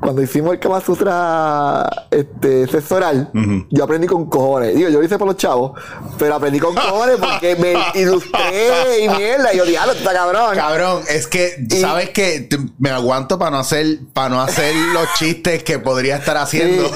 Cuando 0.00 0.22
hicimos 0.22 0.52
el 0.52 0.60
Kama 0.60 0.80
Sutra 0.80 2.06
este, 2.10 2.66
sexual, 2.68 3.30
yo 3.70 3.84
aprendí 3.84 4.06
con 4.06 4.26
cojones. 4.30 4.74
Digo, 4.74 4.88
yo 4.88 4.98
lo 5.00 5.04
hice 5.04 5.18
por 5.18 5.26
los 5.26 5.36
chavos, 5.36 5.72
pero 6.18 6.36
aprendí 6.36 6.60
con 6.60 6.74
cojones 6.74 7.16
porque 7.16 7.56
me 7.56 7.74
ilustré 8.00 9.00
y 9.04 9.08
mierda. 9.08 9.52
Y 9.52 9.56
yo, 9.58 9.64
diablo, 9.64 9.92
está 9.92 10.12
cabrón. 10.12 10.54
Cabrón, 10.54 11.02
es 11.08 11.26
que 11.26 11.56
Y- 11.68 11.80
sabes 11.80 12.10
que 12.10 12.48
me 12.78 12.90
aguanto 12.90 13.38
para 13.38 13.50
no 13.50 13.58
hacer 13.58 13.98
para 14.12 14.28
no 14.28 14.40
hacer 14.40 14.74
los 14.92 15.06
chistes 15.18 15.64
que 15.64 15.78
podría 15.78 16.16
estar 16.16 16.36
haciendo. 16.36 16.88
Sí, 16.88 16.94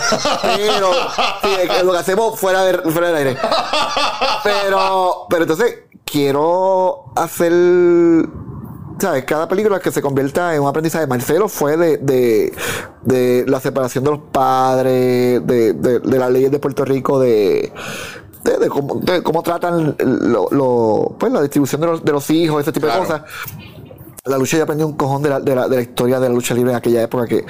pero 0.57 0.93
sí, 1.43 1.85
lo 1.85 1.93
que 1.93 1.99
hacemos 1.99 2.39
fuera, 2.39 2.63
de, 2.65 2.79
fuera 2.91 3.09
del 3.09 3.17
aire. 3.17 3.37
Pero, 4.45 5.27
pero 5.29 5.43
entonces 5.43 5.79
quiero 6.05 7.13
hacer. 7.17 7.53
¿Sabes? 9.03 9.25
Cada 9.25 9.49
película 9.49 9.81
que 9.81 9.91
se 9.91 10.01
convierta 10.01 10.55
en 10.55 10.63
un 10.63 10.69
aprendizaje. 10.69 11.09
Marcelo 11.09 11.49
fue 11.49 11.77
de, 11.77 11.97
de, 11.99 12.53
de 13.03 13.45
la 13.49 13.59
separación 13.59 14.05
de 14.05 14.11
los 14.11 14.21
padres, 14.31 15.45
de, 15.45 15.73
de, 15.73 15.99
de 15.99 16.19
las 16.19 16.31
leyes 16.31 16.53
de 16.53 16.61
Puerto 16.61 16.85
Rico, 16.85 17.19
de. 17.19 17.73
De, 18.45 18.59
de 18.59 18.69
cómo, 18.69 19.01
de 19.01 19.21
cómo 19.23 19.43
tratan 19.43 19.97
lo, 19.99 20.49
lo- 20.53 21.17
pues, 21.19 21.33
la 21.33 21.43
distribución 21.43 21.81
de 21.81 21.87
los, 21.89 22.05
de 22.05 22.13
los 22.13 22.31
hijos, 22.31 22.61
ese 22.63 22.71
tipo 22.73 22.87
Claro. 22.87 23.03
de 23.03 23.07
cosas. 23.09 23.23
La 24.25 24.39
lucha 24.39 24.57
yo 24.57 24.63
aprendí 24.63 24.85
un 24.85 24.93
cojón 24.97 25.21
de 25.23 25.31
la, 25.31 25.41
de 25.41 25.55
la, 25.57 25.67
de 25.69 25.77
la 25.77 25.83
historia 25.83 26.21
de 26.21 26.29
la 26.29 26.35
lucha 26.37 26.55
libre 26.55 26.71
en 26.71 26.77
aquella 26.77 27.03
época 27.03 27.27
que 27.27 27.45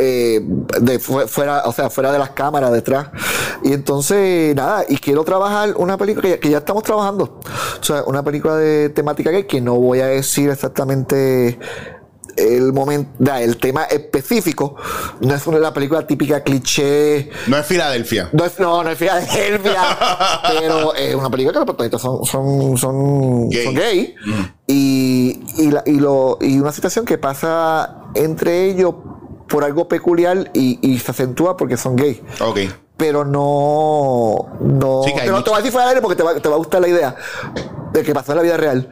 eh, 0.00 0.40
de 0.80 0.98
fu- 0.98 1.26
fuera, 1.26 1.62
o 1.66 1.72
sea, 1.72 1.90
fuera 1.90 2.12
de 2.12 2.18
las 2.18 2.30
cámaras 2.30 2.72
detrás. 2.72 3.08
Y 3.64 3.72
entonces, 3.72 4.54
nada, 4.54 4.84
y 4.88 4.96
quiero 4.98 5.24
trabajar 5.24 5.74
una 5.76 5.96
película 5.96 6.22
que 6.22 6.30
ya, 6.30 6.38
que 6.40 6.50
ya 6.50 6.58
estamos 6.58 6.82
trabajando. 6.82 7.40
O 7.80 7.82
sea, 7.84 8.02
una 8.04 8.22
película 8.22 8.56
de 8.56 8.88
temática 8.90 9.30
gay 9.30 9.44
que 9.44 9.60
no 9.60 9.74
voy 9.76 10.00
a 10.00 10.06
decir 10.06 10.50
exactamente 10.50 11.58
el 12.36 12.74
momento, 12.74 13.34
el 13.34 13.56
tema 13.56 13.84
específico. 13.84 14.76
No 15.20 15.34
es 15.34 15.46
una 15.46 15.58
la 15.58 15.72
película 15.72 16.06
típica 16.06 16.42
cliché. 16.42 17.30
No 17.46 17.56
es 17.56 17.64
Filadelfia. 17.64 18.28
No 18.32 18.44
es, 18.44 18.58
no, 18.60 18.84
no 18.84 18.90
es 18.90 18.98
Filadelfia, 18.98 19.80
pero 20.60 20.94
es 20.94 21.14
una 21.14 21.30
película 21.30 21.54
que 21.54 21.58
los 21.60 21.64
protagonistas 21.76 22.02
son, 22.02 22.24
son, 22.26 22.76
son, 22.76 23.48
Gay. 23.48 23.64
son 23.64 23.74
gay. 23.74 24.14
Y, 24.66 25.40
y, 25.56 25.70
la- 25.70 25.82
y, 25.86 25.92
lo, 25.98 26.36
y 26.42 26.58
una 26.58 26.72
situación 26.72 27.06
que 27.06 27.16
pasa 27.16 28.02
entre 28.14 28.66
ellos 28.66 28.94
por 29.48 29.64
algo 29.64 29.88
peculiar 29.88 30.50
y, 30.54 30.78
y 30.82 30.98
se 30.98 31.10
acentúa 31.10 31.56
porque 31.56 31.76
son 31.76 31.96
gay. 31.96 32.22
Ok. 32.40 32.58
Pero 32.96 33.24
no. 33.24 34.58
no 34.60 35.02
Sí, 35.04 35.12
pero 35.14 35.32
mucho- 35.32 35.44
te 35.44 35.50
voy 35.50 35.56
a 35.56 35.60
decir 35.60 35.72
fuera 35.72 35.86
de 35.86 35.90
aire 35.90 36.00
porque 36.02 36.16
te 36.16 36.22
va, 36.22 36.34
te 36.34 36.48
va 36.48 36.54
a 36.54 36.58
gustar 36.58 36.80
la 36.80 36.88
idea 36.88 37.14
de 37.92 38.02
que 38.02 38.14
pasó 38.14 38.32
en 38.32 38.36
la 38.38 38.42
vida 38.42 38.56
real. 38.56 38.88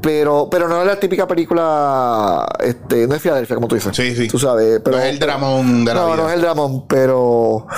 Pero, 0.00 0.48
pero 0.50 0.66
no 0.66 0.80
es 0.80 0.86
la 0.86 0.98
típica 0.98 1.28
película, 1.28 2.44
este, 2.58 3.06
no 3.06 3.14
es 3.14 3.22
Filadelfia, 3.22 3.54
como 3.54 3.68
tú 3.68 3.76
dices. 3.76 3.94
Sí, 3.96 4.16
sí. 4.16 4.26
Tú 4.26 4.36
sabes, 4.36 4.80
pero. 4.84 4.96
No 4.96 5.02
es 5.04 5.10
el 5.12 5.18
dramón 5.20 5.84
de 5.84 5.94
la 5.94 6.00
no, 6.00 6.06
vida. 6.08 6.16
no 6.16 6.28
es 6.28 6.34
el 6.34 6.40
dramón, 6.40 6.86
pero. 6.88 7.68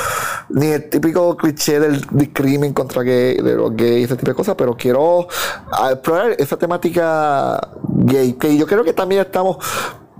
Ni 0.48 0.68
el 0.68 0.88
típico 0.88 1.36
cliché 1.36 1.78
del, 1.80 2.00
del 2.10 2.32
crimen 2.32 2.72
contra 2.72 3.02
gay, 3.02 3.36
de 3.36 3.54
los 3.54 3.76
gays, 3.76 4.06
ese 4.06 4.16
tipo 4.16 4.30
de 4.30 4.34
cosas, 4.34 4.54
pero 4.56 4.74
quiero 4.74 5.28
ah, 5.70 5.90
explorar 5.92 6.34
esa 6.38 6.56
temática 6.56 7.60
gay, 7.88 8.32
que 8.34 8.56
yo 8.56 8.66
creo 8.66 8.84
que 8.84 8.94
también 8.94 9.20
estamos 9.20 9.58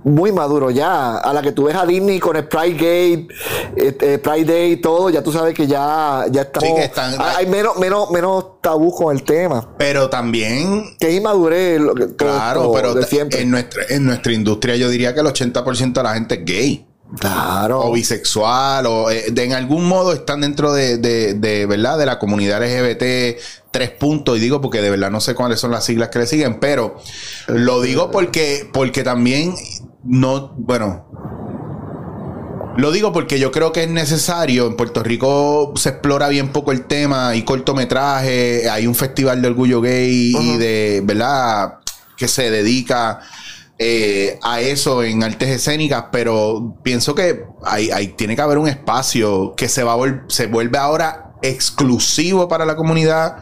muy 0.05 0.31
maduros 0.31 0.73
ya. 0.73 1.17
A 1.17 1.33
la 1.33 1.41
que 1.41 1.51
tú 1.51 1.63
ves 1.65 1.75
a 1.75 1.85
Disney 1.85 2.19
con 2.19 2.35
el 2.37 2.47
Pride 2.47 2.73
Gate, 2.73 3.27
este, 3.75 4.19
Pride 4.19 4.45
Day 4.45 4.71
y 4.73 4.77
todo, 4.77 5.09
ya 5.09 5.21
tú 5.23 5.31
sabes 5.31 5.53
que 5.53 5.67
ya, 5.67 6.25
ya 6.31 6.43
estamos. 6.43 6.69
Sí, 6.69 6.75
que 6.75 6.83
están- 6.85 7.19
hay 7.19 7.35
hay 7.39 7.47
menos, 7.47 7.77
menos, 7.77 8.11
menos 8.11 8.61
tabú 8.61 8.95
con 8.95 9.15
el 9.15 9.23
tema. 9.23 9.67
Pero 9.77 10.09
también 10.09 10.95
Que 10.99 11.09
es 11.09 11.15
inmadurez 11.17 11.81
lo 11.81 11.93
que, 11.95 12.05
todo 12.05 12.29
Claro, 12.29 12.71
pero 12.73 12.93
de 12.93 13.01
ta- 13.01 13.07
siempre. 13.07 13.41
en 13.41 13.51
nuestra, 13.51 13.83
en 13.89 14.05
nuestra 14.05 14.31
industria 14.31 14.75
yo 14.77 14.89
diría 14.89 15.13
que 15.13 15.19
el 15.19 15.27
80% 15.27 15.99
de 15.99 16.03
la 16.03 16.13
gente 16.13 16.35
es 16.35 16.45
gay. 16.45 16.85
Claro. 17.19 17.81
O 17.81 17.91
bisexual, 17.91 18.87
o 18.87 19.11
eh, 19.11 19.25
de 19.31 19.43
en 19.43 19.53
algún 19.53 19.87
modo 19.87 20.11
están 20.11 20.41
dentro 20.41 20.73
de, 20.73 20.97
de, 20.97 21.35
de, 21.35 21.65
¿verdad? 21.67 21.99
De 21.99 22.05
la 22.07 22.17
comunidad 22.17 22.57
LGBT 22.63 23.37
tres 23.69 23.91
puntos, 23.91 24.37
y 24.37 24.39
digo 24.39 24.59
porque 24.61 24.81
de 24.81 24.89
verdad 24.89 25.11
no 25.11 25.19
sé 25.21 25.35
cuáles 25.35 25.59
son 25.59 25.69
las 25.69 25.83
siglas 25.85 26.07
que 26.09 26.19
le 26.19 26.27
siguen, 26.27 26.59
pero 26.61 26.95
lo 27.47 27.81
digo 27.81 28.09
porque, 28.09 28.67
porque 28.73 29.03
también 29.03 29.53
no, 30.05 30.53
bueno, 30.57 31.05
lo 32.77 32.91
digo 32.91 33.13
porque 33.13 33.39
yo 33.39 33.51
creo 33.51 33.71
que 33.71 33.83
es 33.83 33.89
necesario. 33.89 34.67
En 34.67 34.75
Puerto 34.75 35.01
Rico 35.01 35.73
se 35.77 35.89
explora 35.89 36.27
bien 36.27 36.49
poco 36.49 36.71
el 36.71 36.85
tema. 36.85 37.29
Hay 37.29 37.43
cortometraje, 37.43 38.69
hay 38.69 38.85
un 38.85 38.95
festival 38.95 39.41
de 39.41 39.47
orgullo 39.47 39.79
gay 39.81 40.33
y 40.37 40.57
de, 40.57 41.01
¿verdad? 41.05 41.75
Que 42.17 42.27
se 42.27 42.51
dedica 42.51 43.19
eh, 43.79 44.39
a 44.43 44.59
eso 44.59 45.03
en 45.03 45.23
artes 45.23 45.49
escénicas. 45.49 46.05
Pero 46.11 46.75
pienso 46.83 47.15
que 47.15 47.45
hay, 47.63 47.91
hay- 47.91 48.09
tiene 48.09 48.35
que 48.35 48.41
haber 48.41 48.57
un 48.57 48.67
espacio 48.67 49.53
que 49.55 49.69
se, 49.69 49.83
va 49.83 49.93
a 49.93 50.23
se 50.27 50.47
vuelve 50.47 50.77
ahora 50.77 51.31
exclusivo 51.41 52.47
para 52.49 52.65
la 52.65 52.75
comunidad 52.75 53.37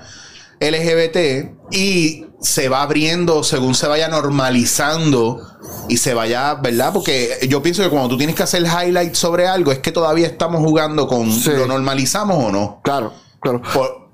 LGBT 0.59 1.51
y 1.71 2.25
se 2.43 2.67
va 2.69 2.81
abriendo 2.83 3.41
según 3.41 3.73
se 3.73 3.87
vaya 3.87 4.09
normalizando 4.09 5.41
y 5.87 5.97
se 5.97 6.13
vaya, 6.13 6.55
¿verdad? 6.55 6.91
Porque 6.93 7.39
yo 7.49 7.63
pienso 7.63 7.81
que 7.83 7.89
cuando 7.89 8.09
tú 8.09 8.17
tienes 8.17 8.35
que 8.35 8.43
hacer 8.43 8.63
highlight 8.63 9.15
sobre 9.15 9.47
algo 9.47 9.71
es 9.71 9.79
que 9.79 9.91
todavía 9.91 10.27
estamos 10.27 10.61
jugando 10.61 11.07
con 11.07 11.31
Sí. 11.31 11.49
lo 11.51 11.65
normalizamos 11.65 12.37
o 12.43 12.51
no. 12.51 12.81
Claro, 12.83 13.13
claro. 13.39 13.61
Por 13.73 14.09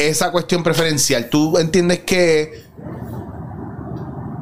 esa 0.00 0.30
cuestión 0.30 0.62
preferencial, 0.62 1.28
tú 1.28 1.58
entiendes 1.58 2.00
que 2.00 2.64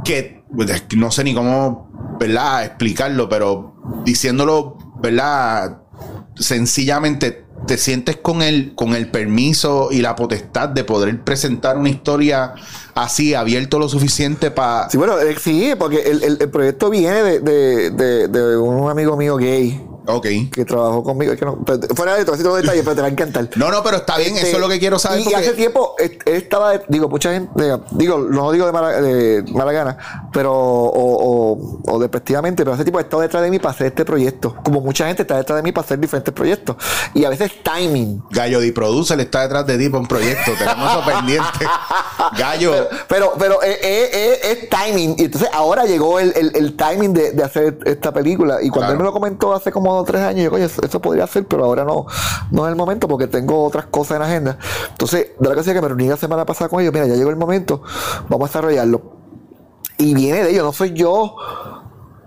que 0.05 0.42
es 0.68 0.83
que 0.83 0.96
no 0.96 1.11
sé 1.11 1.24
ni 1.24 1.35
cómo, 1.35 2.16
¿verdad? 2.18 2.64
Explicarlo, 2.64 3.29
pero 3.29 3.74
diciéndolo, 4.05 4.76
¿verdad? 5.00 5.79
Sencillamente 6.37 7.46
te 7.66 7.77
sientes 7.79 8.16
con 8.16 8.42
el, 8.42 8.75
con 8.75 8.94
el 8.94 9.11
permiso 9.11 9.88
y 9.90 10.01
la 10.01 10.16
potestad 10.16 10.68
de 10.70 10.85
poder 10.85 11.23
presentar 11.23 11.77
una 11.79 11.88
historia 11.90 12.55
así, 12.94 13.35
abierto 13.35 13.79
lo 13.79 13.88
suficiente 13.88 14.51
para... 14.51 14.88
Sí, 14.90 14.96
bueno, 14.99 15.18
eh, 15.18 15.37
sí, 15.38 15.73
porque 15.79 16.01
el, 16.03 16.23
el- 16.40 16.51
proyecto 16.51 16.90
viene 16.90 17.23
de- 17.23 17.90
de- 17.90 18.29
de 18.29 18.57
un 18.57 18.88
amigo 18.90 19.16
mío 19.16 19.37
gay 19.37 19.81
Ok. 20.16 20.27
que 20.53 20.64
trabajó 20.64 21.03
conmigo. 21.03 21.33
es 21.33 21.38
que 21.38 21.44
no- 21.44 21.59
pero 21.64 21.81
fuera 21.94 22.14
de 22.16 22.25
todo, 22.25 22.35
así 22.35 22.42
todo 22.42 22.57
detalle, 22.57 22.83
pero 22.83 22.94
te 22.96 23.01
va 23.03 23.09
a 23.09 23.11
encantar. 23.11 23.49
No, 23.57 23.70
no, 23.70 23.83
pero 23.83 23.99
está 23.99 24.16
bien, 24.18 24.35
Este, 24.35 24.49
eso 24.49 24.57
es 24.57 24.61
lo 24.61 24.68
que 24.68 24.79
quiero 24.79 24.99
saber. 24.99 25.20
Y, 25.20 25.25
porque- 25.25 25.37
hace 25.38 25.53
tiempo 25.55 25.94
él 25.99 26.18
estaba, 26.27 26.73
digo, 26.88 27.09
mucha 27.09 27.33
gente, 27.33 27.51
digo, 27.92 28.18
no 28.18 28.51
digo 28.53 28.66
de 28.66 28.73
mala, 28.73 28.88
de 29.01 29.42
mala 29.53 29.73
gana, 29.73 30.29
pero, 30.33 30.53
o, 30.53 31.53
o, 31.55 31.81
o 31.87 31.99
despectivamente, 31.99 32.62
pero 32.64 32.75
hace 32.75 32.85
tiempo 32.85 32.99
ha 32.99 33.03
estado 33.03 33.23
detrás 33.23 33.42
de 33.42 33.51
mí 33.51 33.59
para 33.59 33.70
hacer 33.75 33.88
este 33.88 34.05
proyecto. 34.05 34.57
Como 34.64 34.81
mucha 34.81 35.07
gente 35.07 35.23
está 35.23 35.37
detrás 35.37 35.57
de 35.57 35.62
mí 35.62 35.73
para 35.73 35.85
hacer 35.85 35.99
diferentes 35.99 36.33
proyectos. 36.35 36.77
Y 37.14 37.25
a 37.25 37.29
veces 37.31 37.51
timing. 37.62 38.23
Gallo 38.31 38.61
Di 38.61 38.73
Producer 38.73 39.18
está 39.20 39.42
detrás 39.42 39.66
de 39.66 39.79
ti 39.79 39.88
para 39.88 40.01
un 40.01 40.07
proyecto. 40.09 40.53
Tenemos 40.59 40.90
eso 40.90 41.05
pendiente. 41.05 41.66
Gallo. 42.38 42.88
Pero, 43.09 43.33
pero 43.38 43.62
eh, 43.62 43.79
eh, 43.83 44.11
eh, 44.12 44.38
es 44.53 44.68
timing. 44.68 45.16
Y 45.18 45.25
entonces 45.25 45.49
ahora 45.53 45.85
llegó 45.85 46.18
el, 46.18 46.33
el- 46.37 46.55
el 46.55 46.77
timing 46.77 47.12
de, 47.12 47.33
de 47.33 47.42
hacer 47.42 47.79
esta 47.85 48.12
película. 48.12 48.59
Y 48.62 48.68
cuando 48.68 48.81
Claro. 48.81 48.92
él 48.92 48.99
me 48.99 49.05
lo 49.05 49.12
comentó 49.12 49.55
hace 49.55 49.70
como 49.73 49.99
tres 50.04 50.22
años, 50.22 50.44
yo, 50.44 50.50
coño, 50.50 50.64
eso, 50.64 50.82
eso 50.82 51.00
podría 51.00 51.26
ser, 51.26 51.46
pero 51.46 51.64
ahora 51.64 51.84
no, 51.84 52.06
no 52.50 52.66
es 52.66 52.70
el 52.70 52.76
momento 52.76 53.08
porque 53.08 53.26
tengo 53.26 53.64
otras 53.64 53.86
cosas 53.86 54.16
en 54.16 54.18
la 54.20 54.26
agenda. 54.26 54.58
Entonces, 54.90 55.28
de 55.38 55.48
la 55.48 55.54
cosa 55.54 55.72
que 55.72 55.80
me 55.80 55.88
reuní 55.88 56.08
la 56.08 56.16
semana 56.16 56.44
pasada 56.44 56.68
con 56.68 56.80
ellos, 56.80 56.92
mira, 56.92 57.06
ya 57.06 57.14
llegó 57.14 57.30
el 57.30 57.36
momento, 57.36 57.82
vamos 58.28 58.46
a 58.46 58.48
desarrollarlo. 58.48 59.02
Y 59.98 60.14
viene 60.14 60.42
de 60.44 60.50
ellos, 60.50 60.64
no 60.64 60.72
soy 60.72 60.92
yo 60.94 61.36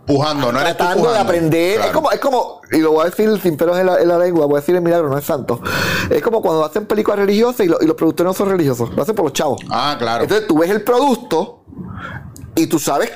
Pujando, 0.06 0.52
no 0.52 0.60
eres 0.60 0.74
tú 0.76 0.84
tratando 0.84 1.12
de 1.14 1.18
aprender. 1.18 1.76
Claro. 1.76 1.88
Es 1.90 1.94
como, 1.96 2.12
es 2.12 2.20
como, 2.20 2.62
y 2.74 2.80
lo 2.80 2.92
voy 2.92 3.04
a 3.04 3.06
decir 3.06 3.40
sin 3.42 3.56
pelos 3.56 3.78
en 3.80 3.86
la, 3.86 4.02
en 4.02 4.08
la 4.10 4.18
lengua, 4.18 4.46
voy 4.48 4.58
a 4.58 4.60
decir 4.60 4.76
el 4.76 4.82
milagro, 4.82 5.08
no 5.08 5.18
es 5.18 5.24
santo. 5.24 5.62
Es 6.10 6.22
como 6.22 6.42
cuando 6.42 6.66
hacen 6.66 6.86
películas 6.88 7.20
religiosas 7.20 7.62
y, 7.66 7.70
lo- 7.70 7.78
y 7.82 7.86
los 7.86 7.96
productores 7.96 8.28
no 8.28 8.34
son 8.34 8.50
religiosos, 8.50 8.90
lo 8.94 9.02
hacen 9.02 9.16
por 9.16 9.24
los 9.24 9.32
chavos. 9.34 9.62
Ah, 9.72 9.96
claro. 9.98 10.24
Entonces 10.24 10.46
tú 10.46 10.58
ves 10.58 10.70
el 10.72 10.82
producto 10.84 11.64
y 12.54 12.68
tú 12.68 12.80
sabes, 12.80 13.10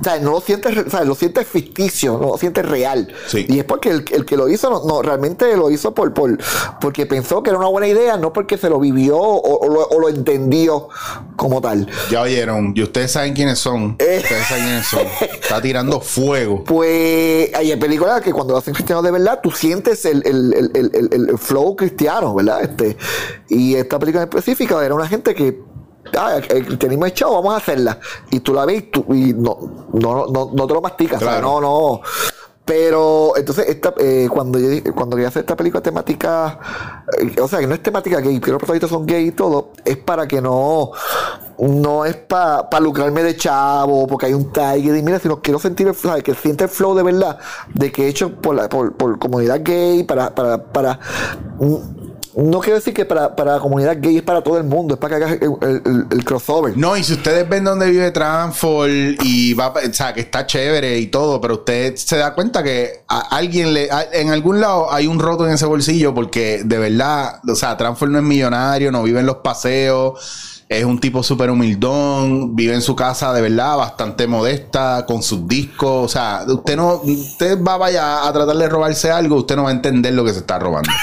o 0.00 0.04
sea, 0.04 0.18
no 0.20 0.32
lo 0.32 0.40
sientes, 0.40 0.76
o 0.76 0.90
sea, 0.90 1.04
lo 1.04 1.14
sientes 1.14 1.46
ficticio, 1.46 2.18
no 2.18 2.28
lo 2.28 2.38
sientes 2.38 2.66
real. 2.66 3.12
Sí. 3.26 3.46
Y 3.48 3.58
es 3.58 3.64
porque 3.64 3.90
el, 3.90 4.04
el 4.12 4.24
que 4.24 4.36
lo 4.36 4.48
hizo, 4.48 4.70
no, 4.70 4.84
no, 4.84 5.02
realmente 5.02 5.56
lo 5.56 5.70
hizo 5.70 5.94
por, 5.94 6.12
por, 6.14 6.38
porque 6.80 7.06
pensó 7.06 7.42
que 7.42 7.50
era 7.50 7.58
una 7.58 7.68
buena 7.68 7.86
idea, 7.88 8.16
no 8.16 8.32
porque 8.32 8.58
se 8.58 8.68
lo 8.68 8.78
vivió 8.80 9.16
o, 9.18 9.58
o 9.66 9.68
lo, 9.68 9.86
o 9.86 10.00
lo 10.00 10.08
entendió 10.08 10.88
como 11.36 11.60
tal. 11.60 11.88
Ya 12.10 12.22
oyeron. 12.22 12.72
Y 12.76 12.82
ustedes 12.82 13.12
saben 13.12 13.34
quiénes 13.34 13.58
son. 13.58 13.96
Eh. 13.98 14.20
Ustedes 14.22 14.46
saben 14.46 14.64
quiénes 14.64 14.86
son. 14.86 15.06
Está 15.40 15.60
tirando 15.60 16.00
fuego. 16.00 16.64
Pues 16.64 17.54
hay 17.54 17.74
películas 17.76 18.20
que 18.20 18.32
cuando 18.32 18.52
lo 18.54 18.58
hacen 18.58 18.74
cristianos 18.74 19.04
de 19.04 19.10
verdad, 19.10 19.40
tú 19.42 19.50
sientes 19.50 20.04
el, 20.04 20.22
el- 20.26 20.54
el- 20.54 20.70
el- 20.74 21.08
el- 21.12 21.28
el 21.30 21.38
flow 21.38 21.76
cristiano, 21.76 22.34
¿verdad? 22.34 22.62
Este, 22.62 22.96
y 23.48 23.74
esta 23.74 23.98
película 23.98 24.22
en 24.24 24.28
específica 24.28 24.84
era 24.84 24.94
una 24.94 25.08
gente 25.08 25.34
que 25.34 25.60
ah, 26.16 26.36
el 26.36 26.66
cristianismo 26.66 27.06
es 27.06 27.14
chavo, 27.14 27.34
vamos 27.36 27.54
a 27.54 27.56
hacerla. 27.56 27.98
Y 28.30 28.40
tú 28.40 28.54
la 28.54 28.64
ves 28.64 28.78
y, 28.78 28.82
tú, 28.82 29.04
y 29.14 29.32
no, 29.32 29.88
no, 29.92 30.26
no, 30.26 30.50
no 30.54 30.66
te 30.66 30.74
lo 30.74 30.80
masticas. 30.80 31.16
o 31.16 31.24
sea, 31.24 31.32
Claro. 31.40 31.60
no, 31.60 31.60
no. 31.60 32.00
Pero 32.68 33.34
entonces 33.34 33.66
esta, 33.66 33.94
eh, 33.98 34.28
cuando 34.30 34.58
yo 34.58 34.68
cuando 34.94 35.16
quería 35.16 35.28
hacer 35.28 35.40
esta 35.40 35.56
película 35.56 35.82
temática, 35.82 36.58
eh, 37.18 37.40
o 37.40 37.48
sea 37.48 37.60
que 37.60 37.66
no 37.66 37.72
es 37.72 37.82
temática 37.82 38.20
gay, 38.20 38.38
pero 38.40 38.52
los 38.52 38.58
protagonistas 38.58 38.90
son 38.90 39.06
gay 39.06 39.28
y 39.28 39.32
todo, 39.32 39.70
es 39.86 39.96
para 39.96 40.28
que 40.28 40.42
no, 40.42 40.90
no 41.56 42.04
es 42.04 42.14
para 42.16 42.78
lucrarme 42.78 43.22
de 43.22 43.38
chavo, 43.38 44.06
porque 44.06 44.26
hay 44.26 44.34
un 44.34 44.52
tiger 44.52 44.94
y 44.96 45.02
mira, 45.02 45.18
sino 45.18 45.40
quiero 45.40 45.58
sentir 45.58 45.88
el, 45.88 45.94
¿sabes? 45.94 46.22
que 46.22 46.34
siente 46.34 46.64
el 46.64 46.70
flow 46.70 46.94
de 46.94 47.04
verdad, 47.04 47.38
de 47.72 47.90
que 47.90 48.04
he 48.04 48.08
hecho 48.08 48.34
por 48.38 48.54
la, 48.54 48.68
por, 48.68 48.92
por 48.92 49.18
comunidad 49.18 49.60
gay, 49.62 50.02
para, 50.04 50.34
para, 50.34 50.62
para 50.62 51.00
mm, 51.60 52.07
no 52.44 52.60
quiero 52.60 52.76
decir 52.76 52.94
que 52.94 53.04
para, 53.04 53.34
para 53.34 53.54
la 53.54 53.60
comunidad 53.60 53.96
gay 54.00 54.16
es 54.18 54.22
para 54.22 54.42
todo 54.42 54.58
el 54.58 54.64
mundo, 54.64 54.94
es 54.94 55.00
para 55.00 55.18
que 55.18 55.24
hagas 55.24 55.38
el, 55.40 55.52
el- 55.84 56.06
el 56.10 56.24
crossover. 56.24 56.76
No, 56.76 56.96
y 56.96 57.02
si 57.02 57.14
ustedes 57.14 57.48
ven 57.48 57.64
dónde 57.64 57.90
vive 57.90 58.10
Transfor 58.10 58.88
y 58.90 59.54
va, 59.54 59.68
o 59.68 59.92
sea, 59.92 60.12
que 60.14 60.20
está 60.20 60.46
chévere 60.46 60.98
y 60.98 61.08
todo, 61.08 61.40
pero 61.40 61.54
usted 61.54 61.96
se 61.96 62.16
da 62.16 62.34
cuenta 62.34 62.62
que 62.62 63.02
a 63.08 63.20
alguien 63.36 63.74
le, 63.74 63.90
a- 63.90 64.06
en 64.12 64.30
algún 64.30 64.60
lado 64.60 64.92
hay 64.92 65.06
un 65.06 65.18
roto 65.18 65.46
en 65.46 65.52
ese 65.54 65.66
bolsillo 65.66 66.14
porque 66.14 66.62
de 66.64 66.78
verdad, 66.78 67.40
o 67.48 67.54
sea, 67.54 67.76
Transfor 67.76 68.08
no 68.10 68.18
es 68.18 68.24
millonario, 68.24 68.92
no 68.92 69.02
vive 69.02 69.20
en 69.20 69.26
los 69.26 69.36
paseos, 69.38 70.64
es 70.68 70.84
un 70.84 71.00
tipo 71.00 71.22
súper 71.22 71.50
humildón, 71.50 72.54
vive 72.54 72.74
en 72.74 72.82
su 72.82 72.94
casa 72.94 73.32
de 73.32 73.40
verdad 73.40 73.78
bastante 73.78 74.26
modesta, 74.26 75.06
con 75.06 75.22
sus 75.22 75.48
discos, 75.48 76.04
o 76.04 76.08
sea, 76.08 76.44
usted 76.46 76.76
no, 76.76 76.96
usted 77.02 77.58
va 77.64 77.78
vaya 77.78 78.28
a 78.28 78.32
tratar 78.32 78.56
de 78.56 78.68
robarse 78.68 79.10
algo, 79.10 79.36
usted 79.36 79.56
no 79.56 79.62
va 79.64 79.70
a 79.70 79.72
entender 79.72 80.12
lo 80.14 80.24
que 80.24 80.32
se 80.34 80.40
está 80.40 80.58
robando. 80.58 80.90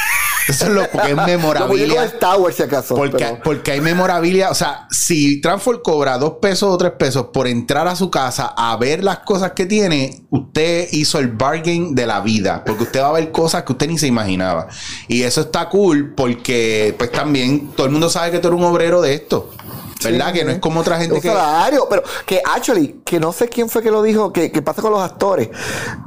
Eso 0.47 0.65
es 0.65 0.71
lo 0.71 0.89
porque 0.89 1.11
es 1.11 1.15
de 1.17 1.25
memorabilia. 1.25 2.03
Star 2.05 2.39
Wars, 2.39 2.55
si 2.55 2.63
acaso. 2.63 2.95
Porque, 2.95 3.17
pero- 3.17 3.39
porque 3.43 3.71
hay 3.71 3.81
memorabilia, 3.81 4.49
o 4.49 4.55
sea, 4.55 4.87
si 4.91 5.41
Transfor 5.41 5.81
cobra 5.81 6.17
dos 6.17 6.33
pesos 6.41 6.69
o 6.71 6.77
tres 6.77 6.91
pesos 6.93 7.27
por 7.33 7.47
entrar 7.47 7.87
a 7.87 7.95
su 7.95 8.09
casa 8.11 8.53
a 8.55 8.75
ver 8.77 9.03
las 9.03 9.19
cosas 9.19 9.51
que 9.53 9.65
tiene, 9.65 10.25
usted 10.29 10.87
hizo 10.91 11.19
el 11.19 11.29
bargain 11.29 11.95
de 11.95 12.05
la 12.07 12.21
vida, 12.21 12.63
porque 12.65 12.83
usted 12.83 13.01
va 13.01 13.09
a 13.09 13.13
ver 13.13 13.31
cosas 13.31 13.63
que 13.63 13.71
usted 13.71 13.87
ni 13.87 13.97
se 13.97 14.07
imaginaba. 14.07 14.67
Y 15.07 15.23
eso 15.23 15.41
está 15.41 15.69
cool 15.69 16.13
porque, 16.15 16.93
pues 16.97 17.11
también, 17.11 17.71
todo 17.75 17.87
el 17.87 17.91
mundo 17.91 18.09
sabe 18.09 18.31
que 18.31 18.39
tú 18.39 18.47
eres 18.49 18.59
un 18.59 18.65
obrero 18.65 19.01
de 19.01 19.13
esto, 19.13 19.51
¿verdad? 20.03 20.27
Sí, 20.27 20.33
que 20.39 20.45
no 20.45 20.51
es 20.51 20.59
como 20.59 20.81
otra 20.81 20.97
gente 20.99 21.15
un 21.15 21.21
que... 21.21 21.29
salario, 21.29 21.87
pero 21.89 22.03
que 22.25 22.41
actually, 22.45 23.01
que 23.05 23.19
no 23.19 23.31
sé 23.33 23.47
quién 23.47 23.69
fue 23.69 23.81
que 23.81 23.91
lo 23.91 24.03
dijo, 24.03 24.31
que, 24.31 24.51
que 24.51 24.61
pasa 24.61 24.81
con 24.81 24.91
los 24.91 25.01
actores, 25.01 25.49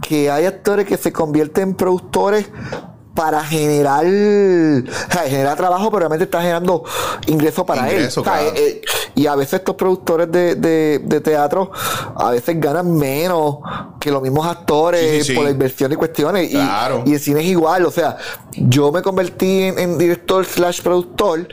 que 0.03 0.31
hay 0.31 0.45
actores 0.47 0.87
que 0.87 0.97
se 0.97 1.13
convierten 1.13 1.71
en 1.71 1.75
productores 1.75 2.47
para 3.19 3.43
generar, 3.43 4.05
o 4.07 5.13
sea, 5.13 5.23
generar 5.27 5.57
trabajo, 5.57 5.87
pero 5.91 5.99
realmente 5.99 6.23
está 6.27 6.41
generando 6.41 6.85
ingresos 7.27 7.65
para 7.65 7.83
Ingreso, 7.91 8.21
él. 8.21 8.27
O 8.29 8.31
sea, 8.31 8.41
claro. 8.43 8.53
eh, 8.57 8.81
y 9.17 9.27
a 9.27 9.35
veces 9.35 9.55
estos 9.55 9.75
productores 9.75 10.31
de, 10.31 10.55
de- 10.55 11.01
de 11.05 11.21
teatro 11.21 11.73
a 12.15 12.31
veces 12.31 12.61
ganan 12.61 12.95
menos 12.97 13.57
que 13.99 14.13
los 14.13 14.23
mismos 14.23 14.47
actores 14.47 15.01
Sí, 15.01 15.17
sí, 15.19 15.25
sí. 15.25 15.35
por 15.35 15.45
la 15.47 15.51
inversión 15.51 15.91
y 15.93 15.97
cuestiones. 15.97 16.49
Y- 16.49 16.53
Claro. 16.53 17.03
Y, 17.07 17.15
el 17.15 17.19
cine 17.21 17.41
es 17.41 17.47
igual. 17.47 17.87
O 17.87 17.91
sea, 17.91 18.19
yo 18.53 18.93
me 18.93 19.03
convertí 19.03 19.63
en, 19.65 19.81
en 19.81 19.99
director 19.99 20.45
slash 20.47 20.81
productor 20.83 21.49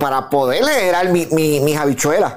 para 0.00 0.28
poder 0.28 0.64
generar 0.64 1.08
mi, 1.10 1.26
mi- 1.30 1.60
mis 1.60 1.76
habichuelas. 1.76 2.34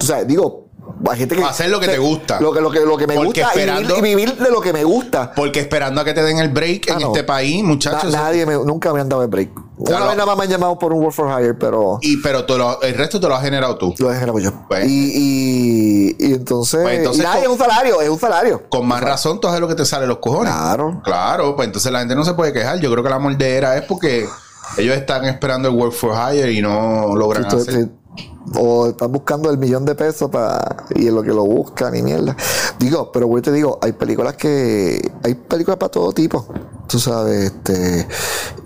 O 0.00 0.04
sea, 0.04 0.22
digo, 0.22 0.61
hay 1.10 1.18
gente 1.18 1.36
que. 1.36 1.42
Hacer 1.44 1.70
lo 1.70 1.80
que 1.80 1.88
te 1.88 1.98
gusta. 1.98 2.40
Lo 2.40 2.52
que, 2.52 2.60
lo 2.60 2.70
que, 2.70 2.80
lo 2.80 2.96
que 2.96 3.06
me 3.06 3.14
Porque 3.14 3.42
gusta 3.42 3.56
y 3.56 3.60
esperando- 3.60 3.94
vivir, 3.96 4.12
y 4.12 4.14
vivir 4.16 4.36
de 4.36 4.50
lo 4.50 4.60
que 4.60 4.72
me 4.72 4.84
gusta. 4.84 5.32
Porque 5.34 5.60
esperando 5.60 6.00
a 6.00 6.04
que 6.04 6.12
te 6.14 6.22
den 6.22 6.38
el 6.38 6.48
break 6.50 6.86
Ah, 6.90 6.94
en 6.94 7.00
no. 7.00 7.06
este 7.08 7.24
país, 7.24 7.62
muchachos. 7.64 8.12
Na- 8.12 8.22
nadie 8.22 8.46
me, 8.46 8.54
nunca 8.54 8.92
me 8.92 9.00
han 9.00 9.08
dado 9.08 9.22
el 9.22 9.28
break. 9.28 9.50
Una 9.78 9.98
vez 10.06 10.16
nada 10.16 10.26
más 10.26 10.36
me 10.36 10.44
han 10.44 10.50
llamado 10.50 10.78
por 10.78 10.92
un 10.92 11.00
Work 11.02 11.12
for 11.14 11.28
Hire, 11.40 11.54
pero. 11.54 11.98
Y 12.02 12.18
pero 12.18 12.44
te 12.44 12.56
lo- 12.56 12.80
el 12.82 12.94
resto 12.94 13.18
te 13.18 13.26
lo 13.28 13.34
has 13.34 13.42
generado 13.42 13.76
tú. 13.78 13.94
Lo 13.98 14.10
he 14.10 14.14
generado 14.14 14.38
yo. 14.38 14.52
Pues. 14.68 14.86
y, 14.88 15.12
y, 15.16 16.16
y 16.18 16.34
entonces. 16.34 16.80
Pues 16.82 16.98
entonces 16.98 17.20
y 17.22 17.24
nada, 17.24 17.36
con- 17.36 17.44
es 17.44 17.50
un 17.50 17.58
salario, 17.58 18.00
es 18.00 18.08
un 18.08 18.18
salario. 18.20 18.62
Con 18.68 18.86
más 18.86 19.00
razón, 19.00 19.40
tú 19.40 19.48
haces 19.48 19.60
lo 19.60 19.68
que 19.68 19.74
te 19.74 19.84
sale 19.84 20.06
los 20.06 20.18
cojones. 20.18 20.52
Claro. 20.52 21.00
Claro, 21.04 21.56
pues 21.56 21.66
entonces 21.66 21.90
la 21.90 22.00
gente 22.00 22.14
no 22.14 22.24
se 22.24 22.34
puede 22.34 22.52
quejar. 22.52 22.78
Yo 22.80 22.90
creo 22.92 23.02
que 23.02 23.10
la 23.10 23.18
mordedera 23.18 23.76
es 23.76 23.82
porque 23.82 24.26
ellos 24.78 24.96
están 24.96 25.24
esperando 25.24 25.68
el 25.68 25.74
work 25.74 25.92
for 25.92 26.12
hire 26.32 26.52
y 26.52 26.62
no 26.62 27.14
logran 27.16 27.48
tú- 27.48 27.56
hacer. 27.56 27.74
si- 27.74 27.90
o 28.58 28.88
están 28.88 29.10
buscando 29.12 29.50
el 29.50 29.58
millón 29.58 29.84
de 29.84 29.94
pesos 29.94 30.30
para 30.30 30.84
y 30.94 31.06
es 31.06 31.12
lo 31.12 31.22
que 31.22 31.28
lo 31.30 31.44
buscan 31.44 31.94
y 31.96 32.02
mierda. 32.02 32.36
Digo, 32.78 33.10
pero 33.12 33.26
güey, 33.26 33.42
te 33.42 33.52
digo, 33.52 33.78
hay 33.82 33.92
películas 33.92 34.34
que 34.36 35.10
hay 35.22 35.34
películas 35.34 35.78
para 35.78 35.90
todo 35.90 36.12
tipo, 36.12 36.46
tú 36.88 36.98
sabes, 36.98 37.52
este 37.52 38.06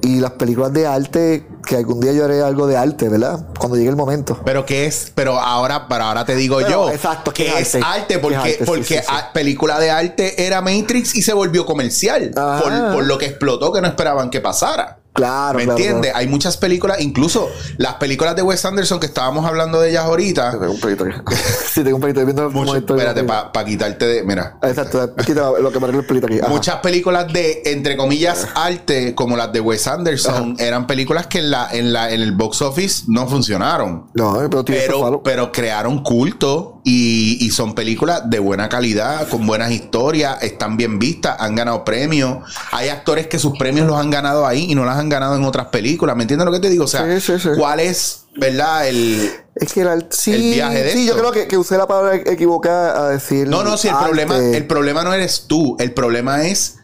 y 0.02 0.20
las 0.20 0.32
películas 0.32 0.72
de 0.72 0.86
arte 0.86 1.46
que 1.66 1.76
algún 1.76 2.00
día 2.00 2.12
yo 2.12 2.24
haré 2.24 2.42
algo 2.42 2.66
de 2.68 2.76
arte, 2.76 3.08
¿verdad? 3.08 3.46
Cuando 3.58 3.76
llegue 3.76 3.88
el 3.88 3.96
momento. 3.96 4.38
Pero 4.44 4.64
que 4.64 4.86
es, 4.86 5.10
pero 5.14 5.38
ahora, 5.40 5.88
pero 5.88 6.04
ahora 6.04 6.24
te 6.24 6.36
digo 6.36 6.58
Pero, 6.58 6.68
yo, 6.86 6.90
exacto, 6.90 7.32
que 7.32 7.46
¿qué 7.46 7.58
es 7.60 7.74
arte? 7.74 7.86
arte, 7.86 8.14
¿Qué 8.14 8.18
porque, 8.20 8.36
arte? 8.36 8.56
Sí, 8.58 8.64
porque 8.64 8.84
sí, 8.84 8.94
sí. 8.94 9.04
a- 9.08 9.32
película 9.32 9.78
de 9.80 9.90
arte 9.90 10.46
era 10.46 10.60
Matrix 10.60 11.16
y 11.16 11.22
se 11.22 11.32
volvió 11.32 11.66
comercial 11.66 12.30
por, 12.34 12.92
por 12.94 13.06
lo 13.06 13.18
que 13.18 13.26
explotó 13.26 13.72
que 13.72 13.80
no 13.80 13.88
esperaban 13.88 14.30
que 14.30 14.40
pasara. 14.40 14.95
Claro, 15.16 15.58
¿Me 15.58 15.64
claro, 15.64 15.78
entiendes? 15.78 16.12
Hay 16.14 16.28
muchas 16.28 16.56
películas, 16.56 17.00
incluso 17.00 17.48
las 17.78 17.94
películas 17.94 18.36
de 18.36 18.42
Wes 18.42 18.64
Anderson 18.64 19.00
que 19.00 19.06
estábamos 19.06 19.44
hablando 19.46 19.80
de 19.80 19.90
ellas 19.90 20.04
ahorita. 20.04 20.52
Tengo 20.52 20.72
un 20.72 20.80
pelito 20.80 21.04
aquí. 21.04 21.14
sí, 21.72 21.82
tengo 21.82 21.96
un 21.96 22.02
pelito 22.02 22.24
viendo 22.24 22.50
Mucho- 22.50 22.76
espérate, 22.76 23.24
para 23.24 23.64
quitarte 23.64 24.06
de. 24.06 24.22
Mira. 24.24 24.58
Exacto, 24.62 25.14
quita 25.26 25.50
lo 25.60 25.72
que 25.72 25.80
me 25.80 25.88
el 25.88 26.04
pelito 26.04 26.26
aquí. 26.26 26.38
Ajá. 26.40 26.48
Muchas 26.48 26.76
películas 26.76 27.32
de, 27.32 27.62
entre 27.66 27.96
comillas, 27.96 28.46
arte, 28.54 29.14
como 29.14 29.36
las 29.36 29.52
de 29.52 29.60
Wes 29.60 29.86
Anderson, 29.86 30.56
eran 30.58 30.86
películas 30.86 31.26
que 31.26 31.38
en 31.38 31.50
la, 31.50 31.68
en 31.72 31.92
la, 31.92 32.10
en 32.10 32.20
el 32.20 32.32
box 32.32 32.62
office 32.62 33.04
no 33.08 33.26
funcionaron. 33.26 34.06
No, 34.14 34.34
pero 34.50 34.64
tiene 34.64 34.82
Pero, 34.86 35.22
pero 35.22 35.52
crearon 35.52 36.02
culto 36.02 36.75
y, 36.88 37.44
y 37.44 37.50
son 37.50 37.74
películas 37.74 38.30
de 38.30 38.38
buena 38.38 38.68
calidad, 38.68 39.28
con 39.28 39.44
buenas 39.44 39.72
historias, 39.72 40.40
están 40.44 40.76
bien 40.76 41.00
vistas, 41.00 41.34
han 41.40 41.56
ganado 41.56 41.84
premios. 41.84 42.38
Hay 42.70 42.90
actores 42.90 43.26
que 43.26 43.40
sus 43.40 43.58
premios 43.58 43.88
los 43.88 43.98
han 43.98 44.08
ganado 44.08 44.46
ahí 44.46 44.70
y 44.70 44.76
no 44.76 44.84
las 44.84 44.96
han 44.96 45.08
ganado 45.08 45.34
en 45.34 45.42
otras 45.42 45.66
películas. 45.66 46.14
¿Me 46.14 46.22
entiendes 46.22 46.46
lo 46.46 46.52
que 46.52 46.60
te 46.60 46.70
digo? 46.70 46.84
O 46.84 46.86
sea, 46.86 47.04
Sí, 47.18 47.20
sí, 47.20 47.40
sí. 47.40 47.48
¿cuál 47.58 47.80
es, 47.80 48.26
verdad? 48.36 48.86
El. 48.86 49.30
Es 49.56 49.72
que 49.72 49.80
el, 49.80 49.88
el 49.88 50.42
viaje 50.42 50.84
de 50.84 50.92
sí, 50.92 51.06
yo 51.06 51.16
creo 51.16 51.32
que, 51.32 51.48
que 51.48 51.58
usé 51.58 51.76
la 51.76 51.88
palabra 51.88 52.14
equivocada 52.24 53.06
a 53.06 53.08
decir. 53.10 53.48
No, 53.48 53.64
no, 53.64 53.76
si 53.76 53.88
el 53.88 53.94
arte. 53.94 54.06
problema, 54.06 54.38
el 54.38 54.66
problema 54.68 55.02
no 55.02 55.12
eres 55.12 55.46
tú, 55.48 55.76
el 55.80 55.92
problema 55.92 56.46
es 56.46 56.76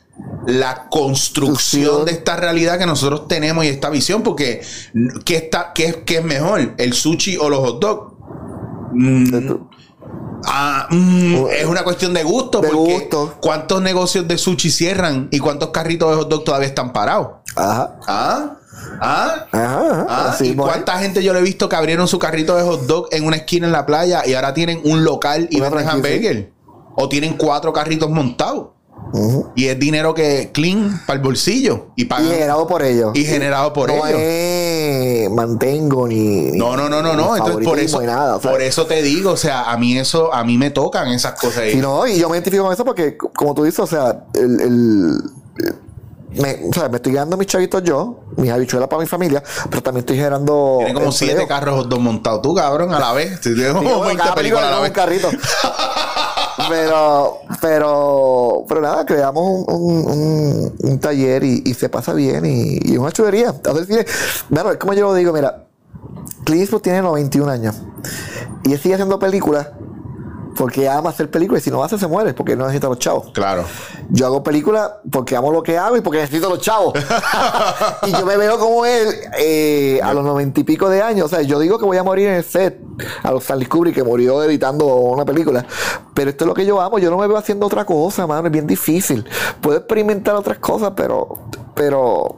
la 0.48 0.88
construcción 0.90 2.06
de 2.06 2.10
esta 2.10 2.34
realidad 2.34 2.76
que 2.76 2.86
nosotros 2.86 3.28
tenemos 3.28 3.64
y 3.64 3.68
esta 3.68 3.88
visión, 3.88 4.24
porque 4.24 4.62
¿qué, 5.24 5.36
está, 5.36 5.70
qué, 5.72 5.86
es- 5.86 5.96
qué 6.04 6.16
es 6.18 6.24
mejor? 6.24 6.74
¿El 6.76 6.92
sushi 6.92 7.36
o 7.36 7.48
los 7.48 7.60
hot 7.60 7.80
dogs? 7.80 8.12
Mm, 8.94 9.54
ah, 10.46 10.86
mm, 10.90 11.46
es 11.50 11.64
una 11.66 11.82
cuestión 11.84 12.12
de 12.14 12.22
gusto, 12.24 12.60
De 12.60 12.68
porque 12.68 12.92
gusto. 12.94 13.34
¿cuántos 13.40 13.82
negocios 13.82 14.26
de 14.28 14.38
sushi 14.38 14.70
cierran 14.70 15.28
y 15.30 15.38
cuántos 15.38 15.70
carritos 15.70 16.10
de 16.10 16.16
hot 16.16 16.28
dog 16.28 16.44
todavía 16.44 16.68
están 16.68 16.92
parados? 16.92 17.28
Ajá. 17.56 17.98
¿Ah? 18.06 18.56
¿Ah? 19.00 19.46
Ajá, 19.52 19.90
ajá. 19.90 20.06
Ah, 20.08 20.36
¿Y 20.40 20.54
cuánta 20.54 20.98
gente 20.98 21.22
yo 21.22 21.32
le 21.32 21.40
he 21.40 21.42
visto 21.42 21.68
que 21.68 21.76
abrieron 21.76 22.08
su 22.08 22.18
carrito 22.18 22.56
de 22.56 22.62
hot 22.62 22.82
dog 22.86 23.08
en 23.12 23.24
una 23.26 23.36
esquina 23.36 23.66
en 23.66 23.72
la 23.72 23.86
playa 23.86 24.22
y 24.26 24.34
ahora 24.34 24.54
tienen 24.54 24.80
un 24.84 25.04
local 25.04 25.46
y 25.50 25.60
venden 25.60 25.88
hamburger? 25.88 26.52
O 26.96 27.08
tienen 27.08 27.36
cuatro 27.36 27.72
carritos 27.72 28.10
montados. 28.10 28.68
Y 29.54 29.66
es 29.66 29.78
dinero 29.78 30.14
que 30.14 30.50
clean 30.52 31.00
para 31.06 31.18
el 31.18 31.22
bolsillo. 31.22 31.88
Y 31.96 32.02
Y 32.02 32.04
pagan. 32.06 32.30
generado 32.30 32.66
por 32.66 32.82
ellos. 32.82 33.10
Y 33.14 33.24
generado 33.24 33.72
por 33.72 33.88
no 33.92 34.06
ellos. 34.06 34.20
es 34.20 35.30
mantengo 35.30 36.08
ni. 36.08 36.16
ni- 36.50 36.58
No, 36.58 36.76
no, 36.76 36.88
no, 36.88 37.02
no, 37.02 37.14
no. 37.14 37.36
Entonces 37.36 37.64
por 37.66 37.78
eso, 37.78 38.00
nada, 38.02 38.38
por 38.38 38.62
eso 38.62 38.86
te 38.86 39.02
digo, 39.02 39.32
o 39.32 39.36
sea, 39.36 39.70
a 39.70 39.76
mí 39.76 39.98
eso, 39.98 40.32
a 40.32 40.44
mí 40.44 40.56
me 40.56 40.70
tocan 40.70 41.08
esas 41.08 41.38
cosas. 41.38 41.64
Sí, 41.70 41.76
no, 41.76 42.06
y 42.06 42.18
yo 42.18 42.28
me 42.30 42.36
identifico 42.36 42.64
con 42.64 42.72
eso 42.72 42.84
porque, 42.84 43.16
como 43.18 43.54
tú 43.54 43.64
dices, 43.64 43.80
o 43.80 43.86
sea, 43.86 44.24
el. 44.34 44.60
el- 44.60 45.22
me, 46.34 46.66
o 46.66 46.72
sea, 46.72 46.88
me 46.88 46.96
estoy 46.96 47.12
ganando 47.12 47.36
mis 47.36 47.46
chavitos 47.46 47.82
yo, 47.84 48.20
mis 48.38 48.50
habichuelas 48.50 48.88
para 48.88 49.02
mi 49.02 49.06
familia, 49.06 49.42
pero 49.68 49.82
también 49.82 50.00
estoy 50.00 50.16
generando. 50.16 50.76
Tienen 50.78 50.94
como 50.94 51.08
empleo. 51.10 51.28
siete 51.28 51.46
carros 51.46 51.86
dog 51.90 52.00
montados. 52.00 52.40
Tú, 52.40 52.54
cabrón, 52.54 52.94
a 52.94 52.98
la 52.98 53.12
vez. 53.12 53.38
Sí, 53.42 53.50
como 53.70 53.82
bueno, 53.82 54.00
20 54.04 54.16
cada 54.22 54.34
película 54.34 54.62
películas 54.62 54.64
a 54.64 54.70
la 54.70 54.80
vez. 54.80 54.88
un 54.88 54.94
carrito. 54.94 55.28
pero, 56.68 57.38
pero, 57.60 58.64
pero 58.68 58.80
nada, 58.80 59.04
creamos 59.06 59.42
un, 59.66 60.72
un- 60.82 60.98
taller 61.00 61.42
y, 61.44 61.74
se 61.74 61.88
pasa 61.88 62.12
bien 62.12 62.44
y, 62.46 62.78
y 62.92 62.96
una 62.96 63.10
chulería. 63.10 63.54
Cine, 63.86 64.04
bueno, 64.50 64.70
es 64.72 64.76
como 64.78 64.92
yo 64.94 65.02
lo 65.06 65.14
digo, 65.14 65.32
mira, 65.32 65.64
Clint 66.44 66.62
Eastwood 66.62 66.82
tiene 66.82 67.02
91 67.02 67.50
años 67.50 67.76
y 68.64 68.76
sigue 68.76 68.94
haciendo 68.94 69.18
películas 69.18 69.68
porque 70.56 70.88
ama 70.88 71.10
hacer 71.10 71.30
películas 71.30 71.62
y 71.62 71.64
si 71.64 71.70
no 71.70 71.82
hace 71.82 71.98
se 71.98 72.06
muere 72.06 72.34
porque 72.34 72.56
no 72.56 72.64
necesita 72.64 72.88
los 72.88 72.98
chavos. 72.98 73.30
Claro. 73.32 73.64
Yo 74.10 74.26
hago 74.26 74.42
películas 74.42 74.90
porque 75.10 75.36
amo 75.36 75.52
lo 75.52 75.62
que 75.62 75.78
hago 75.78 75.96
y 75.96 76.00
porque 76.00 76.20
necesito 76.20 76.48
los 76.48 76.60
chavos. 76.60 76.94
y 78.06 78.12
yo 78.12 78.26
me 78.26 78.36
veo 78.36 78.58
como 78.58 78.84
él 78.84 79.08
eh, 79.38 80.00
a 80.02 80.12
los 80.12 80.24
noventa 80.24 80.60
y 80.60 80.64
pico 80.64 80.88
de 80.88 81.02
años. 81.02 81.26
O 81.26 81.28
sea, 81.28 81.42
yo 81.42 81.58
digo 81.58 81.78
que 81.78 81.84
voy 81.84 81.96
a 81.96 82.02
morir 82.02 82.28
en 82.28 82.34
el 82.34 82.44
set. 82.44 82.80
A 83.22 83.30
los 83.30 83.42
Stanley 83.42 83.66
Kubrick 83.66 83.94
que 83.94 84.04
murió 84.04 84.42
editando 84.42 84.86
una 84.86 85.24
película. 85.24 85.64
Pero 86.14 86.30
esto 86.30 86.44
es 86.44 86.48
lo 86.48 86.54
que 86.54 86.66
yo 86.66 86.80
amo. 86.80 86.98
Yo 86.98 87.10
no 87.10 87.18
me 87.18 87.26
veo 87.26 87.36
haciendo 87.36 87.66
otra 87.66 87.84
cosa, 87.84 88.26
mano. 88.26 88.46
Es 88.46 88.52
bien 88.52 88.66
difícil. 88.66 89.26
Puedo 89.60 89.78
experimentar 89.78 90.34
otras 90.34 90.58
cosas, 90.58 90.92
pero... 90.96 91.38
pero 91.74 92.36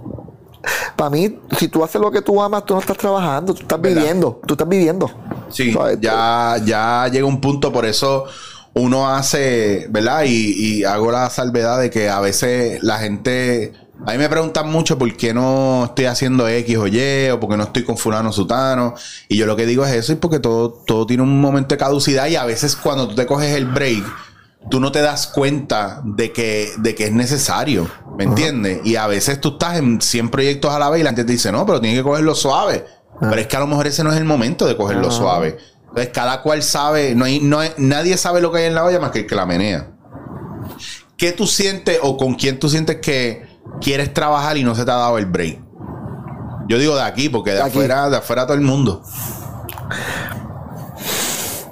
para 0.96 1.10
mí, 1.10 1.40
si 1.58 1.68
tú 1.68 1.84
haces 1.84 2.00
lo 2.00 2.10
que 2.10 2.22
tú 2.22 2.40
amas, 2.40 2.64
tú 2.64 2.72
no 2.72 2.80
estás 2.80 2.96
trabajando, 2.96 3.52
tú 3.52 3.62
estás 3.62 3.78
¿Verdad? 3.80 3.96
viviendo, 3.98 4.40
tú 4.46 4.54
estás 4.54 4.68
viviendo. 4.68 5.10
Sí, 5.54 5.72
¿sabes? 5.72 5.98
ya, 6.00 6.56
ya 6.64 7.08
llega 7.10 7.26
un 7.26 7.40
punto, 7.40 7.72
por 7.72 7.86
eso 7.86 8.26
uno 8.74 9.08
hace, 9.08 9.86
¿verdad? 9.90 10.24
Y, 10.26 10.80
y 10.80 10.84
hago 10.84 11.10
la 11.10 11.30
salvedad 11.30 11.80
de 11.80 11.90
que 11.90 12.08
a 12.08 12.20
veces 12.20 12.82
la 12.82 12.98
gente, 12.98 13.72
a 14.04 14.12
mí 14.12 14.18
me 14.18 14.28
preguntan 14.28 14.70
mucho 14.70 14.98
por 14.98 15.16
qué 15.16 15.32
no 15.32 15.84
estoy 15.86 16.06
haciendo 16.06 16.48
X 16.48 16.76
o 16.76 16.86
Y, 16.88 17.30
o 17.30 17.40
por 17.40 17.50
qué 17.50 17.56
no 17.56 17.64
estoy 17.64 17.84
con 17.84 17.96
fulano 17.96 18.32
sutano, 18.32 18.94
y 19.28 19.36
yo 19.36 19.46
lo 19.46 19.56
que 19.56 19.64
digo 19.64 19.86
es 19.86 19.92
eso, 19.92 20.12
y 20.12 20.16
porque 20.16 20.40
todo, 20.40 20.70
todo 20.70 21.06
tiene 21.06 21.22
un 21.22 21.40
momento 21.40 21.74
de 21.74 21.78
caducidad, 21.78 22.26
y 22.26 22.36
a 22.36 22.44
veces 22.44 22.74
cuando 22.74 23.08
tú 23.08 23.14
te 23.14 23.26
coges 23.26 23.54
el 23.54 23.66
break, 23.66 24.04
tú 24.70 24.80
no 24.80 24.90
te 24.90 25.00
das 25.00 25.26
cuenta 25.26 26.00
de 26.04 26.32
que, 26.32 26.72
de 26.78 26.94
que 26.94 27.04
es 27.04 27.12
necesario, 27.12 27.88
¿me 28.16 28.24
entiendes? 28.24 28.80
Y 28.84 28.96
a 28.96 29.06
veces 29.06 29.40
tú 29.40 29.50
estás 29.50 29.78
en 29.78 30.00
100 30.00 30.30
proyectos 30.30 30.72
a 30.72 30.78
la 30.78 30.90
vez 30.90 31.00
y 31.00 31.04
la 31.04 31.10
gente 31.10 31.24
te 31.24 31.32
dice, 31.32 31.52
no, 31.52 31.66
pero 31.66 31.80
tienes 31.80 31.98
que 31.98 32.02
cogerlo 32.02 32.34
suave. 32.34 32.84
Pero 33.20 33.34
es 33.36 33.46
que 33.46 33.56
a 33.56 33.60
lo 33.60 33.66
mejor 33.66 33.86
ese 33.86 34.02
no 34.04 34.10
es 34.12 34.16
el 34.18 34.24
momento 34.24 34.66
de 34.66 34.76
cogerlo 34.76 35.10
suave. 35.10 35.56
Entonces, 35.88 36.12
cada 36.12 36.42
cual 36.42 36.62
sabe, 36.62 37.14
no 37.14 37.24
hay, 37.24 37.40
no 37.40 37.60
hay- 37.60 37.72
nadie 37.76 38.16
sabe 38.16 38.40
lo 38.40 38.50
que 38.50 38.58
hay 38.58 38.64
en 38.66 38.74
la 38.74 38.84
olla 38.84 38.98
más 39.00 39.10
que 39.12 39.20
el 39.20 39.26
que 39.26 39.34
la 39.36 39.46
menea. 39.46 39.90
¿Qué 41.16 41.30
tú 41.32 41.46
sientes 41.46 41.98
o 42.02 42.16
con 42.16 42.34
quién 42.34 42.58
tú 42.58 42.68
sientes 42.68 42.96
que 43.00 43.46
quieres 43.80 44.12
trabajar 44.12 44.56
y 44.56 44.64
no 44.64 44.74
se 44.74 44.84
te 44.84 44.90
ha 44.90 44.96
dado 44.96 45.16
el 45.18 45.26
break? 45.26 45.60
Yo 46.68 46.78
digo 46.78 46.96
de 46.96 47.02
aquí, 47.02 47.28
porque 47.28 47.50
de 47.50 47.56
De 47.56 47.62
aquí. 47.62 47.70
afuera, 47.70 48.10
de 48.10 48.16
afuera 48.16 48.46
todo 48.46 48.56
el 48.56 48.62
mundo. 48.62 49.02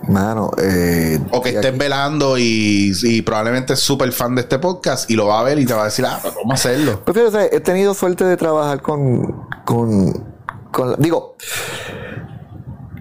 Mano, 0.08 0.50
eh, 0.58 1.18
O 1.30 1.40
que 1.40 1.50
estés 1.50 1.70
aquí- 1.70 1.78
velando 1.78 2.36
y, 2.36 2.92
y 3.02 3.22
probablemente 3.22 3.74
es 3.74 3.80
súper 3.80 4.12
fan 4.12 4.34
de 4.34 4.42
este 4.42 4.58
podcast 4.58 5.08
y 5.10 5.14
lo 5.14 5.26
va 5.28 5.40
a 5.40 5.42
ver 5.44 5.58
y 5.60 5.64
te 5.64 5.74
va 5.74 5.82
a 5.82 5.84
decir, 5.86 6.04
ah, 6.06 6.18
pero 6.20 6.34
vamos 6.36 6.50
a 6.52 6.54
hacerlo. 6.54 7.02
Pues 7.04 7.16
fíjate, 7.16 7.56
he 7.56 7.60
tenido 7.60 7.94
suerte 7.94 8.24
de 8.24 8.36
trabajar 8.36 8.82
con. 8.82 9.46
con, 9.64 10.31
con 10.72 10.96
digo. 11.00 11.36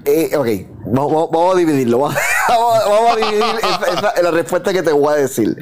eh, 0.06 0.32
ok, 0.36 0.48
vamos, 0.88 1.30
vamos- 1.32 1.56
a 1.56 1.58
dividirlo. 1.58 2.00
Vamos, 2.50 2.80
vamos- 2.86 3.12
a 3.14 3.16
dividir 3.16 3.44
esa- 3.60 3.94
esa- 4.12 4.22
la 4.24 4.32
respuesta 4.32 4.74
que 4.74 4.82
te 4.84 4.92
voy 4.92 5.14
a 5.14 5.18
decir. 5.18 5.56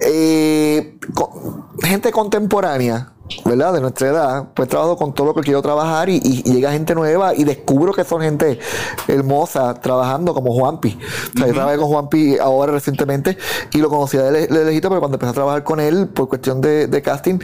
Eh, 0.00 0.98
con- 1.14 1.66
gente 1.82 2.10
contemporánea, 2.10 3.12
¿verdad? 3.44 3.74
De 3.74 3.80
nuestra 3.80 4.08
edad, 4.08 4.48
pues 4.54 4.68
trabajo 4.68 4.96
con 4.96 5.14
todo 5.14 5.28
lo 5.28 5.34
que 5.34 5.42
quiero 5.42 5.62
trabajar 5.62 6.08
y, 6.08 6.16
y 6.22 6.42
llega 6.42 6.72
gente 6.72 6.94
nueva 6.96 7.34
y 7.34 7.44
descubro 7.44 7.92
que 7.92 8.02
son 8.02 8.22
gente 8.22 8.58
hermosa 9.06 9.74
trabajando 9.74 10.34
como 10.34 10.52
Juanpi. 10.54 10.98
O 11.34 11.38
sea, 11.38 11.46
yo 11.46 11.52
trabajé 11.54 11.76
con 11.78 11.86
Juanpi 11.88 12.38
ahora 12.38 12.72
recientemente 12.72 13.36
y 13.72 13.78
lo 13.78 13.88
conocía 13.88 14.22
de, 14.22 14.32
le- 14.32 14.46
de 14.48 14.64
lejito, 14.64 14.88
pero 14.88 15.00
cuando 15.00 15.16
empecé 15.16 15.30
a 15.30 15.34
trabajar 15.34 15.62
con 15.64 15.78
él 15.80 16.08
por 16.08 16.28
cuestión 16.28 16.60
de, 16.60 16.86
de 16.88 17.02
casting, 17.02 17.38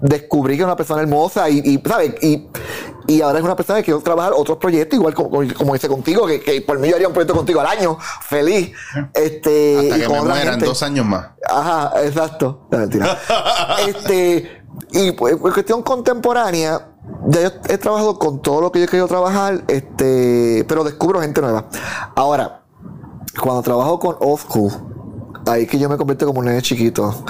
descubrí 0.00 0.54
que 0.54 0.62
era 0.62 0.66
una 0.66 0.76
persona 0.76 1.02
hermosa 1.02 1.48
y, 1.48 1.58
y, 1.58 1.82
¿sabes? 1.86 2.14
Y, 2.22 2.48
y 3.06 3.22
ahora 3.22 3.38
es 3.38 3.44
una 3.44 3.56
persona 3.56 3.80
que 3.80 3.86
quiero 3.86 4.00
trabajar 4.00 4.32
otros 4.34 4.58
proyectos, 4.58 4.98
igual 4.98 5.14
como, 5.14 5.30
como, 5.30 5.76
hice 5.76 5.88
contigo, 5.88 6.26
que, 6.26 6.40
que 6.40 6.60
por 6.62 6.78
mí 6.78 6.88
yo 6.88 6.94
haría 6.94 7.08
un 7.08 7.14
proyecto 7.14 7.34
contigo 7.34 7.60
al 7.60 7.66
año, 7.66 7.98
feliz. 8.22 8.72
Este, 9.14 9.78
Hasta 9.78 9.96
y 9.96 10.00
que 10.00 10.06
con 10.06 10.16
me 10.16 10.22
mueran 10.22 10.50
gente. 10.52 10.66
dos 10.66 10.82
años 10.82 11.06
más. 11.06 11.26
Ajá, 11.48 11.92
exacto. 12.02 12.66
No, 12.70 12.78
mentira. 12.78 13.18
este, 13.88 14.62
y 14.92 15.12
pues, 15.12 15.34
en 15.34 15.38
cuestión 15.38 15.82
contemporánea, 15.82 16.88
ya 17.26 17.40
yo 17.42 17.48
he 17.68 17.78
trabajado 17.78 18.18
con 18.18 18.40
todo 18.40 18.60
lo 18.60 18.72
que 18.72 18.78
yo 18.78 18.84
he 18.84 18.88
querido 18.88 19.08
trabajar, 19.08 19.64
este, 19.68 20.64
pero 20.68 20.84
descubro 20.84 21.20
gente 21.20 21.40
nueva. 21.40 21.66
Ahora, 22.14 22.62
cuando 23.40 23.62
trabajo 23.62 23.98
con 23.98 24.16
Old 24.20 24.40
School, 24.40 24.72
ahí 25.46 25.62
es 25.62 25.68
que 25.68 25.78
yo 25.78 25.88
me 25.88 25.96
convierto 25.96 26.26
como 26.26 26.40
un 26.40 26.46
nene 26.46 26.62
chiquito. 26.62 27.24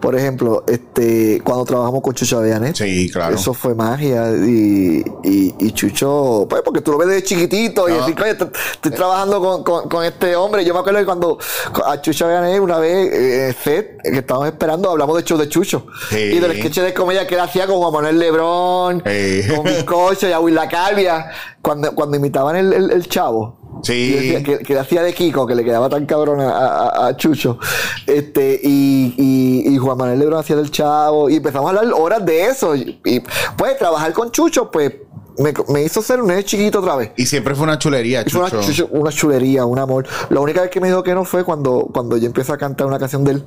Por 0.00 0.14
ejemplo, 0.16 0.64
este, 0.68 1.40
cuando 1.44 1.64
trabajamos 1.64 2.02
con 2.02 2.14
Chucho 2.14 2.38
Aveanet, 2.38 2.76
Sí, 2.76 3.10
claro. 3.10 3.34
eso 3.34 3.52
fue 3.54 3.74
magia. 3.74 4.30
Y, 4.30 5.04
y, 5.24 5.54
y 5.58 5.72
Chucho, 5.72 6.46
pues 6.48 6.62
porque 6.62 6.80
tú 6.80 6.92
lo 6.92 6.98
ves 6.98 7.08
de 7.08 7.22
chiquitito 7.22 7.88
y 7.88 7.92
No. 7.92 7.98
decir, 7.98 8.14
"Coño, 8.14 8.26
estoy, 8.30 8.48
estoy 8.72 8.92
trabajando 8.92 9.40
con, 9.40 9.64
con, 9.64 9.88
con 9.88 10.04
este 10.04 10.36
hombre. 10.36 10.64
Yo 10.64 10.72
me 10.74 10.80
acuerdo 10.80 11.00
que 11.00 11.04
cuando 11.06 11.38
a 11.84 12.00
Chucho 12.00 12.26
Aveanet 12.26 12.60
una 12.60 12.78
vez 12.78 13.12
eh, 13.12 13.42
en 13.42 13.48
el 13.48 13.54
set 13.54 14.02
que 14.02 14.18
estábamos 14.18 14.48
esperando, 14.48 14.90
hablamos 14.90 15.16
de 15.16 15.24
show 15.24 15.36
de 15.38 15.48
Chucho. 15.48 15.86
Sí. 16.10 16.16
Y 16.18 16.38
del 16.38 16.56
sketch 16.58 16.78
de 16.78 16.94
comedia 16.94 17.26
que 17.26 17.34
él 17.34 17.40
hacía 17.40 17.66
con 17.66 17.76
Juan 17.78 17.92
Manuel 17.92 18.18
Lebrón, 18.18 19.02
Sí. 19.04 19.42
con 19.54 19.64
Bizcocho 19.64 20.28
y 20.28 20.32
a 20.32 20.40
Will 20.40 20.54
La 20.54 20.68
Calvia, 20.68 21.30
cuando, 21.60 21.92
cuando 21.94 22.16
imitaban 22.16 22.56
el, 22.56 22.72
el, 22.72 22.90
el 22.92 23.08
chavo. 23.08 23.56
Sí. 23.82 24.42
Que, 24.44 24.58
que 24.58 24.74
le 24.74 24.80
hacía 24.80 25.02
de 25.02 25.12
Kiko, 25.12 25.46
que 25.46 25.54
le 25.54 25.64
quedaba 25.64 25.88
tan 25.88 26.04
cabrón 26.06 26.40
a, 26.40 26.50
a- 26.50 27.06
a 27.08 27.16
Chucho. 27.16 27.58
Este, 28.06 28.60
y, 28.62 29.14
y, 29.16 29.74
y 29.74 29.78
Juan 29.78 29.96
Manuel 29.98 30.18
Lebrón 30.18 30.40
hacía 30.40 30.56
del 30.56 30.70
chavo. 30.70 31.30
Y 31.30 31.36
empezamos 31.36 31.72
a 31.72 31.78
hablar 31.78 31.94
horas 31.96 32.24
de 32.26 32.46
eso. 32.46 32.74
Y, 32.74 33.00
y, 33.04 33.22
pues 33.56 33.78
trabajar 33.78 34.12
con 34.12 34.30
Chucho, 34.30 34.70
pues 34.70 34.92
me, 35.38 35.52
me 35.68 35.82
hizo 35.84 36.02
ser 36.02 36.20
un 36.20 36.26
nene 36.28 36.44
chiquito 36.44 36.80
otra 36.80 36.96
vez. 36.96 37.12
Y 37.16 37.26
siempre 37.26 37.54
fue 37.54 37.64
una 37.64 37.78
chulería, 37.78 38.24
fue 38.28 38.40
una, 38.40 38.50
Chucho. 38.50 38.62
chucho- 38.72 38.88
una 38.90 39.10
chulería, 39.12 39.64
un 39.64 39.78
amor. 39.78 40.06
La 40.30 40.40
única 40.40 40.62
vez 40.62 40.70
que 40.70 40.80
me 40.80 40.88
dijo 40.88 41.02
que 41.02 41.14
no 41.14 41.24
fue 41.24 41.44
cuando, 41.44 41.88
cuando 41.92 42.16
yo 42.16 42.26
empiezo 42.26 42.52
a 42.52 42.58
cantar 42.58 42.86
una 42.86 42.98
canción 42.98 43.24
de 43.24 43.32
él. 43.32 43.44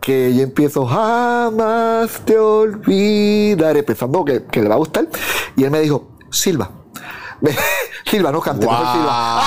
Que 0.00 0.34
yo 0.34 0.42
empiezo, 0.42 0.86
jamás 0.86 2.10
te 2.24 2.38
olvidaré, 2.38 3.82
pensando 3.82 4.24
que, 4.24 4.44
que 4.46 4.62
le 4.62 4.68
va 4.68 4.76
a 4.76 4.78
gustar. 4.78 5.06
Y 5.56 5.64
él 5.64 5.70
me 5.70 5.80
dijo, 5.80 6.08
Silva. 6.30 6.70
Silva, 8.10 8.32
no 8.32 8.42
Silva. 8.42 8.66
Wow. 8.66 9.40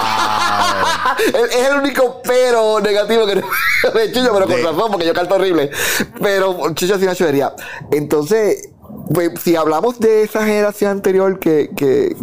Es 1.33 1.55
es 1.55 1.69
el 1.69 1.77
único 1.77 2.21
pero 2.23 2.79
negativo 2.81 3.25
que 3.25 3.35
de 3.99 4.11
Chucho, 4.11 4.31
pero 4.33 4.47
con 4.47 4.63
razón, 4.63 4.91
porque 4.91 5.05
yo 5.05 5.13
canto 5.13 5.35
horrible. 5.35 5.69
Pero 6.21 6.73
Chucho 6.73 6.95
hacía 6.95 7.07
una 7.07 7.15
chulería. 7.15 7.53
Entonces, 7.91 8.69
pues, 9.13 9.31
si 9.41 9.55
hablamos 9.55 9.99
de 9.99 10.23
esa 10.23 10.43
generación 10.45 10.91
anterior 10.91 11.39
que, 11.39 11.69
que, 11.75 12.15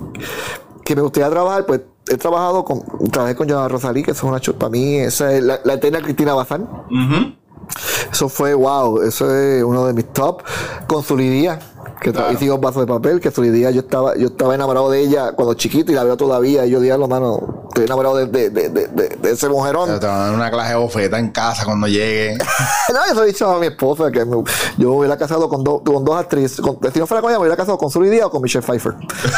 que 0.84 0.97
me 0.97 1.03
gustaría 1.03 1.30
trabajar, 1.30 1.66
pues 1.66 1.80
he 2.09 2.16
trabajado 2.16 2.64
con, 2.64 2.82
trabajé 3.11 3.36
con 3.36 3.49
Joana 3.49 3.68
Rosalí, 3.68 4.03
que 4.03 4.11
eso 4.11 4.26
es 4.26 4.30
una 4.30 4.41
chu- 4.41 4.55
para 4.59 4.70
mí, 4.70 4.97
esa 4.97 5.32
es 5.32 5.43
la, 5.43 5.61
la 5.64 5.74
eterna 5.74 6.01
Cristina 6.03 6.34
Bazán. 6.34 6.68
Eso 8.12 8.28
fue 8.28 8.53
wow, 8.55 9.01
eso 9.03 9.32
es 9.34 9.62
uno 9.62 9.86
de 9.86 9.93
mis 9.95 10.12
top. 10.12 10.43
Con 10.88 11.03
Zulidía, 11.05 11.61
que 12.01 12.12
Claro. 12.12 12.33
hicimos 12.33 12.61
vasos 12.61 12.83
de 12.83 12.87
papel, 12.87 13.20
que 13.20 13.31
Zulidía 13.31 13.70
yo 13.70 13.81
estaba, 13.81 14.16
yo 14.16 14.28
estaba 14.28 14.55
enamorado 14.55 14.91
de 14.91 15.01
ella 15.01 15.33
cuando 15.33 15.55
chiquito 15.55 15.93
y 15.93 15.95
la 15.95 16.05
veo 16.05 16.16
todavía. 16.16 16.64
Y 16.66 16.70
yo 16.70 16.81
digo, 16.81 17.07
mano, 17.09 17.64
estoy 17.68 17.85
enamorado 17.85 18.16
de, 18.16 18.26
de, 18.26 18.51
de, 18.51 18.68
de, 18.70 18.89
de- 18.89 19.31
ese 19.31 19.49
mujerón. 19.49 20.01
Te 20.01 20.07
van 20.07 20.16
a 20.16 20.24
dar 20.26 20.35
una 20.35 20.51
clase 20.51 20.70
de 20.70 20.76
bofeta 20.76 21.18
en 21.18 21.31
casa 21.31 21.64
cuando 21.64 21.87
llegue. 21.87 22.37
no, 22.93 23.14
lo 23.14 23.24
he 23.24 23.26
dicho 23.26 23.51
a 23.51 23.59
mi 23.59 23.66
esposa 23.66 24.11
que 24.11 24.24
me- 24.24 24.43
yo 24.78 24.91
me 24.91 24.97
hubiera 24.97 25.16
casado 25.18 25.49
con, 25.49 25.62
dos 25.62 25.83
con 25.85 26.05
dos 26.05 26.16
actrices. 26.18 26.61
Con, 26.61 26.78
si 26.93 26.99
no 26.99 27.07
fuera 27.07 27.20
con 27.20 27.31
ella, 27.31 27.39
me 27.39 27.43
hubiera 27.43 27.57
casado 27.57 27.76
con 27.78 27.91
Zulidía 27.91 28.26
o 28.26 28.31
con 28.31 28.41
Michelle 28.43 28.64
Pfeiffer. 28.64 28.93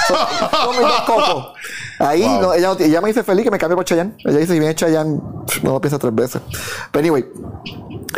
Son 0.09 0.71
mis 0.71 0.81
dos 0.81 1.01
cocos. 1.07 1.53
Ahí 1.99 2.23
Wow. 2.23 2.41
no, 2.43 2.55
ella, 2.55 2.73
ella 2.81 3.01
me 3.01 3.09
dice 3.09 3.23
feliz 3.23 3.45
que 3.45 3.51
me 3.51 3.59
cambie 3.59 3.77
por 3.77 3.85
Chayanne. 3.85 4.15
Ella 4.25 4.39
dice, 4.39 4.53
si 4.55 4.59
viene 4.59 4.75
Chayanne, 4.75 5.21
no 5.63 5.73
lo 5.73 5.81
piensa 5.81 5.99
tres 5.99 6.15
veces. 6.15 6.43
Pero 6.91 7.01
anyway, 7.01 7.25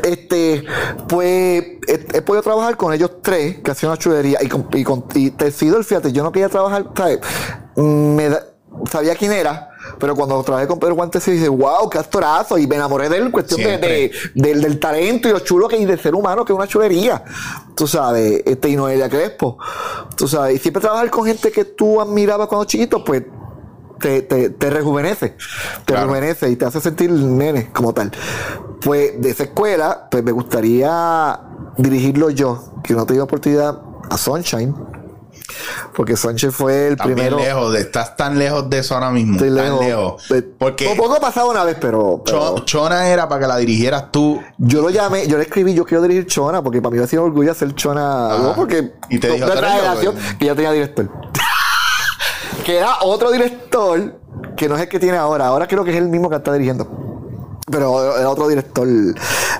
este, 0.03 0.65
pues 1.09 1.63
he, 1.87 2.07
he 2.15 2.23
podido 2.23 2.43
trabajar 2.43 2.77
con 2.77 2.93
ellos 2.93 3.11
tres, 3.23 3.59
que 3.63 3.71
hacían 3.71 3.91
una 3.93 3.99
y 4.23 4.49
con, 4.49 4.67
y 4.73 4.85
con 4.85 5.05
y 5.15 5.31
Tecidor, 5.31 5.83
fíjate, 5.85 6.13
yo 6.13 6.23
no 6.23 6.31
quería 6.33 6.49
trabajar, 6.49 6.87
¿sabes? 6.97 7.19
Me 7.77 8.29
da- 8.29 8.45
sabía 8.91 9.15
quién 9.15 9.33
era, 9.33 9.71
pero 9.99 10.15
cuando 10.17 10.43
trabajé 10.43 10.67
con 10.67 10.79
Pedro 10.79 10.95
Guantes, 10.95 11.25
dije, 11.25 11.49
wow, 11.49 11.89
qué 11.89 11.99
actorazo, 11.99 12.59
y 12.59 12.67
me 12.67 12.77
enamoré 12.77 13.09
de 13.09 13.19
él, 13.19 13.27
en 13.27 13.31
cuestión 13.33 13.61
de, 13.61 13.79
de- 13.79 14.13
del, 14.35 14.61
del 14.63 14.81
talento 14.81 15.29
y 15.29 15.33
lo 15.33 15.41
chulo 15.41 15.69
que 15.69 15.77
hay 15.77 15.85
de 15.85 15.97
ser 15.97 16.15
humano, 16.15 16.45
que 16.45 16.53
es 16.53 16.57
una 16.57 16.67
chulería, 16.67 17.23
tú 17.75 17.87
sabes, 17.87 18.43
este, 18.45 18.69
y 18.71 18.77
Noelia 18.77 19.09
Crespo, 19.09 19.59
tú 20.17 20.27
sabes, 20.29 20.57
y 20.57 20.59
siempre 20.59 20.81
trabajar 20.81 21.09
con 21.11 21.25
gente 21.25 21.51
que 21.53 21.65
tú 21.65 22.01
admirabas 22.01 22.49
cuando 22.49 22.65
chiquito, 22.65 23.05
pues 23.05 23.23
te, 24.01 24.23
te, 24.23 24.51
te 24.51 24.71
rejuvenece, 24.71 25.31
te 25.31 25.93
Claro. 25.93 26.03
rejuvenece 26.09 26.51
y 26.51 26.57
te 26.57 26.65
hace 26.67 26.81
sentir 26.81 27.11
nene 27.11 27.71
como 27.73 27.95
tal. 27.95 28.11
Pues 28.83 29.21
de 29.23 29.31
esa 29.31 29.45
escuela, 29.45 30.09
pues 30.11 30.23
me 30.23 30.33
gustaría 30.33 31.41
dirigirlo 31.79 32.29
yo, 32.31 32.73
que 32.83 32.93
no 32.93 33.07
tuve 33.07 33.21
oportunidad 33.21 33.81
a 34.15 34.19
Sunshine, 34.19 34.75
porque 35.95 36.17
Sunshine 36.17 36.53
fue 36.53 36.87
el 36.87 36.93
Estás 36.93 37.07
primero. 37.07 37.37
bien 37.37 37.49
lejos, 37.49 37.73
de- 37.73 37.81
estás 37.81 38.17
tan 38.17 38.39
lejos 38.39 38.69
de 38.71 38.79
eso 38.79 38.95
ahora 38.95 39.11
mismo. 39.11 39.35
Estoy 39.35 39.49
tan 39.55 39.65
lejos. 39.65 39.81
lejos. 39.81 40.29
De- 40.29 40.43
Porque 40.43 40.89
Un 40.89 40.97
poco 40.97 41.21
pasado 41.21 41.51
una 41.51 41.65
vez, 41.65 41.77
pero. 41.81 42.23
pero 42.25 42.57
Cho- 42.57 42.65
Chona 42.65 43.09
era 43.09 43.29
para 43.29 43.41
que 43.43 43.47
la 43.49 43.57
dirigieras 43.59 44.11
tú. 44.11 44.41
yo 44.59 44.81
lo 44.83 44.91
llamé, 44.91 45.27
yo 45.27 45.37
le 45.37 45.45
escribí, 45.45 45.75
yo 45.75 45.85
quiero 45.85 46.03
dirigir 46.03 46.27
Chona, 46.27 46.63
porque 46.63 46.81
para 46.81 46.93
mí 46.93 46.99
me 46.99 47.05
ha 47.05 47.07
sido 47.09 47.25
orgullo 47.25 47.53
hacer 47.53 47.75
Chona. 47.75 48.39
No, 48.39 48.55
porque. 48.55 48.93
Y 49.11 49.19
te 49.19 49.29
dijo, 49.33 49.47
de 49.47 49.53
"Tú 49.53 49.59
otra 49.59 49.75
eres 49.77 49.85
loco". 49.89 50.01
generación 50.01 50.37
que 50.39 50.47
ya 50.47 50.55
tenía 50.55 50.73
director. 50.73 51.11
que 52.65 52.79
era 52.79 52.97
otro 53.03 53.31
director, 53.31 54.19
que 54.57 54.69
no 54.69 54.77
es 54.77 54.83
el 54.83 54.89
que 54.89 54.99
tiene 54.99 55.19
ahora. 55.19 55.49
Ahora 55.49 55.67
creo 55.67 55.85
que 55.85 55.91
es 55.91 55.97
el 55.97 56.09
mismo 56.09 56.31
que 56.31 56.37
está 56.37 56.53
dirigiendo. 56.53 56.89
Pero 57.71 58.17
era 58.19 58.29
otro 58.29 58.47
director. 58.49 58.87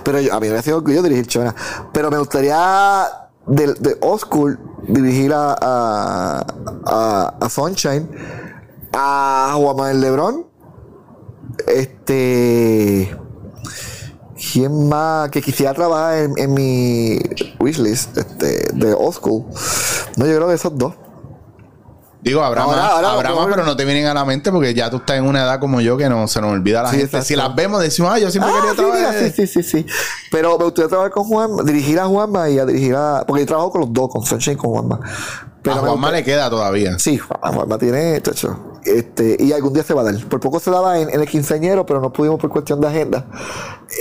Pero 0.03 0.21
yo- 0.21 0.35
a 0.35 0.41
mí 0.41 0.49
me 0.49 0.59
ha 0.59 0.63
sido 0.63 0.77
orgullo 0.79 1.03
dirigir 1.03 1.27
Chona. 1.27 1.55
Pero 1.93 2.11
me 2.11 2.19
gustaría 2.19 3.07
de, 3.47 3.75
de 3.75 3.97
Old 4.01 4.21
School 4.21 4.59
dirigir 4.89 5.33
a, 5.33 5.57
a, 5.61 7.37
a, 7.41 7.49
Sunshine, 7.49 8.09
a 8.93 9.55
Juan 9.57 9.77
Manuel 9.77 10.01
Lebrón. 10.01 10.47
Este. 11.67 13.17
¿Quién 14.53 14.89
más 14.89 15.31
que 15.31 15.41
quisiera 15.41 15.73
trabajar 15.73 16.19
en, 16.19 16.39
en 16.39 16.53
mi 16.53 17.19
wishlist 17.59 18.17
este, 18.17 18.69
de 18.75 18.93
Old 18.93 19.15
School? 19.15 19.45
No, 20.17 20.27
yo 20.27 20.37
creo 20.37 20.49
que 20.49 20.55
esos 20.55 20.77
dos. 20.77 20.95
Digo, 22.25 22.43
habrá 22.43 22.63
Ahora- 22.63 22.77
más, 22.83 22.91
ahora 22.91 23.11
habrá 23.13 23.29
lo 23.29 23.35
más, 23.37 23.45
mejor- 23.45 23.51
pero 23.57 23.67
no 23.67 23.77
te 23.77 23.85
vienen 23.85 24.07
a 24.07 24.15
la 24.15 24.25
mente 24.25 24.51
porque 24.51 24.73
ya 24.73 24.89
tú 24.89 24.97
estás 24.97 25.19
en 25.19 25.27
una 25.27 25.43
edad 25.45 25.61
como 25.61 25.83
yo 25.83 25.99
que 25.99 26.09
no 26.09 26.27
se 26.27 26.41
nos 26.41 26.53
olvida 26.53 26.83
la 26.83 26.91
Sí, 26.91 26.97
gente. 26.97 27.21
Si 27.23 27.37
las 27.37 27.55
vemos, 27.55 27.83
decimos, 27.83 28.13
ah, 28.15 28.19
yo 28.19 28.31
siempre 28.31 28.51
Ah, 28.51 28.57
quería 28.57 28.71
sí, 28.75 28.81
mira, 28.83 28.99
trabajar. 29.11 29.31
sí, 29.31 29.47
sí, 29.47 29.47
sí, 29.47 29.63
sí. 29.63 29.87
Pero 30.31 30.57
me 30.59 30.65
gustaría 30.65 30.89
trabajar 30.89 31.13
con 31.13 31.25
Juanma, 31.25 31.63
dirigir 31.65 32.01
a 32.01 32.07
Juanma 32.07 32.49
y 32.49 32.59
a 32.59 32.65
dirigir 32.65 32.95
a. 32.97 33.25
Porque 33.27 33.43
yo 33.43 33.47
trabajo 33.47 33.71
con 33.73 33.83
los 33.83 33.93
dos, 33.93 34.09
con 34.09 34.25
Sunshine 34.25 34.55
y 34.55 34.57
con 34.57 34.71
Juanma. 34.71 35.01
Pero 35.61 35.77
a 35.77 35.79
Juanma 35.81 36.11
le 36.13 36.25
queda 36.25 36.49
todavía. 36.49 36.99
Sí, 36.99 37.19
Juanma, 37.19 37.55
Juanma 37.57 37.77
tiene 37.79 38.21
chacho, 38.23 38.59
Este, 38.85 39.37
y 39.39 39.53
algún 39.53 39.75
día 39.75 39.83
se 39.83 39.93
va 39.93 40.01
a 40.01 40.05
dar. 40.05 40.15
Por 40.27 40.41
poco 40.41 40.61
se 40.61 40.71
daba 40.71 40.99
en, 40.99 41.11
en 41.11 41.21
el 41.21 41.29
quinceañero, 41.29 41.85
pero 41.85 42.01
no 42.01 42.11
pudimos 42.11 42.41
por 42.41 42.49
cuestión 42.51 42.81
de 42.81 42.89
agenda. 42.89 43.27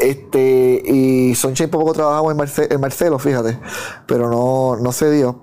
Este, 0.02 0.82
y 0.86 1.36
Sunshine 1.36 1.70
por 1.70 1.82
poco 1.82 1.94
trabajamos 1.94 2.32
en, 2.32 2.38
Marce- 2.38 2.68
en 2.74 2.80
Marcelo, 2.80 3.20
fíjate. 3.20 3.60
Pero 4.08 4.30
no, 4.30 4.78
no 4.82 4.92
se 4.94 5.12
dio. 5.12 5.42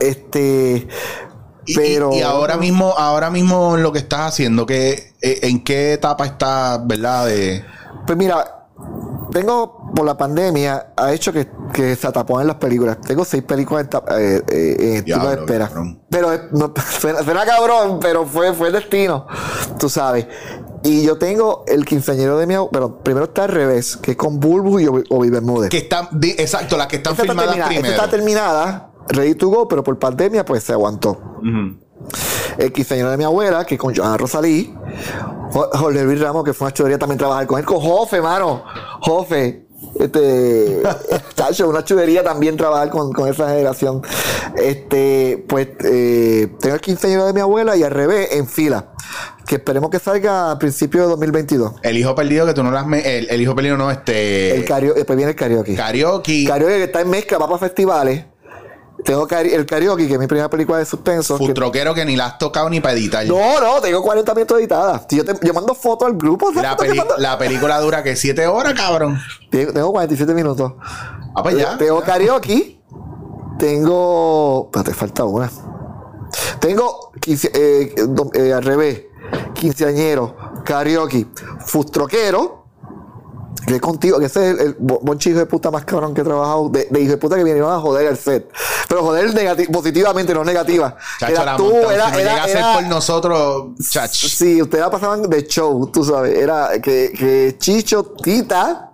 Este. 0.00 0.86
Y, 1.66 1.74
Pero. 1.74 2.10
y, 2.12 2.18
y 2.18 2.22
ahora 2.22 2.56
mismo, 2.56 2.94
ahora 2.96 3.30
mismo 3.30 3.76
lo 3.76 3.92
que 3.92 3.98
estás 3.98 4.20
haciendo, 4.32 4.66
que, 4.66 5.14
eh, 5.22 5.40
¿en 5.42 5.62
qué 5.64 5.94
etapa 5.94 6.26
estás, 6.26 6.86
verdad? 6.86 7.26
De, 7.26 7.64
Pues 8.06 8.18
mira, 8.18 8.66
tengo 9.32 9.90
por 9.94 10.04
la 10.04 10.16
pandemia, 10.16 10.92
ha 10.96 11.12
hecho 11.12 11.32
que, 11.32 11.48
que 11.72 11.96
se 11.96 12.06
ataponen 12.06 12.46
las 12.46 12.56
películas. 12.56 12.98
Tengo 13.00 13.24
seis 13.24 13.42
películas 13.42 13.86
en, 13.90 14.16
eh, 14.18 14.42
eh, 14.48 14.76
en 14.98 15.04
de 15.04 15.34
espera. 15.34 15.68
cabrón. 15.68 16.02
Pero 16.10 16.30
no, 16.52 16.72
suena, 17.00 17.22
suena 17.22 17.44
cabrón, 17.44 17.98
pero 18.00 18.26
fue, 18.26 18.52
fue 18.52 18.68
el 18.68 18.74
destino, 18.74 19.26
tú 19.78 19.88
sabes. 19.88 20.26
Y 20.82 21.02
yo 21.02 21.16
tengo 21.16 21.64
el 21.66 21.84
quinceañero 21.86 22.36
de 22.36 22.46
mi 22.46 22.54
pero 22.70 22.98
primero 23.02 23.24
está 23.26 23.44
al 23.44 23.48
revés, 23.50 23.96
que 23.96 24.10
es 24.10 24.16
con 24.18 24.38
Bulbu 24.38 24.80
y 24.80 24.86
Obi 24.86 25.30
Bermúdez. 25.30 25.70
que 25.70 25.78
están, 25.78 26.08
exacto, 26.22 26.76
las 26.76 26.88
que 26.88 26.96
están 26.96 27.12
Esta 27.12 27.22
está, 27.22 27.32
filmadas 27.32 27.56
esta 27.56 27.68
primero. 27.68 27.94
está 27.94 28.10
terminada, 28.10 28.90
ready 29.08 29.34
to 29.34 29.48
go, 29.48 29.66
pero 29.66 29.82
por 29.82 29.98
pandemia 29.98 30.44
pues 30.44 30.62
se 30.62 30.72
aguantó. 30.74 31.33
El 32.58 32.72
quinceañero 32.72 33.10
de 33.10 33.16
mi 33.16 33.24
abuela, 33.24 33.64
que 33.64 33.76
con 33.78 33.94
Joana 33.94 34.16
Rosalí. 34.16 34.74
Jo- 35.52 35.70
Jorge 35.72 36.04
Luis 36.04 36.20
Ramos, 36.20 36.44
que 36.44 36.52
fue 36.52 36.66
una 36.66 36.74
chulería 36.74 36.98
también 36.98 37.18
trabajar 37.18 37.46
con 37.46 37.58
él. 37.58 37.64
Con 37.64 37.78
Jofe, 37.80 38.20
mano. 38.20 38.64
Jofe. 39.00 39.66
Este. 40.00 40.82
Una 41.66 41.84
chulería 41.84 42.24
también 42.24 42.56
trabajar 42.56 42.88
con, 42.90 43.12
con 43.12 43.28
esa 43.28 43.48
generación. 43.48 44.02
Este. 44.56 45.44
Pues 45.48 45.68
eh, 45.84 46.48
tengo 46.60 46.74
el 46.76 46.80
quinceañero 46.80 47.26
de 47.26 47.32
mi 47.32 47.40
abuela 47.40 47.76
y 47.76 47.82
al 47.82 47.90
revés, 47.90 48.28
en 48.32 48.46
fila. 48.48 48.92
Que 49.46 49.56
esperemos 49.56 49.90
que 49.90 49.98
salga 49.98 50.52
a 50.52 50.58
principios 50.58 51.04
de 51.04 51.10
2022. 51.10 51.74
El 51.82 51.98
hijo 51.98 52.14
perdido 52.14 52.46
que 52.46 52.54
tú 52.54 52.62
no 52.62 52.70
las... 52.70 52.86
me- 52.86 53.18
el, 53.18 53.28
el 53.28 53.40
hijo 53.42 53.54
perdido 53.54 53.76
no, 53.76 53.90
este... 53.90 54.56
El 54.56 54.64
cario- 54.64 54.94
después 54.94 55.16
viene 55.16 55.32
el 55.32 55.36
karaoke. 55.36 55.74
karaoke. 55.74 56.44
Karaoke 56.46 56.76
que 56.78 56.84
está 56.84 57.02
en 57.02 57.10
mezcla, 57.10 57.36
va 57.38 57.46
para 57.46 57.58
festivales. 57.58 58.24
Tengo 59.04 59.28
el 59.28 59.66
karaoke, 59.66 60.06
que 60.08 60.14
es 60.14 60.18
mi 60.18 60.26
primera 60.26 60.48
película 60.48 60.78
de 60.78 60.86
suspenso. 60.86 61.36
que- 61.38 61.46
Futroquero 61.46 61.92
que 61.94 62.04
ni 62.04 62.16
la 62.16 62.26
has 62.26 62.38
tocado 62.38 62.70
ni 62.70 62.80
para 62.80 62.94
editar. 62.94 63.26
No, 63.26 63.60
no, 63.60 63.80
tengo 63.80 64.02
40 64.02 64.34
minutos 64.34 64.58
editadas. 64.58 65.02
Si 65.08 65.16
yo, 65.16 65.24
te- 65.24 65.46
yo 65.46 65.52
mando 65.52 65.74
fotos 65.74 66.08
al 66.08 66.14
grupo. 66.16 66.52
¿sabes 66.54 66.62
La, 66.88 66.94
mando? 66.94 67.14
la 67.18 67.36
película 67.38 67.78
dura 67.80 68.02
que 68.02 68.16
siete 68.16 68.46
horas, 68.46 68.72
cabrón. 68.74 69.20
Tengo, 69.50 69.72
tengo 69.72 69.92
47 69.92 70.32
minutos. 70.34 70.72
Ah, 71.36 71.42
pues 71.42 71.56
ya. 71.56 71.76
Tengo 71.76 72.00
karaoke. 72.02 72.80
Tengo. 73.58 74.64
Espérate, 74.66 74.94
falta 74.94 75.24
una. 75.24 75.50
Tengo 76.60 77.12
15, 77.20 77.50
eh, 77.54 77.94
eh, 78.34 78.52
al 78.52 78.62
revés. 78.64 79.02
Quinceañero, 79.54 80.34
karaoke, 80.64 81.26
fustroquero. 81.66 82.63
Que 83.66 83.76
es 83.76 83.80
contigo, 83.80 84.18
que 84.18 84.26
ese 84.26 84.50
es 84.50 84.60
el, 84.60 84.66
el 84.66 84.76
bo- 84.78 85.00
bonche 85.02 85.30
hijo 85.30 85.38
de 85.38 85.46
puta 85.46 85.70
más 85.70 85.84
cabrón 85.84 86.12
que 86.12 86.20
he 86.20 86.24
trabajado, 86.24 86.68
de, 86.68 86.86
de 86.90 87.00
hijo 87.00 87.12
de 87.12 87.16
puta 87.16 87.36
que 87.36 87.44
vinieron 87.44 87.72
a 87.72 87.80
joder 87.80 88.08
al 88.08 88.18
set. 88.18 88.50
Pero 88.88 89.02
joder 89.02 89.30
positivamente, 89.72 90.34
no 90.34 90.44
negativa. 90.44 90.96
Chacho, 91.18 91.32
Era 91.32 91.44
la 91.44 91.56
tú, 91.56 91.70
era, 91.72 92.06
si 92.10 92.12
no 92.12 92.18
era- 92.20 92.44
a 92.44 92.46
ser 92.46 92.56
era- 92.58 92.74
por 92.74 92.82
nosotros, 92.84 93.64
chach. 93.90 94.10
Sí, 94.12 94.60
ustedes 94.60 94.84
la 94.84 94.90
pasaban 94.90 95.22
de 95.30 95.46
show, 95.46 95.86
tú 95.90 96.04
sabes. 96.04 96.36
Era 96.36 96.70
que, 96.82 97.12
que 97.16 97.56
Chicho, 97.58 98.14
Tita, 98.22 98.90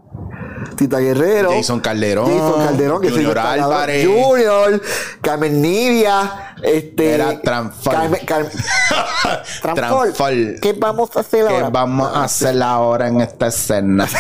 Tita 0.77 0.99
Guerrero, 0.99 1.51
Jason 1.53 1.81
Calderón, 1.81 2.27
Jason 2.27 2.65
Calderón, 2.67 3.01
que 3.03 3.11
Junior 3.11 3.39
el 3.39 3.63
Álvarez. 3.63 4.07
Junior, 4.07 4.81
Carmen 5.21 5.61
Nivia, 5.61 6.55
este. 6.63 7.15
Era 7.15 7.41
Transfal. 7.41 7.95
Carmen, 7.95 8.21
Carmen-. 8.25 8.51
¿Qué 10.61 10.73
vamos 10.75 11.11
a 11.17 11.21
hacer 11.21 11.47
¿Qué 11.47 11.55
ahora? 11.55 11.71
vamos 11.71 12.11
a 12.15 12.25
hacer 12.25 12.63
ahora 12.63 13.09
en 13.09 13.21
esta 13.21 13.49
escena? 13.49 14.09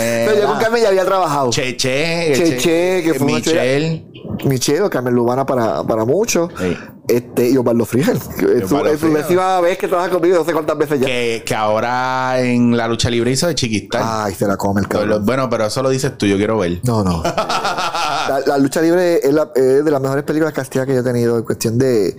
Pero 0.00 0.40
yo 0.40 0.46
con 0.46 0.58
Carmen 0.58 0.82
ya 0.82 0.88
había 0.88 1.04
trabajado. 1.04 1.50
Cheche, 1.50 2.32
Cheche, 2.34 3.02
que 3.02 3.14
fue 3.14 3.26
Michelle. 3.26 4.06
Michelle, 4.44 4.88
Carmen 4.90 5.14
Lubana 5.14 5.46
para, 5.46 5.82
para 5.84 6.04
mucho. 6.04 6.48
Sí. 6.58 6.76
Este, 7.08 7.48
y 7.50 7.56
Osvaldo 7.56 7.84
Frigel. 7.84 8.18
que 8.38 8.58
Es 8.58 9.00
décima 9.00 9.60
vez 9.60 9.78
que 9.78 9.86
trabaja 9.86 10.10
conmigo, 10.10 10.36
no 10.38 10.44
sé 10.44 10.52
cuántas 10.52 10.76
veces 10.76 10.98
ya. 11.00 11.06
Que, 11.06 11.42
que 11.46 11.54
ahora 11.54 12.40
en 12.40 12.76
la 12.76 12.88
lucha 12.88 13.08
libre 13.08 13.30
hizo 13.30 13.46
de 13.46 13.54
chiquistal. 13.54 14.02
Ay, 14.04 14.34
se 14.34 14.46
la 14.46 14.56
come 14.56 14.80
el 14.80 14.88
cabrón. 14.88 15.24
Bueno, 15.24 15.48
pero 15.48 15.66
eso 15.66 15.82
lo 15.82 15.88
dices 15.90 16.18
tú, 16.18 16.26
yo 16.26 16.36
quiero 16.36 16.58
ver. 16.58 16.80
No, 16.82 17.04
no. 17.04 17.22
la, 17.24 18.42
la 18.46 18.58
lucha 18.58 18.82
libre 18.82 19.20
es, 19.22 19.32
la- 19.32 19.50
es 19.54 19.84
de 19.84 19.90
las 19.90 20.00
mejores 20.00 20.24
películas 20.24 20.52
castigadas 20.52 20.88
que 20.88 20.94
yo 20.94 21.00
he 21.00 21.04
tenido 21.04 21.38
en 21.38 21.44
cuestión 21.44 21.78
de. 21.78 22.16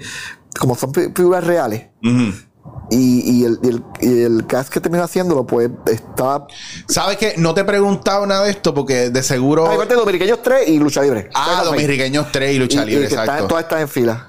Como 0.57 0.75
son 0.75 0.91
figuras 0.93 1.43
reales. 1.43 1.87
Ujú. 2.03 2.33
Y, 2.89 3.41
y 3.41 3.43
el, 3.45 3.59
y, 3.63 3.67
el, 3.67 3.83
y 4.01 4.21
el 4.23 4.47
cast 4.47 4.69
que 4.71 4.79
terminó 4.79 5.03
haciéndolo, 5.03 5.45
pues 5.45 5.69
está. 5.87 6.45
¿Sabes 6.87 7.17
qué? 7.17 7.33
No 7.37 7.53
te 7.53 7.61
he 7.61 7.63
preguntado 7.65 8.25
nada 8.25 8.45
de 8.45 8.51
esto 8.51 8.73
porque 8.73 9.09
de 9.09 9.23
seguro. 9.23 9.67
Ah, 9.67 9.73
igual 9.73 9.87
de 9.89 9.95
Dominiqueños 9.95 10.41
3 10.41 10.67
y 10.69 10.79
lucha 10.79 11.01
libre. 11.01 11.29
Ah. 11.33 11.63
Dominiqueños 11.65 12.31
3 12.31 12.55
y 12.55 12.59
lucha 12.59 12.83
y 12.83 12.85
libre, 12.85 13.01
que 13.07 13.13
están- 13.13 13.25
exacto. 13.25 13.47
todas 13.47 13.63
están 13.65 13.81
en 13.81 13.89
fila. 13.89 14.27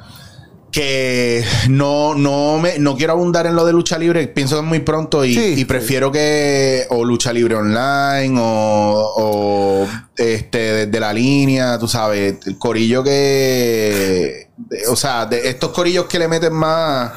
que 0.70 1.42
no, 1.70 2.14
no 2.14 2.58
me 2.58 2.78
no 2.78 2.94
quiero 2.94 3.14
abundar 3.14 3.46
en 3.46 3.56
lo 3.56 3.64
de 3.64 3.72
lucha 3.72 3.96
libre, 3.96 4.28
pienso 4.28 4.56
que 4.56 4.60
es 4.60 4.66
muy 4.68 4.80
pronto 4.80 5.24
y, 5.24 5.34
Sí. 5.34 5.64
prefiero 5.64 6.12
que 6.12 6.84
o 6.90 7.04
lucha 7.06 7.32
libre 7.32 7.54
online 7.54 8.38
o, 8.38 9.14
o, 9.16 9.86
este 10.14 10.58
desde 10.86 11.00
la 11.00 11.12
línea, 11.14 11.78
tú 11.78 11.88
sabes, 11.88 12.36
el 12.46 12.58
corillo 12.58 13.02
que 13.02 14.50
de- 14.58 14.86
o 14.88 14.96
sea, 14.96 15.24
de 15.24 15.48
estos 15.48 15.70
corillos 15.70 16.04
que 16.04 16.18
le 16.18 16.28
meten 16.28 16.52
más 16.52 17.12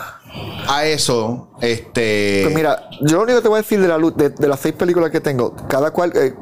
a 0.68 0.86
eso, 0.86 1.50
este 1.62 2.42
Pues 2.44 2.56
mira, 2.56 2.90
yo 3.02 3.18
lo 3.18 3.24
único 3.24 3.38
que 3.40 3.42
te 3.44 3.48
voy 3.50 3.58
a 3.60 3.62
decir 3.62 3.82
de, 3.82 3.88
la, 3.88 3.98
lu- 3.98 4.12
de, 4.16 4.30
de 4.30 4.48
las 4.48 4.60
seis 4.60 4.74
películas 4.76 5.10
que 5.12 5.20
tengo, 5.22 5.54
cada 5.68 5.92
cual. 5.92 6.12
eh, 6.16 6.34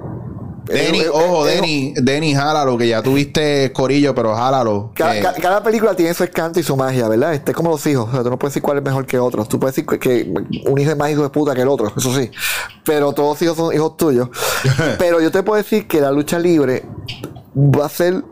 Denny, 0.65 0.99
eh, 0.99 1.05
eh, 1.05 1.09
ojo, 1.09 1.47
eh, 1.47 1.55
Denny, 1.55 1.93
Denny, 1.99 2.35
jálalo, 2.35 2.77
que 2.77 2.87
ya 2.87 3.01
tuviste 3.01 3.71
corillo, 3.73 4.13
pero 4.13 4.35
jálalo. 4.35 4.91
Cada, 4.93 5.19
ca- 5.19 5.33
cada 5.41 5.63
película 5.63 5.95
tiene 5.95 6.13
su 6.13 6.23
encanto 6.23 6.59
y 6.59 6.63
su 6.63 6.75
magia, 6.77 7.07
¿verdad? 7.07 7.33
Este 7.33 7.51
es 7.51 7.57
como 7.57 7.71
los 7.71 7.83
hijos. 7.87 8.07
O 8.07 8.11
sea, 8.11 8.21
tú 8.21 8.29
no 8.29 8.37
puedes 8.37 8.53
decir 8.53 8.61
cuál 8.61 8.77
es 8.77 8.83
mejor 8.83 9.07
que 9.07 9.17
otro. 9.17 9.43
Tú 9.45 9.59
puedes 9.59 9.75
decir 9.75 9.87
que, 9.89 9.97
que 9.97 10.31
un 10.69 10.77
hijo 10.79 10.91
es 10.91 10.97
más 10.97 11.09
hijo 11.09 11.23
de 11.23 11.29
puta 11.29 11.55
que 11.55 11.61
el 11.61 11.67
otro, 11.69 11.91
eso 11.97 12.13
sí. 12.13 12.29
Pero 12.85 13.13
todos 13.13 13.29
los 13.29 13.41
hijos 13.41 13.57
son 13.57 13.73
hijos 13.73 13.97
tuyos. 13.97 14.29
Pero 14.99 15.19
yo 15.21 15.31
te 15.31 15.41
puedo 15.41 15.57
decir 15.57 15.87
que 15.87 16.01
la 16.01 16.11
lucha 16.11 16.37
libre 16.37 16.85
va 17.55 17.85
a 17.87 17.89
ser 17.89 18.23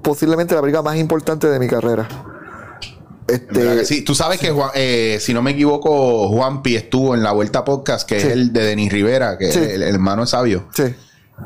posiblemente 0.00 0.54
la 0.54 0.62
película 0.62 0.80
más 0.82 0.96
importante 0.96 1.48
de 1.48 1.58
mi 1.58 1.68
carrera. 1.68 2.08
Este. 3.26 4.02
Tú 4.02 4.14
sabes 4.14 4.38
que, 4.38 4.50
Juan- 4.50 4.70
eh, 4.74 5.18
si 5.20 5.32
no 5.34 5.42
me 5.42 5.52
equivoco, 5.52 6.28
Juanpi 6.28 6.76
estuvo 6.76 7.14
en 7.14 7.22
la 7.22 7.32
Vuelta 7.32 7.64
Podcast, 7.64 8.08
que 8.08 8.20
Sí. 8.20 8.26
es 8.26 8.32
el 8.32 8.52
de 8.52 8.64
Denis 8.64 8.92
Rivera, 8.92 9.38
que 9.38 9.50
Sí. 9.52 9.58
es 9.58 9.68
el, 9.70 9.82
el 9.82 9.94
hermano 9.94 10.24
es 10.24 10.30
sabio. 10.30 10.68
Sí. 10.74 10.84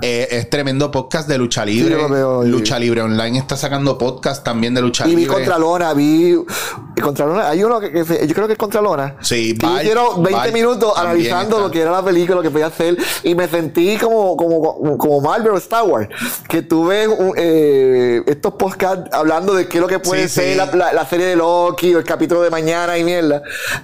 Eh, 0.03 0.29
es 0.33 0.51
tremendo 0.51 0.91
podcast 0.91 1.27
de 1.29 1.39
lucha 1.39 1.65
libre. 1.65 1.97
veo 2.11 2.45
lucha 2.45 2.79
libre 2.79 3.01
online 3.01 3.39
está 3.39 3.57
sacando 3.57 3.97
podcast 3.97 4.45
también 4.45 4.75
de 4.75 4.83
lucha 4.83 5.07
Y 5.07 5.11
vi 5.17 5.23
libre. 5.23 5.33
Contralona, 5.35 5.95
vi. 5.95 6.37
Y 6.99 7.01
Contralona, 7.01 7.49
hay 7.49 7.63
uno 7.65 7.81
que, 7.81 7.91
que 7.93 8.27
yo 8.27 8.35
creo 8.35 8.47
que 8.47 8.53
es 8.55 8.59
Contralona. 8.59 9.17
Sí, 9.21 9.57
que 9.57 9.67
hicieron 9.67 10.23
20 10.23 10.33
Val 10.33 10.53
minutos 10.53 10.93
analizando 10.97 11.57
está. 11.57 11.67
lo 11.67 11.71
que 11.73 11.81
era 11.81 11.91
la 11.93 12.03
película, 12.05 12.37
lo 12.37 12.43
que 12.43 12.51
podía 12.51 12.67
hacer. 12.67 12.97
Y 13.23 13.35
me 13.35 13.49
sentí 13.49 13.97
como, 13.97 14.37
como, 14.37 14.99
como 14.99 15.21
Marvel 15.21 15.53
o 15.53 15.57
Star 15.59 15.85
Wars. 15.85 16.09
Que 16.49 16.63
tuve 16.63 17.09
un, 17.09 17.33
eh, 17.37 18.23
estos 18.27 18.55
podcasts 18.55 19.09
hablando 19.13 19.55
de 19.55 19.69
qué 19.69 19.79
es 19.79 19.81
lo 19.81 19.89
que 19.89 19.99
puede 19.99 20.29
Sí, 20.29 20.35
ser 20.35 20.53
sí. 20.53 20.55
La, 20.57 20.67
la- 20.67 20.93
la 20.93 21.07
serie 21.07 21.27
de 21.27 21.37
Loki 21.37 21.95
o 21.95 21.99
el 21.99 22.05
capítulo 22.05 22.43
de 22.43 22.51
mañana 22.51 22.99
y 22.99 23.05
mierda. 23.05 23.43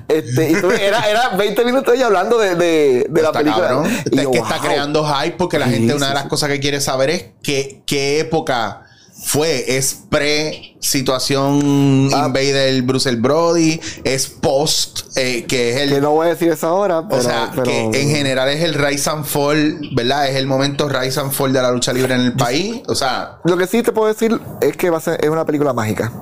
Este, 0.09 0.51
y 0.51 0.55
tuve- 0.55 0.81
era, 0.81 1.09
era 1.09 1.31
20 1.31 1.65
minutos 1.65 1.95
ella 1.95 2.07
hablando 2.07 2.39
de, 2.39 2.55
de, 2.57 3.07
de 3.09 3.23
la 3.23 3.33
película. 3.33 3.69
cabrón. 3.69 3.91
Y 4.11 4.19
es 4.19 4.25
yo, 4.25 4.31
que 4.31 4.39
está 4.39 4.59
creando 4.59 5.05
hype 5.07 5.37
porque 5.37 5.59
la 5.59 5.67
Sí, 5.67 5.73
gente, 5.75 5.95
una 5.95 6.09
de 6.09 6.15
las 6.15 6.27
cosas 6.27 6.49
que 6.49 6.61
quiere 6.61 6.81
saber 6.81 7.11
es 7.11 7.25
que, 7.43 7.83
qué 7.87 8.21
época 8.21 8.84
fue. 9.25 9.77
Es 9.77 9.95
pre 10.09 10.77
situación 10.81 12.11
Ah. 12.13 12.25
Invader 12.27 12.83
Bruce 12.83 13.11
Brody, 13.17 13.81
es 14.05 14.27
post, 14.29 15.17
eh, 15.17 15.45
que 15.49 15.71
es 15.71 15.77
el 15.83 15.91
Que 15.91 16.01
no 16.01 16.11
voy 16.13 16.27
a 16.27 16.31
decir 16.31 16.51
eso 16.53 16.67
ahora, 16.69 17.07
pero. 17.09 17.21
o 17.21 17.25
sea, 17.25 17.51
pero- 17.55 17.65
que 17.65 18.01
en 18.03 18.11
general 18.11 18.49
es 18.51 18.63
el 18.63 18.75
rise 18.75 19.09
and 19.11 19.25
fall, 19.25 19.81
¿verdad? 19.95 20.29
Es 20.29 20.37
el 20.37 20.47
momento 20.47 20.89
rise 20.89 21.19
and 21.21 21.33
fall 21.33 21.53
de 21.53 21.63
la 21.63 21.71
lucha 21.71 21.93
libre 21.93 22.15
en 22.15 22.21
el 22.21 22.33
país. 22.35 22.83
O 22.89 22.95
sea, 22.95 23.39
Lo 23.45 23.57
que 23.57 23.67
sí 23.67 23.83
te 23.83 23.93
puedo 23.93 24.09
decir 24.09 24.39
es 24.61 24.77
que 24.77 24.91
va 24.91 24.99
a 24.99 25.01
ser, 25.01 25.19
es 25.25 25.31
una 25.31 25.45
película 25.47 25.73
mágica. 25.73 26.13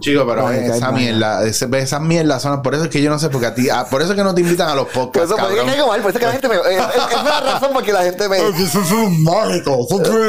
Chico, 0.00 0.24
pero 0.26 0.50
es 0.50 0.76
esa 0.76 0.90
mierda, 0.92 1.44
ese- 1.44 1.68
esas 1.78 2.00
mierdas 2.00 2.42
son, 2.42 2.62
por 2.62 2.74
eso 2.74 2.84
es 2.84 2.90
que 2.90 3.02
yo 3.02 3.10
no 3.10 3.18
sé, 3.18 3.28
porque 3.30 3.46
a 3.46 3.54
ti, 3.54 3.68
ah, 3.70 3.86
por 3.90 4.02
eso 4.02 4.12
es 4.12 4.16
que 4.16 4.24
no 4.24 4.34
te 4.34 4.40
invitan 4.40 4.68
a 4.68 4.74
los 4.74 4.88
podcasts, 4.88 5.30
eso, 5.30 5.36
por 5.40 5.52
eso 5.56 5.66
caigo 5.66 5.86
mal, 5.88 6.00
por 6.00 6.10
eso 6.10 6.18
que 6.20 6.26
la 6.26 6.32
gente 6.32 6.48
me. 6.48 6.56
eh, 6.56 6.78
es, 6.78 7.16
es 7.16 7.24
la 7.24 7.40
razón 7.40 7.72
por 7.72 7.82
que 7.82 7.92
la 7.92 8.02
gente 8.02 8.28
me. 8.28 8.38
Eso 8.38 8.80
es 8.80 8.90
un 8.90 9.22
mágico. 9.22 9.86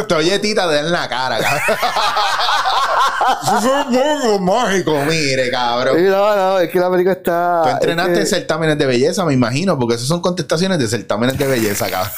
Te 0.07 0.15
oye, 0.15 0.39
tita, 0.39 0.65
da 0.67 0.79
en 0.79 0.91
la 0.91 1.07
cara, 1.07 1.39
cabrón. 1.39 1.61
mágico, 4.41 4.93
mire, 5.07 5.49
cabrón. 5.51 6.03
no, 6.09 6.35
no, 6.35 6.59
es 6.59 6.69
que 6.69 6.79
la 6.79 6.89
película 6.89 7.13
está. 7.13 7.61
Tú 7.63 7.69
entrenaste 7.69 8.13
es 8.13 8.19
que- 8.19 8.25
certámenes 8.35 8.77
de 8.77 8.85
belleza, 8.85 9.25
me 9.25 9.33
imagino, 9.33 9.77
porque 9.77 9.95
esas 9.95 10.07
son 10.07 10.21
contestaciones 10.21 10.79
de 10.79 10.87
certámenes 10.87 11.37
de 11.37 11.47
belleza, 11.47 11.89
cabrón. 11.89 12.11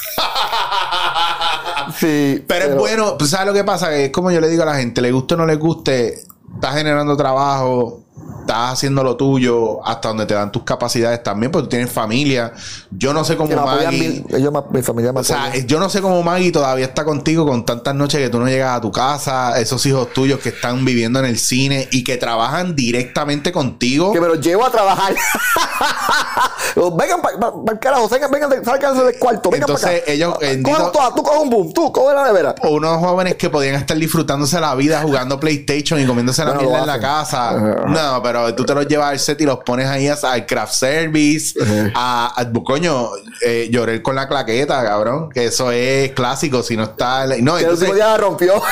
Sí. 1.98 2.44
Pero, 2.46 2.64
es 2.66 2.74
bueno, 2.76 3.18
pues, 3.18 3.30
¿sabes 3.30 3.46
lo 3.46 3.52
que 3.52 3.64
pasa? 3.64 3.88
Que 3.90 4.06
es 4.06 4.12
como 4.12 4.30
yo 4.30 4.40
le 4.40 4.48
digo 4.48 4.62
a 4.62 4.66
la 4.66 4.76
gente, 4.76 5.00
le 5.00 5.10
guste 5.10 5.34
o 5.34 5.36
no 5.36 5.46
le 5.46 5.56
guste, 5.56 6.22
estás 6.54 6.74
generando 6.76 7.16
trabajo, 7.16 8.00
estás 8.40 8.72
haciendo 8.72 9.02
lo 9.02 9.16
tuyo, 9.16 9.86
hasta 9.86 10.08
donde 10.08 10.26
te 10.26 10.34
dan 10.34 10.50
tus 10.52 10.62
capacidades 10.62 11.22
también, 11.22 11.52
porque 11.52 11.64
tú 11.64 11.70
tienes 11.70 11.90
familia. 11.90 12.52
Yo 12.90 13.12
no 13.12 13.24
sé 13.24 13.36
cómo 13.36 13.54
Maggie... 13.54 13.98
mil- 13.98 14.26
ellos, 14.34 14.52
mi 14.70 14.82
familia 14.82 15.12
me 15.12 15.20
O 15.20 15.24
sea, 15.24 15.56
yo 15.56 15.78
no 15.78 15.88
sé 15.88 16.00
cómo 16.00 16.22
Maggie 16.22 16.52
todavía 16.52 16.86
está 16.86 17.04
contigo 17.04 17.46
con 17.46 17.64
tantas 17.64 17.94
noches 17.94 18.20
que 18.20 18.28
tú 18.28 18.38
no 18.38 18.46
llegas 18.46 18.76
a 18.76 18.80
tu 18.80 18.90
casa, 18.90 19.58
esos 19.60 19.84
hijos 19.86 20.12
tuyos 20.12 20.40
que 20.40 20.50
están 20.50 20.84
viviendo 20.84 21.18
en 21.18 21.26
el 21.26 21.38
cine 21.38 21.88
y 21.92 22.04
que 22.04 22.16
trabajan 22.16 22.74
directamente 22.74 23.52
contigo. 23.52 24.12
que 24.12 24.20
me 24.20 24.28
los 24.28 24.40
llevo 24.40 24.64
a 24.64 24.70
trabajar. 24.70 25.14
vengan 26.76 27.22
para 27.22 27.36
el 27.72 27.78
carajo, 27.78 28.08
vengan, 28.08 28.30
vengan, 28.30 28.50
del 28.50 29.18
cuarto, 29.18 29.50
vengan 29.50 29.68
Entonces, 29.68 30.00
para 30.00 30.12
ellos, 30.12 30.34
Cojan 30.62 30.92
todas, 30.92 31.14
tú 31.14 31.22
coges 31.22 31.40
un 31.40 31.50
boom, 31.50 31.72
tú 31.72 31.92
coges 31.92 32.14
la 32.14 32.24
nevera. 32.24 32.54
Unos 32.62 32.98
jóvenes 32.98 33.36
que 33.36 33.50
podían 33.50 33.74
estar 33.76 33.96
disfrutándose 33.96 34.60
la 34.60 34.74
vida 34.74 35.02
jugando 35.02 35.38
PlayStation 35.38 36.00
y 36.00 36.06
comiéndose 36.06 36.44
la 36.44 36.52
Bueno, 36.52 36.68
mierda 36.70 36.80
en 36.80 36.86
la 36.86 37.00
casa. 37.00 37.52
No, 37.86 38.22
pero 38.22 38.39
tú 38.56 38.64
te 38.64 38.74
los 38.74 38.86
llevas 38.86 39.10
al 39.10 39.18
set 39.18 39.40
y 39.40 39.44
los 39.44 39.58
pones 39.58 39.86
ahí 39.86 40.08
al 40.08 40.46
craft 40.46 40.72
service, 40.74 41.54
a, 41.94 42.32
a- 42.40 42.52
coño, 42.64 43.10
eh, 43.44 43.68
lloré 43.70 44.02
con 44.02 44.14
la 44.16 44.28
claqueta, 44.28 44.82
cabrón. 44.84 45.30
Que 45.30 45.46
eso 45.46 45.70
es 45.72 46.12
clásico, 46.12 46.62
si 46.62 46.76
no 46.76 46.84
está. 46.84 47.26
No, 47.26 47.56
el 47.58 47.64
entonces, 47.64 47.88
último 47.88 47.94
día 47.94 48.06
la 48.08 48.16
rompió. 48.18 48.54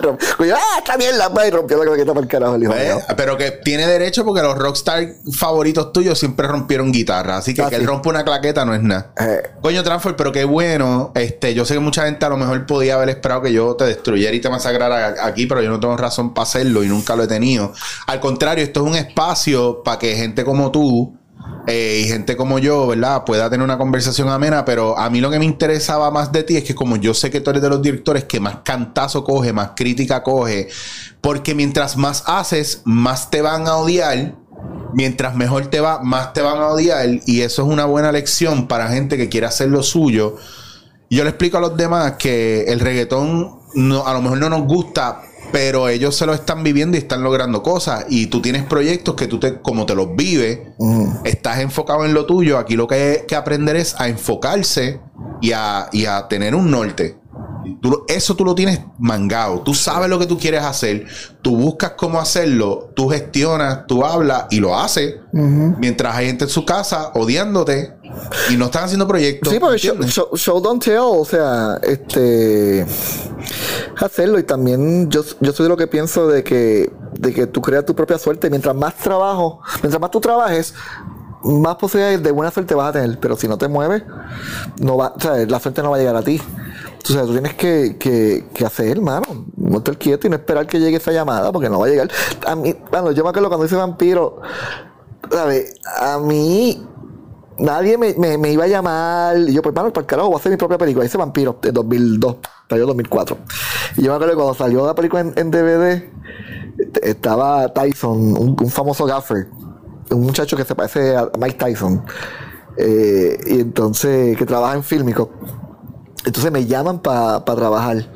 Rompió, 0.00 0.56
ah, 0.56 0.78
esta 0.78 0.96
mierda, 0.96 1.30
pues, 1.32 1.48
y 1.48 1.50
rompió 1.50 1.78
la 1.78 1.84
claqueta 1.84 2.12
para 2.14 2.20
el 2.22 2.28
carajo, 2.28 2.54
el 2.54 2.62
hijo 2.62 2.74
eh, 2.74 2.84
mío. 2.94 2.98
pero 3.16 3.36
que 3.36 3.50
tiene 3.50 3.86
derecho 3.86 4.24
porque 4.24 4.42
los 4.42 4.56
rockstar 4.56 5.08
favoritos 5.36 5.92
tuyos 5.92 6.18
siempre 6.18 6.46
rompieron 6.46 6.92
guitarra. 6.92 7.36
Así 7.38 7.54
que 7.54 7.62
Ah, 7.62 7.68
que 7.68 7.76
sí. 7.76 7.80
él 7.82 7.86
rompa 7.86 8.08
una 8.10 8.24
claqueta 8.24 8.64
no 8.64 8.74
es 8.74 8.82
nada. 8.82 9.12
Eh, 9.20 9.42
Coño, 9.60 9.82
Transfer, 9.82 10.14
pero 10.16 10.32
qué 10.32 10.44
bueno. 10.44 11.12
Este, 11.14 11.54
yo 11.54 11.64
sé 11.64 11.74
que 11.74 11.80
mucha 11.80 12.04
gente 12.04 12.24
a 12.24 12.28
lo 12.28 12.36
mejor 12.36 12.64
podía 12.66 12.94
haber 12.94 13.08
esperado 13.10 13.42
que 13.42 13.52
yo 13.52 13.74
te 13.76 13.84
destruyera 13.84 14.34
y 14.34 14.40
te 14.40 14.48
masacrara 14.48 15.14
aquí, 15.24 15.46
pero 15.46 15.62
yo 15.62 15.70
no 15.70 15.80
tengo 15.80 15.96
razón 15.96 16.32
para 16.34 16.44
hacerlo 16.44 16.82
y 16.84 16.88
nunca 16.88 17.16
lo 17.16 17.24
he 17.24 17.26
tenido. 17.28 17.37
Al 18.06 18.20
contrario, 18.20 18.64
esto 18.64 18.80
es 18.80 18.86
un 18.90 18.96
espacio 18.96 19.82
para 19.82 19.98
que 19.98 20.14
gente 20.16 20.44
como 20.44 20.70
tú 20.70 21.18
eh, 21.66 22.02
y 22.02 22.08
gente 22.08 22.36
como 22.36 22.58
yo, 22.58 22.86
¿verdad? 22.86 23.24
Pueda 23.24 23.50
tener 23.50 23.62
una 23.62 23.76
conversación 23.76 24.30
amena, 24.30 24.64
pero 24.64 24.98
a 24.98 25.10
mí 25.10 25.20
lo 25.20 25.30
que 25.30 25.38
me 25.38 25.44
interesaba 25.44 26.10
más 26.10 26.32
de 26.32 26.42
ti 26.42 26.56
es 26.56 26.64
que 26.64 26.74
como 26.74 26.96
yo 26.96 27.12
sé 27.12 27.30
que 27.30 27.40
tú 27.40 27.50
eres 27.50 27.62
de 27.62 27.68
los 27.68 27.82
directores 27.82 28.24
que 28.24 28.40
más 28.40 28.60
cantazo 28.64 29.22
coge, 29.22 29.52
más 29.52 29.72
crítica 29.76 30.22
coge, 30.22 30.68
porque 31.20 31.54
mientras 31.54 31.96
más 31.96 32.24
haces, 32.26 32.82
más 32.84 33.30
te 33.30 33.42
van 33.42 33.66
a 33.66 33.76
odiar. 33.76 34.34
Mientras 34.94 35.36
mejor 35.36 35.66
te 35.66 35.80
va, 35.80 36.02
más 36.02 36.32
te 36.32 36.40
van 36.40 36.56
a 36.56 36.68
odiar. 36.68 37.06
Y 37.26 37.42
eso 37.42 37.62
es 37.62 37.68
una 37.68 37.84
buena 37.84 38.10
lección 38.10 38.66
para 38.66 38.88
gente 38.88 39.18
que 39.18 39.28
quiere 39.28 39.46
hacer 39.46 39.68
lo 39.68 39.82
suyo. 39.82 40.36
Yo 41.10 41.22
le 41.24 41.30
explico 41.30 41.58
a 41.58 41.60
los 41.60 41.76
demás 41.76 42.14
que 42.18 42.64
el 42.64 42.80
reggaetón 42.80 43.60
no, 43.74 44.06
a 44.06 44.14
lo 44.14 44.22
mejor 44.22 44.38
no 44.38 44.48
nos 44.48 44.62
gusta, 44.62 45.20
pero 45.52 45.88
ellos 45.88 46.16
se 46.16 46.26
lo 46.26 46.34
están 46.34 46.62
viviendo 46.62 46.96
y 46.96 47.00
están 47.00 47.22
logrando 47.22 47.62
cosas. 47.62 48.06
Y 48.08 48.26
tú 48.26 48.40
tienes 48.42 48.64
proyectos 48.64 49.14
que 49.14 49.26
tú 49.26 49.38
te, 49.38 49.60
como 49.60 49.86
te 49.86 49.94
los 49.94 50.14
vives, 50.16 50.60
estás 51.24 51.58
enfocado 51.60 52.04
en 52.04 52.14
lo 52.14 52.26
tuyo. 52.26 52.58
Aquí 52.58 52.76
lo 52.76 52.86
que 52.86 52.94
hay 52.94 53.26
que 53.26 53.36
aprender 53.36 53.76
es 53.76 53.94
a 53.98 54.08
enfocarse 54.08 55.00
y 55.40 55.52
a, 55.52 55.88
y 55.92 56.06
a 56.06 56.28
tener 56.28 56.54
un 56.54 56.70
norte. 56.70 57.18
Tú 57.80 58.04
eso 58.08 58.34
tú 58.34 58.44
lo 58.44 58.54
tienes 58.54 58.80
mangado. 58.98 59.60
Tú 59.60 59.74
sabes 59.74 60.08
lo 60.08 60.18
que 60.18 60.26
tú 60.26 60.38
quieres 60.38 60.62
hacer. 60.62 61.06
Tú 61.42 61.56
buscas 61.56 61.92
cómo 61.92 62.18
hacerlo. 62.18 62.90
Tú 62.94 63.08
gestionas, 63.08 63.86
tú 63.86 64.04
hablas 64.04 64.46
y 64.50 64.60
lo 64.60 64.78
haces. 64.78 65.16
Mientras 65.32 66.16
hay 66.16 66.26
gente 66.26 66.44
en 66.44 66.50
su 66.50 66.64
casa 66.64 67.12
odiándote 67.14 67.94
y 68.50 68.56
no 68.56 68.66
están 68.66 68.84
haciendo 68.84 69.06
proyectos. 69.06 69.52
Sí, 69.52 69.58
porque 69.60 69.78
show, 69.78 69.94
¿entiendes? 69.94 70.14
show- 70.14 70.36
show 70.36 70.60
don't 70.60 70.82
tell, 70.82 70.98
o 71.00 71.24
sea, 71.24 71.78
este 71.82 72.86
hacerlo 74.00 74.38
y 74.38 74.42
también 74.44 75.10
yo, 75.10 75.22
yo 75.40 75.52
soy 75.52 75.64
de 75.64 75.68
lo 75.70 75.76
que 75.76 75.86
pienso 75.86 76.28
de 76.28 76.44
que 76.44 76.92
de 77.18 77.34
que 77.34 77.46
tú 77.46 77.60
creas 77.60 77.84
tu 77.84 77.94
propia 77.94 78.18
suerte, 78.18 78.48
mientras 78.50 78.74
más 78.76 78.94
trabajo, 78.96 79.60
mientras 79.82 80.00
más 80.00 80.10
tú 80.10 80.20
trabajes, 80.20 80.72
más 81.42 81.76
posibilidades 81.76 82.22
de 82.22 82.30
buena 82.30 82.50
suerte 82.52 82.74
vas 82.74 82.90
a 82.90 82.92
tener, 82.92 83.18
pero 83.18 83.36
si 83.36 83.48
no 83.48 83.58
te 83.58 83.66
mueves, 83.68 84.02
no 84.78 84.96
va, 84.96 85.14
o 85.16 85.20
sea, 85.20 85.34
la 85.46 85.58
suerte 85.58 85.82
no 85.82 85.90
va 85.90 85.96
a 85.96 85.98
llegar 86.00 86.16
a 86.16 86.22
ti. 86.22 86.40
O 87.08 87.12
sea, 87.12 87.22
tú 87.22 87.32
tienes 87.32 87.54
que, 87.54 87.96
que, 87.98 88.46
que 88.52 88.66
hacer, 88.66 89.00
mano. 89.00 89.46
No 89.56 89.78
estar 89.78 89.96
quieto 89.96 90.26
y 90.26 90.30
no 90.30 90.36
esperar 90.36 90.66
que 90.66 90.78
llegue 90.78 90.98
esa 90.98 91.10
llamada, 91.10 91.50
porque 91.52 91.70
no 91.70 91.78
va 91.78 91.86
a 91.86 91.88
llegar. 91.88 92.10
A 92.46 92.54
mí, 92.54 92.76
bueno, 92.90 93.12
yo 93.12 93.24
me 93.24 93.30
acuerdo 93.30 93.48
cuando 93.48 93.64
hice 93.66 93.76
vampiro, 93.76 94.42
¿sabes? 95.30 95.74
A 96.00 96.18
mí 96.18 96.86
nadie 97.58 97.98
me, 97.98 98.14
me- 98.14 98.38
me 98.38 98.52
iba 98.52 98.64
a 98.64 98.68
llamar. 98.68 99.36
Y 99.38 99.52
yo, 99.54 99.62
pues, 99.62 99.74
mano, 99.74 99.92
para 99.92 100.02
el 100.02 100.06
carajo, 100.06 100.28
voy 100.28 100.36
a 100.36 100.40
hacer 100.40 100.50
mi 100.52 100.58
propia 100.58 100.78
película. 100.78 101.04
Hice 101.04 101.18
Vampiro 101.18 101.58
de 101.62 101.72
2002, 101.72 102.36
salió 102.68 102.86
2004. 102.86 103.36
Y 103.96 104.02
yo 104.02 104.10
me 104.10 104.16
acuerdo 104.16 104.32
que 104.32 104.36
cuando 104.36 104.54
salió 104.54 104.86
la 104.86 104.94
película 104.94 105.20
en, 105.22 105.32
en 105.36 105.50
DVD, 105.50 106.10
estaba 107.02 107.72
Tyson, 107.72 108.36
un, 108.36 108.70
famoso 108.70 109.04
gaffer, 109.06 109.48
un 110.10 110.22
muchacho 110.22 110.56
que 110.56 110.64
se 110.64 110.74
parece 110.74 111.16
a 111.16 111.30
Mike 111.38 111.56
Tyson. 111.58 112.04
Eh, 112.76 113.38
y 113.46 113.60
entonces, 113.60 114.36
que 114.36 114.46
trabaja 114.46 114.74
en 114.76 114.82
Fílmico. 114.84 115.30
Entonces 116.24 116.52
me 116.52 116.66
llaman 116.66 117.00
para 117.00 117.44
trabajar. 117.44 118.08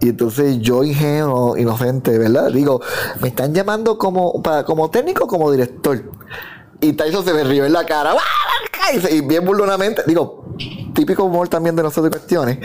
Y 0.00 0.08
entonces 0.10 0.58
yo, 0.60 0.82
ingenuo, 0.84 1.56
inocente, 1.56 2.18
¿verdad? 2.18 2.50
Digo, 2.52 2.80
me 3.20 3.28
están 3.28 3.54
llamando 3.54 3.98
como, 3.98 4.42
para, 4.42 4.64
como 4.64 4.90
técnico 4.90 5.26
como 5.26 5.50
director. 5.50 6.02
Y 6.82 6.92
Tyson 6.92 7.24
se 7.24 7.32
me 7.32 7.44
rió 7.44 7.64
en 7.64 7.72
la 7.72 7.86
cara. 7.86 8.14
Y 9.10 9.20
bien 9.22 9.44
burlonamente. 9.46 10.02
Digo, 10.06 10.44
típico 10.94 11.24
humor 11.24 11.48
también 11.48 11.74
de 11.76 11.82
nosotros 11.82 12.04
de 12.06 12.10
cuestiones. 12.18 12.58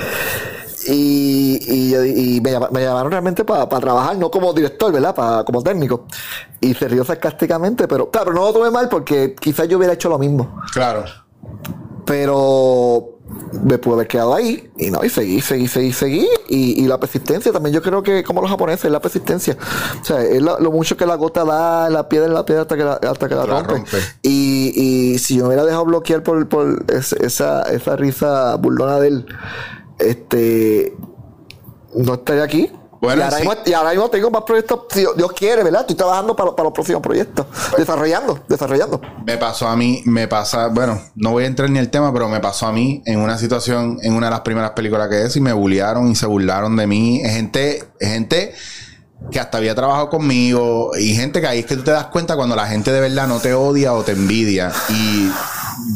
Y, 0.87 1.59
y, 1.67 2.35
y 2.37 2.41
me, 2.41 2.51
llama- 2.51 2.69
me 2.71 2.81
llamaron 2.81 3.11
realmente 3.11 3.43
para 3.43 3.67
trabajar, 3.67 4.17
no 4.17 4.31
como 4.31 4.53
director, 4.53 4.91
¿verdad? 4.91 5.13
Pa- 5.13 5.43
como 5.43 5.61
técnico. 5.61 6.05
Y 6.61 6.73
se 6.73 6.87
rió 6.87 7.03
sarcásticamente, 7.05 7.87
pero 7.87 8.09
claro, 8.09 8.33
no 8.33 8.41
lo 8.41 8.53
tomé 8.53 8.71
mal 8.71 8.89
porque 8.89 9.35
quizás 9.39 9.67
yo 9.67 9.77
hubiera 9.77 9.93
hecho 9.93 10.09
lo 10.09 10.17
mismo. 10.17 10.59
Claro. 10.73 11.03
Pero 12.05 13.16
me 13.63 13.77
pude 13.77 13.95
haber 13.95 14.07
quedado 14.07 14.33
ahí 14.35 14.69
y 14.77 14.89
no, 14.91 15.03
y 15.03 15.09
seguí, 15.09 15.41
seguí, 15.41 15.67
seguí, 15.67 15.91
seguí. 15.91 16.27
Y, 16.49 16.83
y 16.83 16.87
la 16.87 16.99
persistencia 16.99 17.51
también, 17.51 17.73
yo 17.73 17.81
creo 17.81 18.01
que 18.03 18.23
como 18.23 18.41
los 18.41 18.49
japoneses, 18.49 18.89
la 18.91 19.01
persistencia. 19.01 19.57
O 20.01 20.05
sea, 20.05 20.21
es 20.23 20.41
lo, 20.41 20.59
lo 20.59 20.71
mucho 20.71 20.95
que 20.95 21.05
la 21.05 21.15
gota 21.15 21.43
da, 21.43 21.89
la 21.89 22.07
piedra 22.07 22.27
en 22.27 22.33
la 22.33 22.45
piedra 22.45 22.61
hasta 22.63 22.77
que 22.77 22.83
la, 22.83 22.93
hasta 22.93 23.27
que 23.27 23.35
la, 23.35 23.45
La 23.45 23.59
rompe. 23.59 23.73
rompe. 23.75 23.97
Y, 24.21 24.71
y 25.13 25.19
si 25.19 25.35
yo 25.35 25.43
me 25.43 25.47
hubiera 25.49 25.65
dejado 25.65 25.85
bloquear 25.85 26.23
por, 26.23 26.47
por 26.47 26.85
es- 26.89 27.13
esa, 27.13 27.63
esa 27.63 27.95
risa 27.95 28.55
burlona 28.55 28.99
de 28.99 29.07
él, 29.09 29.25
este 29.99 30.95
no 31.95 32.13
estaría 32.15 32.43
aquí. 32.43 32.71
Bueno, 32.99 33.21
y, 33.21 33.23
ahora 33.23 33.37
sí. 33.37 33.43
mismo, 33.47 33.61
y 33.65 33.73
ahora 33.73 33.89
mismo 33.91 34.09
tengo 34.09 34.31
más 34.31 34.43
proyectos, 34.43 34.79
si 34.91 35.05
Dios- 35.15 35.31
quiere, 35.33 35.63
¿verdad? 35.63 35.81
Estoy 35.81 35.95
trabajando 35.95 36.35
para, 36.35 36.51
para 36.51 36.63
los 36.65 36.73
próximos 36.73 37.01
proyectos. 37.01 37.45
Desarrollando, 37.77 38.39
desarrollando. 38.47 38.99
Me 39.25 39.37
pasó 39.37 39.67
a 39.67 39.75
mí, 39.75 40.01
me 40.05 40.27
pasa, 40.27 40.67
bueno, 40.67 40.99
no 41.15 41.31
voy 41.31 41.43
a 41.43 41.47
entrar 41.47 41.69
ni 41.69 41.79
el 41.79 41.89
tema, 41.89 42.11
pero 42.11 42.27
me 42.29 42.39
pasó 42.39 42.67
a 42.67 42.71
mí 42.71 43.03
en 43.05 43.19
una 43.19 43.37
situación, 43.37 43.99
en 44.01 44.13
una 44.13 44.27
de 44.27 44.31
las 44.31 44.41
primeras 44.41 44.71
películas 44.71 45.09
que 45.09 45.25
hice 45.25 45.39
y 45.39 45.41
me 45.41 45.53
bullearon 45.53 46.09
y 46.09 46.15
se 46.15 46.25
burlaron 46.25 46.75
de 46.75 46.87
mí. 46.87 47.21
Es 47.23 47.33
gente, 47.33 47.83
es 47.99 48.09
gente 48.09 48.53
que 49.31 49.39
hasta 49.39 49.57
había 49.57 49.73
trabajado 49.75 50.09
conmigo 50.09 50.91
y 50.97 51.15
gente 51.15 51.41
que 51.41 51.47
ahí 51.47 51.59
es 51.59 51.65
que 51.65 51.75
tú 51.75 51.83
te 51.83 51.91
das 51.91 52.05
cuenta 52.07 52.35
cuando 52.35 52.55
la 52.55 52.67
gente 52.67 52.91
de 52.91 52.99
verdad 52.99 53.27
no 53.27 53.39
te 53.39 53.53
odia 53.53 53.93
o 53.93 54.03
te 54.03 54.11
envidia. 54.13 54.71
Y 54.89 55.29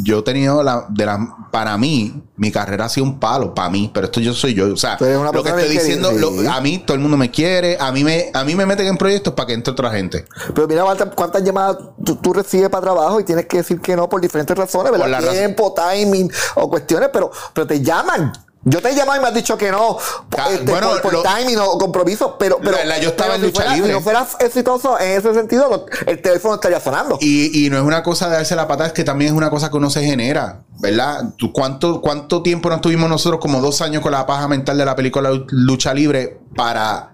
yo 0.03 0.19
he 0.19 0.21
tenido 0.23 0.63
la, 0.63 0.85
de 0.89 1.05
la, 1.05 1.35
para 1.51 1.77
mí, 1.77 2.23
mi 2.37 2.51
carrera 2.51 2.85
ha 2.85 2.89
sido 2.89 3.05
un 3.05 3.19
palo, 3.19 3.53
para 3.53 3.69
mí, 3.69 3.91
pero 3.93 4.05
esto 4.07 4.19
yo 4.19 4.33
soy 4.33 4.53
yo. 4.53 4.71
O 4.73 4.77
sea, 4.77 4.97
lo 4.99 5.43
que 5.43 5.49
estoy 5.49 5.69
diciendo, 5.69 6.11
lo- 6.11 6.51
a 6.51 6.61
mí 6.61 6.79
todo 6.79 6.95
el 6.95 7.01
mundo 7.01 7.17
me 7.17 7.29
quiere, 7.29 7.77
a 7.79 7.91
mí 7.91 8.03
me, 8.03 8.31
a 8.33 8.43
mí 8.43 8.55
me 8.55 8.65
meten 8.65 8.87
en 8.87 8.97
proyectos 8.97 9.33
para 9.33 9.47
que 9.47 9.53
entre 9.53 9.71
otra 9.71 9.91
gente. 9.91 10.25
Pero 10.53 10.67
mira 10.67 10.83
cuántas, 11.15 11.43
llamadas 11.43 11.77
tú, 12.03 12.15
tú 12.17 12.33
recibes 12.33 12.69
para 12.69 12.81
trabajo 12.81 13.19
y 13.19 13.23
tienes 13.23 13.45
que 13.45 13.57
decir 13.57 13.79
que 13.79 13.95
no 13.95 14.07
por 14.09 14.21
diferentes 14.21 14.57
razones, 14.57 14.91
¿verdad? 14.91 15.05
Por 15.05 15.23
la 15.25 15.31
Tiempo, 15.31 15.73
timing 15.73 16.31
o 16.55 16.69
cuestiones, 16.69 17.09
pero, 17.11 17.31
pero 17.53 17.67
te 17.67 17.81
llaman. 17.81 18.31
Yo 18.63 18.79
te 18.79 18.89
he 18.91 18.95
llamado 18.95 19.17
y 19.19 19.21
me 19.23 19.27
has 19.29 19.33
dicho 19.33 19.57
que 19.57 19.71
no, 19.71 19.97
Ca- 20.29 20.51
este, 20.51 20.69
bueno, 20.71 20.89
por, 20.91 21.01
por 21.01 21.13
lo- 21.13 21.23
timing 21.23 21.57
o 21.57 21.77
compromiso, 21.79 22.37
pero, 22.37 22.59
pero, 22.59 22.77
La- 22.77 22.85
la- 22.85 22.99
yo 22.99 23.09
estaba 23.09 23.31
pero 23.31 23.35
en 23.35 23.41
si 23.41 23.47
lucha 23.47 23.61
fuera- 23.63 23.75
libre. 23.75 23.89
Si 23.89 23.93
no 23.95 24.01
fueras 24.01 24.35
exitoso 24.39 24.99
en 24.99 25.17
ese 25.17 25.33
sentido, 25.33 25.67
lo- 25.67 25.85
el 26.05 26.21
teléfono 26.21 26.53
estaría 26.55 26.79
sonando. 26.79 27.17
Y, 27.21 27.65
y 27.65 27.69
no 27.71 27.77
es 27.77 27.83
una 27.83 28.03
cosa 28.03 28.27
de 28.29 28.35
darse 28.35 28.55
la 28.55 28.67
patada, 28.67 28.87
es 28.87 28.93
que 28.93 29.03
también 29.03 29.31
es 29.31 29.37
una 29.37 29.49
cosa 29.49 29.71
que 29.71 29.77
uno 29.77 29.89
se 29.89 30.03
genera, 30.03 30.61
¿verdad? 30.79 31.33
¿Tú 31.37 31.51
cuánto, 31.51 32.01
¿Cuánto 32.01 32.43
tiempo 32.43 32.69
nos 32.69 32.81
tuvimos 32.81 33.09
nosotros, 33.09 33.41
como 33.41 33.61
dos 33.61 33.81
años, 33.81 34.03
con 34.03 34.11
la 34.11 34.27
paja 34.27 34.47
mental 34.47 34.77
de 34.77 34.85
la 34.85 34.95
película 34.95 35.31
Lucha 35.49 35.93
Libre 35.95 36.39
para 36.55 37.13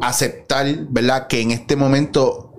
aceptar, 0.00 0.66
¿verdad? 0.88 1.26
Que 1.26 1.40
en 1.42 1.50
este 1.50 1.76
momento 1.76 2.52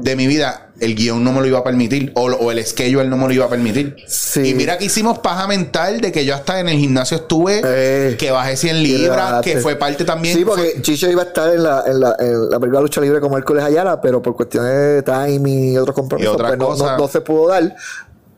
de 0.00 0.16
mi 0.16 0.26
vida 0.26 0.71
el 0.84 0.94
guion 0.94 1.22
no 1.24 1.32
me 1.32 1.40
lo 1.40 1.46
iba 1.46 1.58
a 1.60 1.64
permitir 1.64 2.12
o, 2.14 2.22
o 2.24 2.50
el 2.50 2.64
schedule 2.66 3.08
no 3.08 3.16
me 3.16 3.26
lo 3.28 3.32
iba 3.32 3.46
a 3.46 3.48
permitir. 3.48 3.96
Sí. 4.06 4.48
Y 4.48 4.54
mira 4.54 4.76
que 4.78 4.84
hicimos 4.86 5.18
paja 5.20 5.46
mental 5.46 6.00
de 6.00 6.12
que 6.12 6.24
yo 6.24 6.34
hasta 6.34 6.60
en 6.60 6.68
el 6.68 6.78
gimnasio 6.78 7.16
estuve, 7.18 7.60
Eh, 7.64 8.16
que 8.18 8.30
bajé 8.30 8.56
100 8.56 8.76
y 8.76 8.86
libras, 8.86 9.42
que 9.42 9.58
fue 9.58 9.76
parte 9.76 10.04
también. 10.04 10.36
Sí, 10.36 10.44
porque 10.44 10.80
Chicho 10.82 11.10
iba 11.10 11.22
a 11.22 11.26
estar 11.26 11.52
en 11.54 11.62
la, 11.62 11.84
en 11.86 12.00
la, 12.00 12.16
en 12.18 12.50
la 12.50 12.58
película 12.60 12.80
Lucha 12.80 13.00
Libre 13.00 13.20
como 13.20 13.38
Hércules 13.38 13.64
Ayala, 13.64 14.00
pero 14.00 14.20
por 14.20 14.34
cuestiones 14.36 14.72
de 14.72 15.02
timing 15.02 15.72
y 15.72 15.78
otros 15.78 15.94
compromisos, 15.94 16.32
Y 16.32 16.34
otras 16.34 16.56
pues 16.56 16.78
no, 16.78 16.86
no- 16.86 16.98
no 16.98 17.08
se 17.08 17.20
pudo 17.20 17.48
dar. 17.48 17.74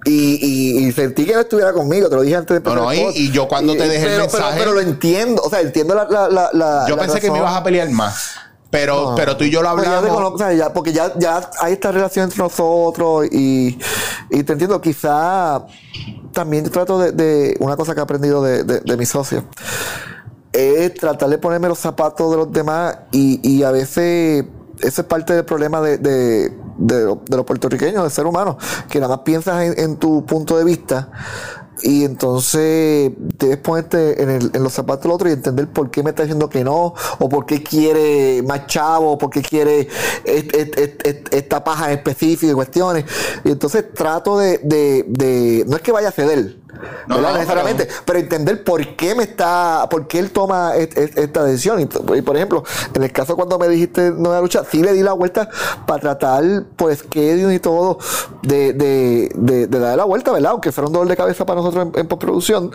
Y, 0.06 0.38
y, 0.80 0.86
y 0.86 0.92
sentí 0.92 1.24
que 1.24 1.32
no 1.32 1.40
estuviera 1.40 1.72
conmigo, 1.72 2.10
te 2.10 2.16
lo 2.16 2.20
dije 2.20 2.36
antes 2.36 2.62
de 2.62 2.68
No, 2.68 2.74
no, 2.76 2.92
empezar 2.92 3.10
el 3.16 3.16
y- 3.22 3.24
y 3.28 3.30
yo 3.32 3.48
cuando 3.48 3.72
te 3.74 3.88
dejé 3.88 4.14
el 4.14 4.20
mensaje- 4.20 4.44
Pero, 4.58 4.58
pero 4.58 4.72
lo 4.74 4.80
entiendo, 4.80 5.40
o 5.42 5.48
sea, 5.48 5.62
entiendo 5.62 5.94
la. 5.94 6.04
la, 6.28 6.50
la, 6.52 6.84
yo 6.86 6.94
la 6.96 7.02
pensé 7.02 7.20
que 7.22 7.30
me 7.30 7.38
ibas 7.38 7.56
a 7.56 7.64
pelear 7.64 7.88
más. 7.88 8.32
Pero, 8.74 9.10
No. 9.10 9.14
pero 9.14 9.36
tú 9.36 9.44
y 9.44 9.50
yo 9.50 9.62
lo 9.62 9.72
Pues 9.74 9.84
ya 9.84 9.98
hablamos. 9.98 10.16
conozco, 10.16 10.34
o 10.34 10.38
sea, 10.38 10.52
ya- 10.52 10.72
porque 10.72 10.92
ya, 10.92 11.12
ya 11.16 11.48
hay 11.60 11.74
esta 11.74 11.92
relación 11.92 12.24
entre 12.24 12.38
nosotros 12.42 13.26
y, 13.30 13.78
y 14.30 14.42
te 14.42 14.52
entiendo, 14.52 14.80
quizá 14.80 15.64
también 16.32 16.68
trato 16.70 16.98
de, 16.98 17.12
de- 17.12 17.56
una 17.60 17.76
cosa 17.76 17.94
que 17.94 18.00
he 18.00 18.02
aprendido 18.02 18.42
de, 18.42 18.64
de, 18.64 18.80
de 18.80 18.96
mis 18.96 19.08
socios 19.08 19.44
es 20.52 20.94
tratar 20.94 21.28
de 21.28 21.38
ponerme 21.38 21.68
los 21.68 21.78
zapatos 21.78 22.30
de 22.32 22.36
los 22.36 22.52
demás 22.52 22.96
y, 23.12 23.40
y 23.48 23.62
a 23.62 23.70
veces 23.70 24.44
eso 24.80 25.00
es 25.02 25.06
parte 25.06 25.34
del 25.34 25.44
problema 25.44 25.80
de, 25.80 25.98
de, 25.98 26.52
de, 26.78 27.04
lo- 27.04 27.20
de 27.24 27.36
los 27.36 27.46
puertorriqueños, 27.46 28.02
del 28.02 28.10
ser 28.10 28.26
humano, 28.26 28.58
que 28.88 28.98
nada 29.00 29.16
más 29.16 29.24
piensas 29.24 29.62
en, 29.62 29.78
en 29.78 29.96
tu 29.98 30.24
punto 30.26 30.56
de 30.58 30.64
vista 30.64 31.10
y 31.84 32.04
entonces 32.04 33.12
debes 33.38 33.58
ponerte 33.58 34.22
en, 34.22 34.30
el- 34.30 34.50
en 34.54 34.62
los 34.62 34.72
zapatos 34.72 35.02
del 35.04 35.12
otro 35.12 35.28
y 35.28 35.32
entender 35.32 35.68
por 35.68 35.90
qué 35.90 36.02
me 36.02 36.10
está 36.10 36.22
diciendo 36.22 36.48
que 36.48 36.64
no, 36.64 36.94
o 37.18 37.28
por 37.28 37.44
qué 37.44 37.62
quiere 37.62 38.42
más 38.42 38.66
chavo, 38.66 39.12
o 39.12 39.18
por 39.18 39.28
qué 39.30 39.42
quiere 39.42 39.88
est- 40.24 40.54
est- 40.56 40.78
est- 40.78 41.06
est- 41.06 41.34
esta 41.34 41.62
paja 41.62 41.92
en 41.92 41.98
específico 41.98 42.50
y 42.52 42.54
cuestiones. 42.54 43.04
Y 43.44 43.50
entonces 43.50 43.84
trato 43.94 44.38
de, 44.38 44.58
de, 44.58 45.04
de- 45.08 45.64
no 45.68 45.76
es 45.76 45.82
que 45.82 45.92
vaya 45.92 46.08
a 46.08 46.12
ceder, 46.12 46.56
No, 47.06 47.16
¿verdad? 47.16 47.30
no, 47.32 47.34
necesariamente, 47.38 47.88
pero... 48.04 48.18
entender 48.18 48.64
por 48.64 48.96
qué 48.96 49.14
me 49.14 49.24
está, 49.24 49.86
por 49.90 50.06
qué 50.06 50.18
él 50.18 50.30
toma 50.30 50.74
est- 50.76 50.96
est- 50.96 51.18
esta 51.18 51.44
decisión. 51.44 51.80
Y, 51.80 51.86
por 52.22 52.36
ejemplo, 52.36 52.64
en 52.94 53.02
el 53.02 53.12
caso 53.12 53.36
cuando 53.36 53.58
me 53.58 53.68
dijiste 53.68 54.10
no 54.10 54.30
voy 54.30 54.38
a 54.38 54.40
luchar, 54.40 54.66
sí 54.70 54.82
le 54.82 54.92
di 54.92 55.02
la 55.02 55.12
vuelta 55.12 55.48
para 55.86 56.00
tratar, 56.00 56.42
pues, 56.76 57.00
schedule 57.00 57.54
y 57.54 57.58
todo, 57.58 57.98
de, 58.42 58.72
de, 58.72 59.30
de, 59.34 59.66
de 59.66 59.78
darle 59.78 59.96
la 59.98 60.04
vuelta, 60.04 60.32
¿verdad? 60.32 60.52
Aunque 60.52 60.72
fuera 60.72 60.86
un 60.88 60.92
dolor 60.92 61.08
de 61.08 61.16
cabeza 61.16 61.44
para 61.44 61.60
nosotros 61.60 61.86
en, 61.94 62.00
en 62.00 62.06
postproducción. 62.08 62.70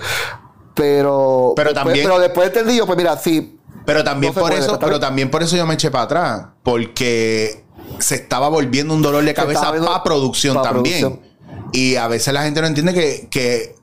Pero, 0.76 1.54
Pero 1.56 1.70
después, 1.72 1.86
también- 1.86 2.06
pero 2.08 2.20
después 2.20 2.48
entendí 2.48 2.78
yo, 2.78 2.86
pues 2.86 2.98
mira, 2.98 3.18
sí. 3.18 3.60
Pero 3.86 4.04
también 4.04 4.34
No 4.34 4.40
por 4.40 4.50
puede, 4.50 4.62
eso, 4.64 4.74
¿está 4.76 4.86
pero 4.86 5.00
también 5.00 5.32
por 5.32 5.42
eso 5.42 5.56
yo 5.56 5.66
me 5.66 5.74
eché 5.74 5.90
para 5.90 6.04
atrás. 6.04 6.46
Porque 6.64 7.64
se 7.98 8.16
estaba 8.16 8.48
volviendo 8.50 8.94
un 8.94 9.02
dolor 9.02 9.24
de 9.24 9.34
cabeza 9.34 9.72
para 9.74 10.04
producción 10.04 10.56
pa' 10.56 10.62
también. 10.62 11.00
producción. 11.02 11.30
Y 11.74 11.96
a 11.96 12.08
veces 12.08 12.34
la 12.34 12.44
gente 12.44 12.62
no 12.62 12.68
entiende 12.68 12.94
que, 12.94 13.28
que 13.30 13.76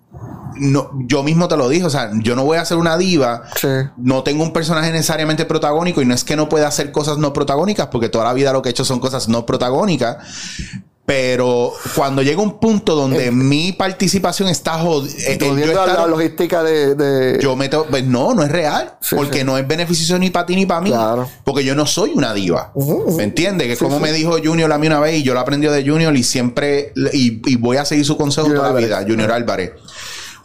no, 0.56 0.90
yo 1.06 1.22
mismo 1.22 1.48
te 1.48 1.56
lo 1.56 1.68
dije. 1.68 1.84
O 1.84 1.90
sea, 1.90 2.10
yo 2.14 2.36
no 2.36 2.44
voy 2.44 2.58
a 2.58 2.64
ser 2.64 2.76
una 2.78 2.96
diva. 2.96 3.44
Sí. 3.60 3.68
No 3.96 4.22
tengo 4.22 4.42
un 4.42 4.52
personaje 4.52 4.92
necesariamente 4.92 5.44
protagónico. 5.44 6.02
Y 6.02 6.06
no 6.06 6.14
es 6.14 6.24
que 6.24 6.36
no 6.36 6.48
pueda 6.48 6.68
hacer 6.68 6.92
cosas 6.92 7.18
no 7.18 7.32
protagónicas, 7.32 7.88
porque 7.88 8.08
toda 8.08 8.24
la 8.24 8.32
vida 8.32 8.52
lo 8.52 8.62
que 8.62 8.68
he 8.68 8.72
hecho 8.72 8.84
son 8.84 9.00
cosas 9.00 9.28
no 9.28 9.44
protagónicas. 9.46 10.16
Pero 11.04 11.72
cuando 11.94 12.20
llega 12.20 12.42
un 12.42 12.58
punto 12.58 12.96
donde 12.96 13.30
mi 13.30 13.72
participación 13.72 14.48
está 14.48 14.72
jodida. 14.80 15.14
Volviendo 15.46 15.80
a 15.80 15.86
la 15.86 16.06
logística 16.08 16.64
de. 16.64 16.96
de- 16.96 17.38
Yo 17.40 17.54
me 17.54 17.68
tengo- 17.68 17.86
pues 17.86 18.04
no, 18.04 18.34
no 18.34 18.42
es 18.42 18.50
real. 18.50 18.96
Sí, 19.00 19.14
porque 19.14 19.38
sí. 19.38 19.44
no 19.44 19.56
es 19.56 19.68
beneficioso 19.68 20.18
ni 20.18 20.30
para 20.30 20.46
ti 20.46 20.56
ni 20.56 20.66
para 20.66 20.80
mí. 20.80 20.90
Claro. 20.90 21.28
Porque 21.44 21.62
yo 21.62 21.76
no 21.76 21.86
soy 21.86 22.10
una 22.12 22.34
diva. 22.34 22.72
Ujú, 22.74 23.04
ujú. 23.06 23.16
¿Me 23.18 23.22
entiendes? 23.22 23.68
Que 23.68 23.72
es 23.74 23.78
Sí, 23.78 23.84
como 23.84 24.00
me 24.00 24.10
dijo 24.10 24.36
Junior 24.44 24.72
a 24.72 24.78
mí 24.78 24.88
una 24.88 24.98
vez 24.98 25.14
y 25.14 25.22
yo 25.22 25.32
lo 25.32 25.38
aprendí 25.38 25.68
de 25.68 25.88
Junior 25.88 26.16
y 26.16 26.24
siempre. 26.24 26.92
Y, 27.12 27.40
y 27.52 27.54
voy 27.54 27.76
a 27.76 27.84
seguir 27.84 28.04
su 28.04 28.16
consejo 28.16 28.48
Junior 28.48 28.64
toda 28.66 28.80
la 28.80 28.84
vida. 28.84 29.04
Junior 29.06 29.30
Álvarez. 29.30 29.74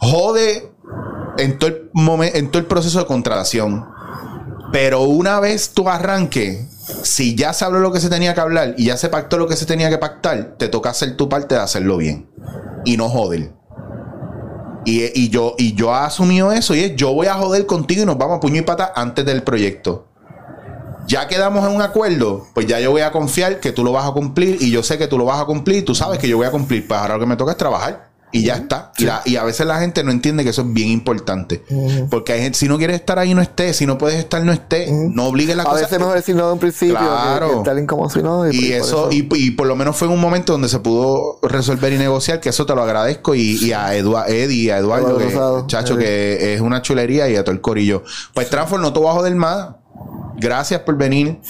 Jode 0.02 0.68
en 1.38 1.58
todo 1.58 2.58
el 2.58 2.66
proceso 2.66 2.98
de 2.98 3.06
contratación. 3.06 3.86
Pero 4.72 5.02
una 5.02 5.38
vez 5.38 5.70
tú 5.74 5.88
arranques, 5.88 6.66
si 7.04 7.36
ya 7.36 7.52
se 7.52 7.64
habló 7.64 7.78
lo 7.78 7.92
que 7.92 8.00
se 8.00 8.08
tenía 8.08 8.34
que 8.34 8.40
hablar 8.40 8.74
y 8.76 8.86
ya 8.86 8.96
se 8.96 9.08
pactó 9.08 9.38
lo 9.38 9.46
que 9.46 9.54
se 9.54 9.64
tenía 9.64 9.90
que 9.90 9.98
pactar, 9.98 10.56
te 10.58 10.68
toca 10.68 10.90
hacer 10.90 11.16
tu 11.16 11.28
parte 11.28 11.54
de 11.54 11.60
hacerlo 11.60 11.98
bien. 11.98 12.28
Y 12.84 12.96
no 12.96 13.08
joder. 13.08 13.52
Y, 14.84 15.04
y 15.14 15.28
yo, 15.28 15.54
y 15.56 15.74
yo 15.74 15.92
he 15.92 15.98
asumido 15.98 16.50
eso 16.50 16.74
y 16.74 16.80
es 16.80 16.96
yo 16.96 17.14
voy 17.14 17.28
a 17.28 17.34
joder 17.34 17.66
contigo 17.66 18.02
y 18.02 18.06
nos 18.06 18.18
vamos 18.18 18.38
a 18.38 18.40
puño 18.40 18.58
y 18.58 18.62
pata 18.62 18.92
antes 18.96 19.24
del 19.24 19.44
proyecto. 19.44 20.08
Ya 21.06 21.28
quedamos 21.28 21.64
en 21.68 21.76
un 21.76 21.82
acuerdo, 21.82 22.46
pues 22.54 22.66
ya 22.66 22.80
yo 22.80 22.90
voy 22.90 23.02
a 23.02 23.12
confiar 23.12 23.60
que 23.60 23.70
tú 23.70 23.84
lo 23.84 23.92
vas 23.92 24.08
a 24.08 24.12
cumplir 24.12 24.56
y 24.60 24.72
yo 24.72 24.82
sé 24.82 24.98
que 24.98 25.06
tú 25.06 25.16
lo 25.16 25.24
vas 25.24 25.40
a 25.40 25.44
cumplir 25.44 25.84
tú 25.84 25.94
sabes 25.94 26.18
que 26.18 26.26
yo 26.26 26.38
voy 26.38 26.46
a 26.46 26.50
cumplir. 26.50 26.88
Pues 26.88 26.98
ahora 26.98 27.14
lo 27.14 27.20
que 27.20 27.26
me 27.26 27.36
toca 27.36 27.52
es 27.52 27.58
trabajar 27.58 28.11
y 28.32 28.42
ya 28.44 28.54
está. 28.56 28.92
Y, 28.98 29.04
la- 29.04 29.22
y 29.24 29.36
a 29.36 29.44
veces 29.44 29.66
la 29.66 29.78
gente 29.78 30.02
no 30.02 30.10
entiende 30.10 30.42
que 30.44 30.50
eso 30.50 30.62
es 30.62 30.72
bien 30.72 30.88
importante. 30.88 31.62
Porque 32.10 32.32
hay 32.32 32.40
gente, 32.42 32.58
si 32.58 32.66
no 32.68 32.78
quieres 32.78 32.96
estar 32.96 33.18
ahí, 33.18 33.34
no 33.34 33.42
estés. 33.42 33.76
Si 33.76 33.86
no 33.86 33.98
puedes 33.98 34.18
estar, 34.18 34.42
no 34.44 34.52
estés. 34.52 34.90
No 34.90 35.26
obligues 35.26 35.56
la 35.56 35.62
a 35.62 35.66
cosa. 35.66 35.76
veces 35.76 35.92
es 35.92 35.98
mejor 35.98 36.14
decir 36.14 36.34
no 36.36 36.46
de 36.46 36.52
un 36.54 36.58
principio 36.58 36.96
Claro. 36.98 37.46
que, 37.46 37.52
que 37.52 37.58
estar 37.58 37.78
incómodo 37.78 38.10
si 38.10 38.22
no. 38.22 38.50
Y 38.50 38.56
por 38.70 38.78
eso, 38.78 39.08
y, 39.12 39.28
y 39.36 39.50
por 39.52 39.66
lo 39.66 39.76
menos 39.76 39.96
fue 39.96 40.08
en 40.08 40.14
un 40.14 40.20
momento 40.20 40.52
donde 40.52 40.68
se 40.68 40.78
pudo 40.80 41.38
resolver 41.42 41.92
y 41.92 41.98
negociar, 41.98 42.40
que 42.40 42.48
eso 42.48 42.66
te 42.66 42.74
lo 42.74 42.82
agradezco. 42.82 43.34
Y, 43.34 43.72
a 43.72 43.94
Edua- 43.94 44.26
Eddie 44.28 44.72
a 44.72 44.78
Eduardo, 44.78 45.08
Eduardo 45.08 45.18
que, 45.18 45.24
Rosado. 45.34 45.66
chacho, 45.66 45.96
que 45.96 46.54
es 46.54 46.60
una 46.60 46.82
chulería, 46.82 47.28
y 47.28 47.36
a 47.36 47.44
todo 47.44 47.54
el 47.54 47.60
corillo. 47.60 48.02
Pues 48.34 48.48
Transform, 48.50 48.82
no 48.82 48.92
te 48.92 48.98
voy 49.00 49.08
a 49.10 49.12
joder 49.12 49.34
más. 49.34 49.68
Gracias 50.42 50.80
por 50.80 50.96
venir. 50.96 51.40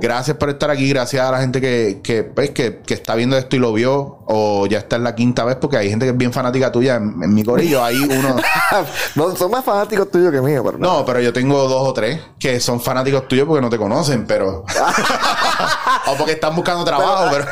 Gracias 0.00 0.36
por 0.36 0.50
estar 0.50 0.70
aquí. 0.70 0.88
Gracias 0.88 1.26
a 1.26 1.30
la 1.30 1.40
gente 1.40 1.60
que, 1.60 2.00
que, 2.02 2.24
pues, 2.24 2.50
que, 2.50 2.80
que 2.80 2.94
está 2.94 3.14
viendo 3.14 3.36
esto 3.36 3.56
y 3.56 3.58
lo 3.58 3.72
vio. 3.72 4.18
O 4.26 4.66
ya 4.66 4.78
está 4.78 4.96
en 4.96 5.04
la 5.04 5.14
quinta 5.14 5.44
vez, 5.44 5.56
porque 5.56 5.76
hay 5.76 5.88
gente 5.88 6.06
que 6.06 6.10
es 6.10 6.16
bien 6.16 6.32
fanática 6.32 6.70
tuya. 6.70 6.96
En, 6.96 7.22
en 7.22 7.34
mi 7.34 7.42
corillo 7.42 7.82
hay 7.82 7.96
uno. 7.96 8.36
no, 9.14 9.36
son 9.36 9.50
más 9.50 9.64
fanáticos 9.64 10.10
tuyos 10.10 10.30
que 10.30 10.40
míos, 10.40 10.62
pero 10.64 10.78
no. 10.78 10.98
No, 10.98 11.04
pero 11.04 11.20
yo 11.20 11.32
tengo 11.32 11.68
dos 11.68 11.88
o 11.88 11.92
tres 11.92 12.20
que 12.38 12.60
son 12.60 12.80
fanáticos 12.80 13.26
tuyos 13.28 13.46
porque 13.46 13.62
no 13.62 13.70
te 13.70 13.78
conocen, 13.78 14.26
pero. 14.26 14.64
o 16.06 16.14
porque 16.16 16.32
están 16.32 16.54
buscando 16.54 16.84
trabajo, 16.84 17.30
pero. 17.30 17.46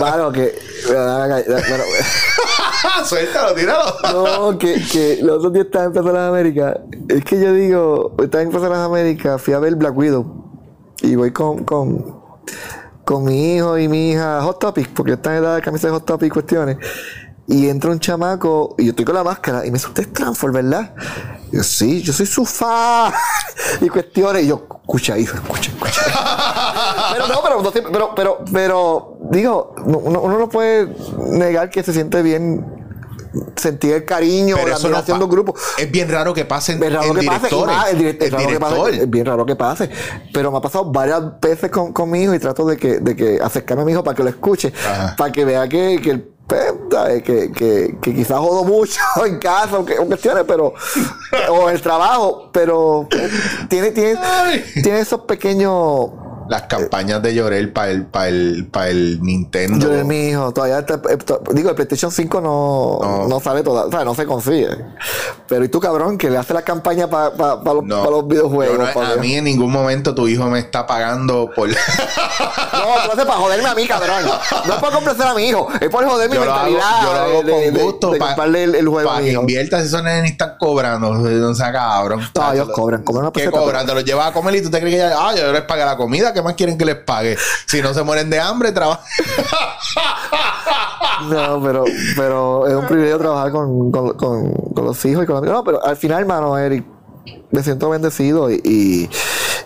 Bueno, 0.00 0.32
que. 0.32 0.50
Suéltalo, 3.04 3.54
tíralo. 3.54 3.84
No, 4.12 4.58
que, 4.58 4.82
que 4.90 5.18
los 5.22 5.38
otros 5.38 5.52
días 5.52 5.66
estaba 5.66 5.84
en 5.84 5.92
Plaza 5.92 6.08
de 6.08 6.14
las 6.14 6.28
Américas. 6.28 6.76
Es 7.08 7.24
que 7.24 7.40
yo 7.40 7.52
digo, 7.52 8.16
estaba 8.22 8.42
en 8.42 8.50
Plaza 8.50 8.66
de 8.66 8.72
las 8.72 8.86
Américas, 8.86 9.40
fui 9.40 9.54
a 9.54 9.58
ver 9.58 9.76
Black 9.76 9.96
Widow. 9.96 10.50
Y 11.02 11.14
voy 11.14 11.32
con, 11.32 11.64
con, 11.64 12.20
con 13.04 13.24
mi 13.24 13.56
hijo 13.56 13.78
y 13.78 13.88
mi 13.88 14.12
hija 14.12 14.42
Hot 14.42 14.58
Topic, 14.58 14.88
porque 14.94 15.12
están 15.12 15.34
en 15.34 15.44
edad 15.44 15.56
de 15.56 15.62
camisa 15.62 15.88
de 15.88 15.92
Hot 15.92 16.06
Topic 16.06 16.28
y 16.28 16.30
cuestiones. 16.30 16.78
Y 17.46 17.68
entra 17.68 17.90
un 17.90 17.98
chamaco, 17.98 18.76
y 18.78 18.84
yo 18.84 18.90
estoy 18.90 19.04
con 19.04 19.16
la 19.16 19.24
máscara, 19.24 19.66
y 19.66 19.70
me 19.70 19.78
dice, 19.78 19.88
usted 19.88 20.04
es 20.04 20.12
Transform, 20.12 20.54
¿verdad? 20.54 20.94
Y 21.50 21.56
yo, 21.56 21.64
sí, 21.64 22.00
yo 22.00 22.12
soy 22.12 22.26
su 22.26 22.44
fan. 22.44 23.12
y 23.80 23.88
cuestiones, 23.88 24.44
y 24.44 24.48
yo, 24.48 24.66
escucha, 24.70 25.18
hijo, 25.18 25.36
escucha, 25.36 25.72
escucha. 25.72 26.02
Pero 27.12 27.26
no, 27.28 27.40
pero, 27.42 27.62
no 27.62 27.70
siempre- 27.70 27.92
pero, 27.92 28.10
pero, 28.14 28.38
pero, 28.52 29.16
digo, 29.30 29.74
no- 29.86 29.98
uno, 29.98 30.20
uno 30.20 30.38
no 30.38 30.48
puede 30.48 30.88
negar 31.18 31.70
que 31.70 31.82
se 31.82 31.92
siente 31.92 32.22
bien 32.22 32.76
sentir 33.54 33.92
el 33.94 34.04
cariño, 34.04 34.56
Pero 34.56 34.68
la 34.68 34.74
no 34.74 34.80
admiración 34.80 35.14
pa- 35.14 35.18
de 35.18 35.24
un 35.24 35.30
grupo. 35.30 35.54
Es 35.78 35.88
bien 35.90 36.10
raro 36.10 36.34
que 36.34 36.44
pasen 36.44 36.82
Es 36.82 36.92
raro 36.92 37.06
en 37.12 37.20
que 37.20 37.26
pase, 37.26 37.46
directores. 37.46 37.76
el 37.92 37.98
direct- 37.98 38.22
es 38.22 38.24
El 38.26 38.30
raro 38.32 38.48
que 38.48 38.58
pase, 38.60 38.74
director. 38.74 38.94
es 39.04 39.10
bien 39.10 39.26
raro 39.26 39.46
que 39.46 39.56
pase. 39.56 39.90
Pero 40.34 40.50
me 40.50 40.58
ha 40.58 40.60
pasado 40.60 40.84
varias 40.86 41.40
veces 41.40 41.70
con, 41.70 41.92
con 41.92 42.10
mi 42.10 42.22
hijo 42.24 42.34
y 42.34 42.38
trato 42.40 42.64
de 42.66 42.76
que, 42.76 42.98
de 42.98 43.14
que 43.14 43.38
acercarme 43.40 43.82
a 43.82 43.86
mi 43.86 43.92
hijo 43.92 44.02
para 44.02 44.16
que 44.16 44.24
lo 44.24 44.30
escuche, 44.30 44.72
Ajá. 44.84 45.14
para 45.16 45.30
que 45.30 45.44
vea 45.44 45.68
que, 45.68 46.00
que 46.02 46.10
el 46.10 46.28
que, 47.24 47.52
que, 47.52 47.96
que 48.02 48.12
quizás 48.14 48.40
jodo 48.40 48.64
mucho 48.64 48.98
en 49.24 49.38
casa 49.38 49.78
o, 49.78 49.84
que, 49.84 49.96
o 50.00 50.06
cuestiones, 50.06 50.42
pero 50.48 50.74
o 51.50 51.68
en 51.68 51.76
el 51.76 51.80
trabajo, 51.80 52.50
pero 52.52 53.06
tiene, 53.68 53.92
tiene, 53.92 54.18
Ay. 54.20 54.64
tiene 54.82 54.98
esos 54.98 55.20
pequeños 55.20 56.08
Las 56.50 56.62
campañas 56.62 57.22
de 57.22 57.32
Llorel 57.32 57.72
para 57.72 57.90
el, 57.92 58.06
para 58.06 58.28
el, 58.28 58.66
para 58.70 58.88
el 58.88 59.22
Nintendo. 59.22 59.86
Yo 59.86 59.92
de 59.94 60.02
mi 60.04 60.30
hijo, 60.30 60.52
todavía 60.52 60.80
está- 60.80 61.00
eh, 61.08 61.16
digo, 61.52 61.68
el 61.70 61.76
PlayStation 61.76 62.10
5 62.10 62.40
no, 62.40 62.98
No. 63.00 63.28
no. 63.28 63.40
sale 63.40 63.62
toda, 63.62 63.86
o 63.86 63.90
sea, 63.90 64.04
no 64.04 64.14
se 64.16 64.26
consigue. 64.26 64.68
Pero 65.48 65.64
y 65.64 65.68
tú, 65.68 65.78
cabrón, 65.78 66.18
que 66.18 66.28
le 66.28 66.36
hace 66.38 66.52
la 66.52 66.62
campaña 66.62 67.08
para 67.08 67.30
los, 67.72 67.84
No, 67.84 68.02
pa 68.04 68.10
los 68.10 68.26
videojuegos. 68.26 68.78
no- 68.78 68.92
pa' 68.92 69.12
a 69.12 69.16
mí 69.16 69.34
en 69.36 69.44
ningún 69.44 69.70
momento 69.70 70.14
tu 70.14 70.26
hijo 70.26 70.46
me 70.46 70.58
está 70.58 70.86
pagando 70.86 71.50
por. 71.54 71.68
No, 72.72 72.86
tú 73.02 73.06
lo 73.06 73.12
haces 73.12 73.24
para 73.26 73.38
joderme 73.38 73.68
a 73.68 73.74
mí, 73.74 73.86
cabrón. 73.86 74.24
No 74.66 74.74
es 74.74 74.80
para 74.80 74.94
complacer 74.94 75.26
a 75.26 75.34
mi 75.34 75.48
hijo, 75.48 75.68
es 75.80 75.88
por 75.88 76.04
joder 76.06 76.28
mi 76.30 76.36
yo 76.36 76.44
lo 76.44 76.52
hago, 76.52 76.64
mentalidad. 76.70 77.02
yo 77.02 77.12
lo 77.12 77.18
hago 77.20 77.42
de, 77.42 77.72
con 77.72 77.82
gusto 77.82 78.12
para 78.18 78.44
el, 78.46 78.74
el 78.74 78.88
juego 78.88 79.10
a 79.10 79.18
mi 79.20 79.26
que 79.26 79.32
inviertas. 79.32 79.84
Esos 79.84 80.02
nenes 80.02 80.30
están 80.32 80.54
cobrando. 80.58 81.12
No 81.14 81.54
sea 81.54 81.72
cabrón. 81.72 82.20
No, 82.34 82.52
ellos 82.52 82.70
cobran, 82.74 83.02
cobran 83.02 83.24
una 83.26 83.32
¿Qué 83.32 83.50
cobran? 83.50 83.86
Te 83.86 83.94
los 83.94 84.04
llevas 84.04 84.28
a 84.28 84.32
comer 84.32 84.56
y 84.56 84.62
tú 84.62 84.70
te 84.70 84.80
crees 84.80 84.94
que 84.94 84.98
ya. 85.00 85.14
Ah, 85.16 85.34
yo 85.34 85.52
les 85.52 85.62
pagué 85.62 85.84
la 85.84 85.96
comida. 85.96 86.32
¿Qué 86.40 86.44
más 86.44 86.54
quieren 86.54 86.78
que 86.78 86.86
les 86.86 86.96
pague? 86.96 87.36
Si 87.66 87.82
no 87.82 87.92
se 87.92 88.02
mueren 88.02 88.30
de 88.30 88.40
hambre, 88.40 88.72
trabajan. 88.72 89.04
No, 91.28 91.60
pero, 91.62 91.84
pero 92.16 92.66
es 92.66 92.74
un 92.74 92.86
privilegio 92.86 93.18
trabajar 93.18 93.52
con, 93.52 93.92
con, 93.92 94.14
con, 94.14 94.84
los 94.86 95.04
hijos 95.04 95.24
y 95.24 95.26
con 95.26 95.36
los 95.36 95.44
No, 95.44 95.62
pero 95.62 95.84
al 95.84 95.98
final, 95.98 96.20
hermano, 96.20 96.56
Eric, 96.56 96.82
me 97.50 97.62
siento 97.62 97.90
bendecido 97.90 98.50
y, 98.50 98.58
y, 98.64 99.10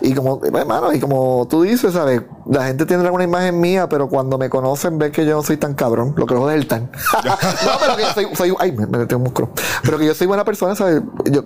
Y 0.01 0.13
como, 0.13 0.41
hermano, 0.43 0.91
y 0.91 0.99
como 0.99 1.47
tú 1.49 1.61
dices, 1.61 1.93
¿sabes? 1.93 2.23
La 2.45 2.65
gente 2.65 2.85
tiene 2.85 3.05
alguna 3.05 3.23
imagen 3.23 3.61
mía, 3.61 3.87
pero 3.87 4.09
cuando 4.09 4.37
me 4.37 4.49
conocen 4.49 4.97
ven 4.97 5.13
que 5.13 5.25
yo 5.25 5.35
no 5.35 5.43
soy 5.43 5.55
tan 5.55 5.75
cabrón. 5.75 6.13
Lo 6.17 6.25
que 6.25 6.33
lo 6.33 6.51
es 6.51 6.67
tan. 6.67 6.91
no, 7.23 7.71
pero 7.79 7.95
que 7.95 8.01
yo 8.01 8.13
soy, 8.13 8.27
soy 8.35 8.53
ay, 8.59 8.73
me 8.73 8.85
metí 8.85 9.15
un 9.15 9.23
músculo. 9.23 9.51
Pero 9.81 9.97
que 9.97 10.05
yo 10.07 10.13
soy 10.13 10.27
buena 10.27 10.43
persona, 10.43 10.75
¿sabes? 10.75 11.01
Yo, 11.31 11.45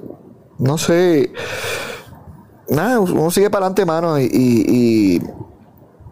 no 0.57 0.79
sé. 0.79 1.31
Nada, 2.69 2.99
uno 2.99 3.31
sigue 3.31 3.49
para 3.49 3.65
adelante, 3.65 3.85
mano, 3.85 4.19
y, 4.19 4.23
y, 4.25 5.19
y- 5.21 5.21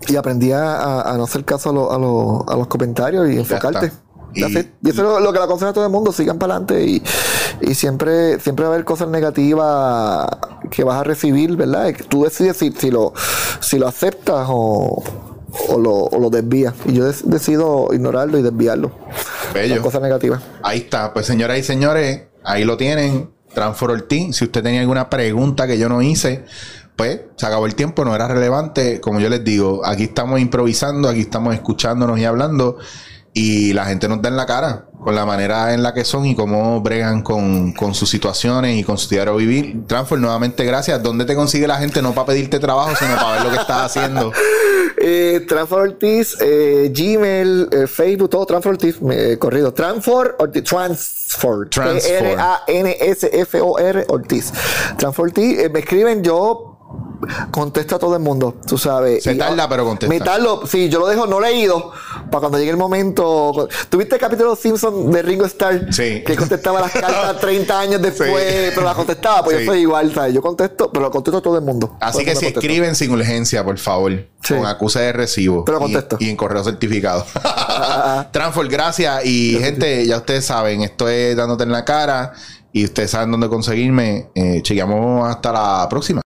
y 0.09 0.15
aprendí 0.15 0.51
a, 0.51 1.13
no 1.17 1.23
hacer 1.23 1.43
caso 1.45 1.69
a, 1.69 1.73
lo- 1.73 1.91
a, 1.91 1.97
lo- 1.97 2.45
a 2.47 2.55
los 2.55 2.67
comentarios 2.67 3.29
y 3.29 3.37
enfocarte. 3.37 3.91
Y- 4.33 4.41
eso 4.43 4.67
es 4.83 4.97
lo, 4.97 5.19
lo 5.19 5.31
que 5.33 5.39
le 5.39 5.45
aconsejo 5.45 5.71
a 5.71 5.73
todo 5.73 5.85
el 5.85 5.91
mundo, 5.91 6.11
sigan 6.11 6.37
para 6.37 6.55
adelante 6.55 6.85
y, 6.85 7.01
y 7.61 7.73
siempre, 7.75 8.39
siempre 8.39 8.65
va 8.65 8.71
a 8.71 8.73
haber 8.75 8.85
cosas 8.85 9.07
negativas 9.07 10.27
que 10.69 10.83
vas 10.83 10.99
a 10.99 11.03
recibir, 11.03 11.55
¿verdad? 11.55 11.91
Tú 12.09 12.23
decides 12.23 12.57
si, 12.57 12.71
si 12.71 12.91
lo, 12.91 13.13
si 13.61 13.79
lo 13.79 13.87
aceptas 13.87 14.47
o, 14.49 15.03
o 15.69 15.77
lo, 15.79 15.93
o 15.93 16.19
lo 16.19 16.29
desvías. 16.29 16.73
Y 16.85 16.93
yo 16.93 17.05
decido 17.05 17.87
ignorarlo 17.93 18.37
y 18.37 18.41
desviarlo. 18.43 18.91
Bello. 19.53 19.75
Las 19.75 19.83
cosas 19.83 20.01
negativas. 20.01 20.41
Ahí 20.61 20.79
está. 20.79 21.13
Pues 21.13 21.25
señoras 21.25 21.57
y 21.57 21.63
señores, 21.63 22.23
ahí 22.43 22.63
lo 22.63 22.77
tienen. 22.77 23.31
Transfer 23.57 23.89
Ortiz. 23.89 24.35
Si 24.35 24.45
usted 24.45 24.61
tenía 24.61 24.81
alguna 24.81 25.09
pregunta 25.09 25.65
que 25.65 25.79
yo 25.79 25.89
no 25.89 26.03
hice, 26.03 26.45
pues 26.95 27.21
se 27.37 27.45
acabó 27.47 27.65
el 27.65 27.73
tiempo, 27.73 28.05
no 28.05 28.13
era 28.13 28.27
relevante. 28.27 29.01
Como 29.01 29.19
yo 29.19 29.29
les 29.29 29.43
digo, 29.43 29.81
aquí 29.83 30.03
estamos 30.03 30.39
improvisando, 30.39 31.09
aquí 31.09 31.21
estamos 31.21 31.55
escuchándonos 31.55 32.19
y 32.19 32.25
hablando. 32.25 32.77
Y 33.39 33.71
la 33.73 33.85
gente 33.85 34.07
nos 34.07 34.19
da 34.21 34.29
en 34.29 34.35
la 34.37 34.47
cara 34.47 34.85
con 35.03 35.13
la 35.13 35.23
manera 35.25 35.73
en 35.75 35.83
la 35.83 35.93
que 35.93 36.03
son 36.03 36.25
y 36.25 36.35
cómo 36.35 36.81
bregan 36.81 37.21
con, 37.21 37.71
con 37.73 37.93
sus 37.93 38.09
situaciones 38.09 38.77
y 38.77 38.83
con 38.83 38.97
su 38.97 39.07
diario 39.09 39.35
vivir. 39.35 39.85
Transfer, 39.85 40.17
nuevamente 40.19 40.65
gracias. 40.65 41.03
¿Dónde 41.03 41.23
te 41.23 41.35
consigue 41.35 41.67
la 41.67 41.77
gente? 41.77 42.01
No 42.01 42.13
para 42.13 42.25
pedirte 42.27 42.57
trabajo, 42.59 42.95
sino 42.97 43.15
para 43.15 43.33
ver 43.33 43.43
lo 43.43 43.51
que 43.51 43.57
estás 43.57 43.95
haciendo. 43.95 44.31
Eh, 44.99 45.45
Transfor 45.47 45.81
Ortiz, 45.89 46.35
eh, 46.41 46.91
Gmail, 46.91 47.69
eh, 47.71 47.85
Facebook, 47.87 48.31
todo 48.31 48.47
Transfor 48.47 48.71
Ortiz, 48.73 48.99
me- 48.99 49.33
eh, 49.33 49.37
corrido. 49.37 49.71
Transfor 49.71 50.35
Ortiz, 50.39 50.63
Transfor. 50.63 51.69
Transfor. 51.69 52.01
T-R-A-N-S-F-O-R 52.97 54.05
Ortiz. 54.09 54.51
Transfor 54.97 55.27
Ortiz, 55.27 55.59
eh, 55.59 55.69
me 55.69 55.79
escriben, 55.81 56.23
yo 56.23 56.76
contesto 57.51 57.95
a 57.95 57.99
todo 57.99 58.15
el 58.15 58.21
mundo, 58.21 58.55
tú 58.65 58.77
sabes. 58.77 59.23
Se 59.23 59.33
Y, 59.33 59.37
tarda, 59.37 59.63
ah, 59.63 59.69
pero 59.69 59.85
contesta. 59.85 60.13
Me 60.13 60.19
tardo, 60.19 60.65
sí, 60.65 60.89
yo 60.89 60.99
lo 60.99 61.07
dejo 61.07 61.25
no 61.27 61.39
leído 61.39 61.91
para 62.31 62.39
cuando 62.41 62.57
llegue 62.57 62.71
el 62.71 62.77
momento. 62.77 63.67
¿Tuviste 63.89 64.15
el 64.15 64.21
capítulo 64.21 64.49
de 64.49 64.51
los 64.55 64.59
Simpsons 64.59 65.11
de 65.13 65.21
Ringo 65.21 65.45
Starr? 65.45 65.93
Sí. 65.93 66.23
Que 66.25 66.35
contestaba 66.35 66.81
las 66.81 66.91
cartas 66.91 67.37
30 67.41 67.79
años 67.79 68.01
después, 68.01 68.43
Sí. 68.43 68.71
pero 68.73 68.83
las 68.83 68.95
contestaba, 68.95 69.43
pues 69.43 69.57
Sí. 69.57 69.65
yo 69.65 69.71
soy 69.71 69.81
igual, 69.81 70.13
¿sabes? 70.13 70.33
Yo 70.33 70.41
contesto, 70.41 70.91
pero 70.91 71.05
lo 71.05 71.11
contesto 71.11 71.37
a 71.37 71.41
todo 71.41 71.57
el 71.57 71.63
mundo. 71.63 71.97
Así 71.99 72.19
que 72.23 72.31
si 72.31 72.35
contesto. 72.45 72.59
escriben 72.59 72.95
sin 72.95 73.11
urgencia, 73.11 73.63
por 73.63 73.77
favor, 73.77 74.11
Sí. 74.43 74.53
con 74.55 74.65
acuse 74.65 74.99
de 74.99 75.13
recibo 75.13 75.65
Pero 75.65 75.79
contesto. 75.79 76.17
Y, 76.19 76.29
en 76.29 76.37
correo 76.37 76.63
certificado. 76.63 77.25
Transfor, 78.31 78.67
gracias. 78.67 79.25
Y 79.25 79.57
gente, 79.59 80.05
ya 80.05 80.17
ustedes 80.17 80.45
saben, 80.45 80.81
esto 80.81 81.07
es 81.09 81.35
dándote 81.35 81.63
en 81.63 81.71
la 81.71 81.83
cara. 81.85 82.33
Y 82.73 82.83
ustedes 82.85 83.09
saben 83.11 83.31
dónde 83.31 83.49
conseguirme. 83.49 84.27
Eh, 84.35 84.61
chequeamos 84.61 85.27
hasta 85.27 85.51
la 85.51 85.87
próxima. 85.89 86.21